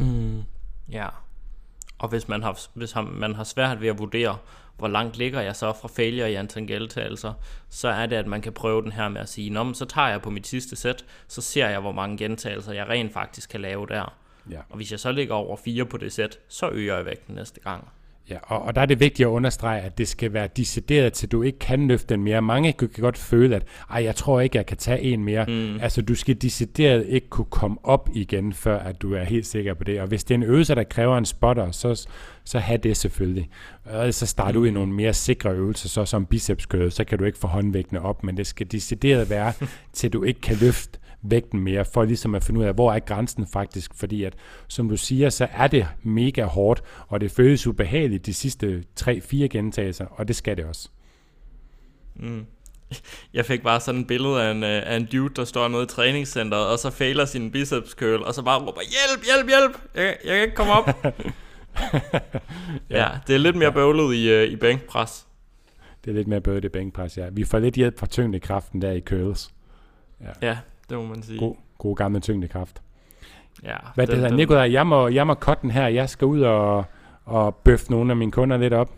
Mm, 0.00 0.42
ja, 0.92 1.08
Og 1.98 2.08
hvis 2.08 2.28
man 2.28 2.42
har, 2.42 2.60
hvis 2.74 2.94
man 3.12 3.34
har 3.34 3.44
svært 3.44 3.80
ved 3.80 3.88
at 3.88 3.98
vurdere, 3.98 4.36
hvor 4.78 4.88
langt 4.88 5.18
ligger 5.18 5.40
jeg 5.40 5.56
så 5.56 5.72
fra 5.72 5.88
failure 5.88 6.32
i 6.32 6.34
antal 6.34 6.66
gentagelser, 6.66 7.04
altså, 7.04 7.32
så 7.68 7.88
er 7.88 8.06
det, 8.06 8.16
at 8.16 8.26
man 8.26 8.40
kan 8.40 8.52
prøve 8.52 8.82
den 8.82 8.92
her 8.92 9.08
med 9.08 9.20
at 9.20 9.28
sige, 9.28 9.50
Nå, 9.50 9.62
men 9.62 9.74
så 9.74 9.84
tager 9.84 10.08
jeg 10.08 10.22
på 10.22 10.30
mit 10.30 10.46
sidste 10.46 10.76
sæt, 10.76 11.04
så 11.28 11.40
ser 11.40 11.68
jeg, 11.68 11.80
hvor 11.80 11.92
mange 11.92 12.18
gentagelser 12.18 12.72
jeg 12.72 12.88
rent 12.88 13.12
faktisk 13.12 13.50
kan 13.50 13.60
lave 13.60 13.86
der. 13.86 14.14
Ja. 14.50 14.58
Og 14.70 14.76
hvis 14.76 14.90
jeg 14.90 15.00
så 15.00 15.12
ligger 15.12 15.34
over 15.34 15.56
4 15.56 15.84
på 15.84 15.96
det 15.96 16.12
sæt, 16.12 16.38
så 16.48 16.68
øger 16.72 16.96
jeg 16.96 17.04
vægten 17.04 17.34
næste 17.34 17.60
gang. 17.60 17.88
Ja, 18.30 18.38
og, 18.42 18.62
og 18.62 18.74
der 18.74 18.80
er 18.80 18.86
det 18.86 19.00
vigtigt 19.00 19.26
at 19.26 19.30
understrege, 19.30 19.80
at 19.80 19.98
det 19.98 20.08
skal 20.08 20.32
være 20.32 20.48
decideret 20.56 21.12
til, 21.12 21.32
du 21.32 21.42
ikke 21.42 21.58
kan 21.58 21.88
løfte 21.88 22.14
den 22.14 22.22
mere. 22.22 22.42
Mange 22.42 22.72
kan 22.72 22.88
godt 22.88 23.18
føle, 23.18 23.56
at 23.56 23.66
Ej, 23.90 24.04
jeg 24.04 24.16
tror 24.16 24.40
ikke, 24.40 24.56
jeg 24.56 24.66
kan 24.66 24.76
tage 24.76 25.00
en 25.00 25.24
mere. 25.24 25.44
Mm. 25.48 25.80
Altså, 25.80 26.02
du 26.02 26.14
skal 26.14 26.42
decideret 26.42 27.06
ikke 27.08 27.28
kunne 27.28 27.46
komme 27.50 27.76
op 27.82 28.08
igen, 28.14 28.52
før 28.52 28.78
at 28.78 29.02
du 29.02 29.14
er 29.14 29.24
helt 29.24 29.46
sikker 29.46 29.74
på 29.74 29.84
det. 29.84 30.00
Og 30.00 30.06
hvis 30.06 30.24
det 30.24 30.34
er 30.34 30.38
en 30.38 30.42
øvelse, 30.42 30.74
der 30.74 30.84
kræver 30.84 31.18
en 31.18 31.24
spotter, 31.24 31.70
så, 31.70 32.08
så 32.44 32.58
have 32.58 32.78
det 32.78 32.96
selvfølgelig. 32.96 33.48
Og 33.84 34.14
så 34.14 34.26
start 34.26 34.54
mm. 34.54 34.60
ud 34.60 34.66
i 34.66 34.70
nogle 34.70 34.92
mere 34.92 35.14
sikre 35.14 35.50
øvelser, 35.50 35.88
så 35.88 36.04
som 36.04 36.26
biceps 36.26 36.66
så 36.94 37.04
kan 37.04 37.18
du 37.18 37.24
ikke 37.24 37.38
få 37.38 37.46
håndvægtene 37.46 38.02
op, 38.02 38.24
men 38.24 38.36
det 38.36 38.46
skal 38.46 38.72
decideret 38.72 39.30
være, 39.30 39.52
til 39.92 40.12
du 40.12 40.24
ikke 40.24 40.40
kan 40.40 40.56
løfte 40.60 40.98
vægten 41.22 41.60
mere, 41.60 41.84
for 41.84 42.04
ligesom 42.04 42.34
at 42.34 42.44
finde 42.44 42.60
ud 42.60 42.64
af, 42.64 42.74
hvor 42.74 42.92
er 42.92 42.98
grænsen 42.98 43.46
faktisk, 43.46 43.94
fordi 43.94 44.24
at, 44.24 44.34
som 44.68 44.88
du 44.88 44.96
siger, 44.96 45.30
så 45.30 45.48
er 45.52 45.66
det 45.66 45.86
mega 46.02 46.44
hårdt, 46.44 46.82
og 47.08 47.20
det 47.20 47.30
føles 47.30 47.66
ubehageligt 47.66 48.26
de 48.26 48.34
sidste 48.34 48.84
3-4 49.00 49.36
gentagelser, 49.36 50.06
og 50.06 50.28
det 50.28 50.36
skal 50.36 50.56
det 50.56 50.64
også. 50.64 50.88
Mm. 52.16 52.46
Jeg 53.34 53.44
fik 53.46 53.62
bare 53.62 53.80
sådan 53.80 54.00
et 54.00 54.06
billede 54.06 54.42
af 54.42 54.50
en, 54.50 54.62
øh, 54.62 54.82
af 54.86 54.96
en 54.96 55.06
dude, 55.06 55.34
der 55.34 55.44
står 55.44 55.68
nede 55.68 55.82
i 55.82 55.86
træningscenteret, 55.86 56.66
og 56.66 56.78
så 56.78 56.90
fejler 56.90 57.24
sin 57.24 57.50
biceps 57.50 57.90
curl, 57.90 58.22
og 58.22 58.34
så 58.34 58.42
bare 58.42 58.60
råber, 58.60 58.80
hjælp, 58.80 59.24
hjælp, 59.24 59.48
hjælp, 59.48 59.80
jeg, 59.94 60.16
jeg 60.24 60.34
kan 60.34 60.42
ikke 60.42 60.54
komme 60.54 60.72
op. 60.72 60.88
ja. 62.90 62.98
ja, 62.98 63.08
det 63.26 63.34
er 63.34 63.38
lidt 63.38 63.56
mere 63.56 63.72
bøvlet 63.72 64.14
i, 64.14 64.34
uh, 64.34 64.52
i 64.52 64.56
bænkpres. 64.56 65.26
Det 66.04 66.10
er 66.10 66.14
lidt 66.14 66.28
mere 66.28 66.40
bøvlet 66.40 66.64
i 66.64 66.68
bænkpres, 66.68 67.18
ja. 67.18 67.28
Vi 67.32 67.44
får 67.44 67.58
lidt 67.58 67.74
hjælp 67.74 67.98
fra 67.98 68.06
tyngdekraften 68.06 68.82
der 68.82 68.92
i 68.92 69.00
curls. 69.00 69.50
Ja. 70.20 70.48
ja, 70.48 70.58
det 70.90 70.98
må 70.98 71.04
man 71.04 71.22
sige. 71.22 71.38
God, 71.38 71.54
god 71.78 71.96
gamle 71.96 72.20
tyngdekraft. 72.20 72.82
Ja, 73.62 73.76
Hvad 73.94 74.06
den, 74.06 74.12
det 74.14 74.22
hedder, 74.22 74.36
Nikolaj, 74.36 74.72
jeg 74.72 74.86
må, 74.86 75.08
jeg 75.08 75.26
må 75.26 75.34
cutte 75.34 75.62
den 75.62 75.70
her. 75.70 75.86
Jeg 75.86 76.08
skal 76.08 76.26
ud 76.26 76.40
og, 76.40 76.84
og 77.24 77.54
bøffe 77.54 77.90
nogle 77.90 78.12
af 78.12 78.16
mine 78.16 78.32
kunder 78.32 78.56
lidt 78.56 78.72
op. 78.72 78.92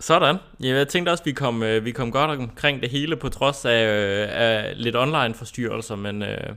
Sådan. 0.00 0.36
Jeg 0.60 0.88
tænkte 0.88 1.10
også, 1.10 1.22
at 1.22 1.26
vi 1.26 1.32
kom, 1.32 1.62
øh, 1.62 1.84
vi 1.84 1.92
kom 1.92 2.12
godt 2.12 2.40
omkring 2.40 2.82
det 2.82 2.90
hele, 2.90 3.16
på 3.16 3.28
trods 3.28 3.64
af, 3.64 3.84
øh, 3.84 4.28
af 4.30 4.72
lidt 4.76 4.96
online 4.96 5.34
forstyrrelser, 5.34 5.96
men, 5.96 6.22
øh, 6.22 6.54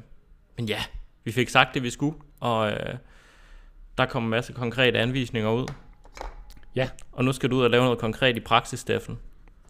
men 0.58 0.66
ja, 0.66 0.80
vi 1.24 1.32
fik 1.32 1.50
sagt 1.50 1.74
det, 1.74 1.84
vi 1.84 1.90
skulle, 1.90 2.18
og 2.40 2.72
øh, 2.72 2.96
der 3.98 4.06
kom 4.06 4.24
en 4.24 4.30
masse 4.30 4.54
konkrete 4.54 5.00
anvisninger 5.00 5.52
ud. 5.52 5.68
Ja. 6.76 6.90
Og 7.12 7.26
nu 7.26 7.34
skal 7.34 7.52
du 7.52 7.56
ud 7.56 7.64
og 7.64 7.70
lave 7.70 7.84
noget 7.84 8.00
konkret 8.00 8.38
i 8.38 8.40
praksis, 8.40 8.80
Steffen. 8.80 9.20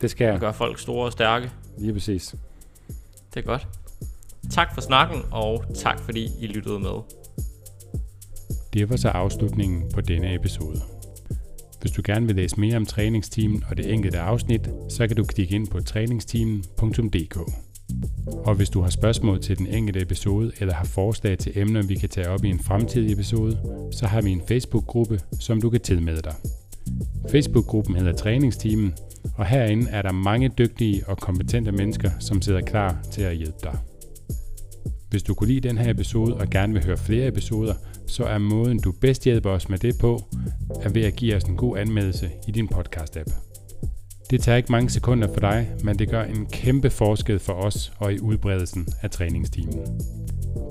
Det 0.02 0.12
skal 0.12 0.26
jeg. 0.26 0.40
gør 0.40 0.52
folk 0.52 0.80
store 0.80 1.06
og 1.06 1.12
stærke. 1.12 1.52
Lige 1.78 1.94
præcis. 1.94 2.36
Det 3.34 3.40
er 3.40 3.46
godt. 3.46 3.68
Tak 4.52 4.74
for 4.74 4.82
snakken, 4.82 5.22
og 5.32 5.64
tak 5.76 6.00
fordi 6.00 6.30
I 6.42 6.48
lyttede 6.48 6.80
med. 6.80 7.00
Det 8.74 8.90
var 8.90 8.96
så 8.96 9.10
afslutningen 9.10 9.84
på 9.94 10.02
denne 10.02 10.36
episode. 10.36 10.82
Hvis 11.82 11.92
du 11.92 12.02
gerne 12.06 12.26
vil 12.26 12.36
læse 12.36 12.60
mere 12.60 12.78
om 12.78 12.86
træningsteamen 12.86 13.64
og 13.70 13.78
det 13.78 13.94
enkelte 13.94 14.20
afsnit, 14.20 14.70
så 14.90 15.08
kan 15.08 15.18
du 15.18 15.24
klikke 15.24 15.56
ind 15.56 15.68
på 15.68 15.80
træningsteamen.dk. 15.80 17.38
Og 18.46 18.56
hvis 18.56 18.70
du 18.70 18.82
har 18.82 18.90
spørgsmål 18.90 19.42
til 19.42 19.58
den 19.58 19.68
enkelte 19.68 20.02
episode 20.02 20.52
eller 20.60 20.74
har 20.74 20.86
forslag 20.86 21.38
til 21.38 21.52
emner, 21.56 21.88
vi 21.88 21.96
kan 21.96 22.10
tage 22.10 22.30
op 22.30 22.44
i 22.44 22.50
en 22.50 22.60
fremtidig 22.60 23.14
episode, 23.14 23.60
så 23.92 24.08
har 24.08 24.22
vi 24.22 24.32
en 24.32 24.42
Facebook-gruppe, 24.48 25.20
som 25.40 25.62
du 25.62 25.70
kan 25.70 25.82
tilmelde 25.82 26.22
dig. 26.22 26.36
Facebook-gruppen 27.32 27.96
hedder 27.96 28.14
Træningsteamen, 28.14 28.94
og 29.38 29.46
herinde 29.46 29.90
er 29.90 30.02
der 30.02 30.12
mange 30.12 30.50
dygtige 30.58 31.04
og 31.08 31.18
kompetente 31.18 31.72
mennesker, 31.72 32.12
som 32.20 32.42
sidder 32.42 32.62
klar 32.62 32.98
til 33.12 33.22
at 33.22 33.36
hjælpe 33.36 33.58
dig. 33.64 33.78
Hvis 35.16 35.24
du 35.24 35.34
kunne 35.34 35.48
lide 35.48 35.68
den 35.68 35.78
her 35.78 35.90
episode 35.90 36.36
og 36.36 36.50
gerne 36.50 36.74
vil 36.74 36.86
høre 36.86 36.98
flere 36.98 37.28
episoder, 37.28 37.74
så 38.08 38.24
er 38.24 38.38
måden 38.38 38.80
du 38.80 38.92
bedst 38.92 39.24
hjælper 39.24 39.50
os 39.50 39.70
med 39.70 39.78
det 39.78 39.98
på, 40.00 40.20
er 40.82 40.90
ved 40.90 41.02
at 41.02 41.16
give 41.16 41.36
os 41.36 41.44
en 41.44 41.58
god 41.58 41.78
anmeldelse 41.78 42.30
i 42.48 42.52
din 42.52 42.70
podcast-app. 42.76 43.34
Det 44.30 44.42
tager 44.42 44.58
ikke 44.58 44.72
mange 44.72 44.90
sekunder 44.90 45.28
for 45.34 45.40
dig, 45.40 45.72
men 45.84 46.00
det 46.00 46.10
gør 46.10 46.24
en 46.24 46.46
kæmpe 46.46 46.90
forskel 46.90 47.40
for 47.40 47.54
os 47.54 47.94
og 47.98 48.14
i 48.14 48.20
udbredelsen 48.20 48.88
af 49.02 49.12
træningstimen. 49.12 49.80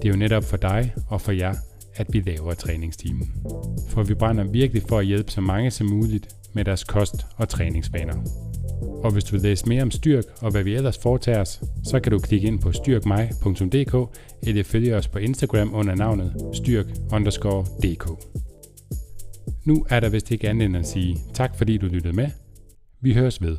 Det 0.03 0.09
er 0.09 0.12
jo 0.12 0.16
netop 0.16 0.45
for 0.45 0.57
dig 0.57 0.95
og 1.09 1.20
for 1.20 1.32
jer, 1.32 1.55
at 1.97 2.07
vi 2.11 2.20
laver 2.26 2.55
træningstimen. 2.55 3.32
For 3.88 4.03
vi 4.03 4.14
brænder 4.14 4.45
virkelig 4.45 4.82
for 4.88 4.99
at 4.99 5.07
hjælpe 5.07 5.32
så 5.32 5.40
mange 5.40 5.70
som 5.70 5.86
muligt 5.86 6.28
med 6.55 6.64
deres 6.64 6.84
kost- 6.84 7.26
og 7.36 7.48
træningsvaner. 7.48 8.14
Og 9.05 9.12
hvis 9.12 9.24
du 9.24 9.32
vil 9.32 9.42
læse 9.42 9.68
mere 9.68 9.82
om 9.82 9.90
Styrk 9.90 10.24
og 10.40 10.50
hvad 10.50 10.62
vi 10.62 10.74
ellers 10.74 10.98
foretager 10.98 11.40
os, 11.40 11.61
så 11.84 12.00
kan 12.00 12.12
du 12.12 12.18
klikke 12.18 12.46
ind 12.46 12.61
på 12.61 12.72
styrkmej.dk 12.72 14.18
eller 14.42 14.64
følge 14.64 14.96
os 14.96 15.09
på 15.09 15.18
Instagram 15.18 15.74
under 15.74 15.94
navnet 15.94 16.32
styrk_dk. 16.52 18.11
Nu 19.64 19.86
er 19.90 20.00
der 20.00 20.09
vist 20.09 20.30
ikke 20.30 20.48
andet 20.48 20.66
end 20.66 20.76
at 20.76 20.86
sige 20.86 21.16
tak 21.34 21.57
fordi 21.59 21.78
du 21.78 21.86
lyttede 21.86 22.16
med. 22.16 22.28
Vi 23.00 23.14
høres 23.14 23.42
ved. 23.42 23.57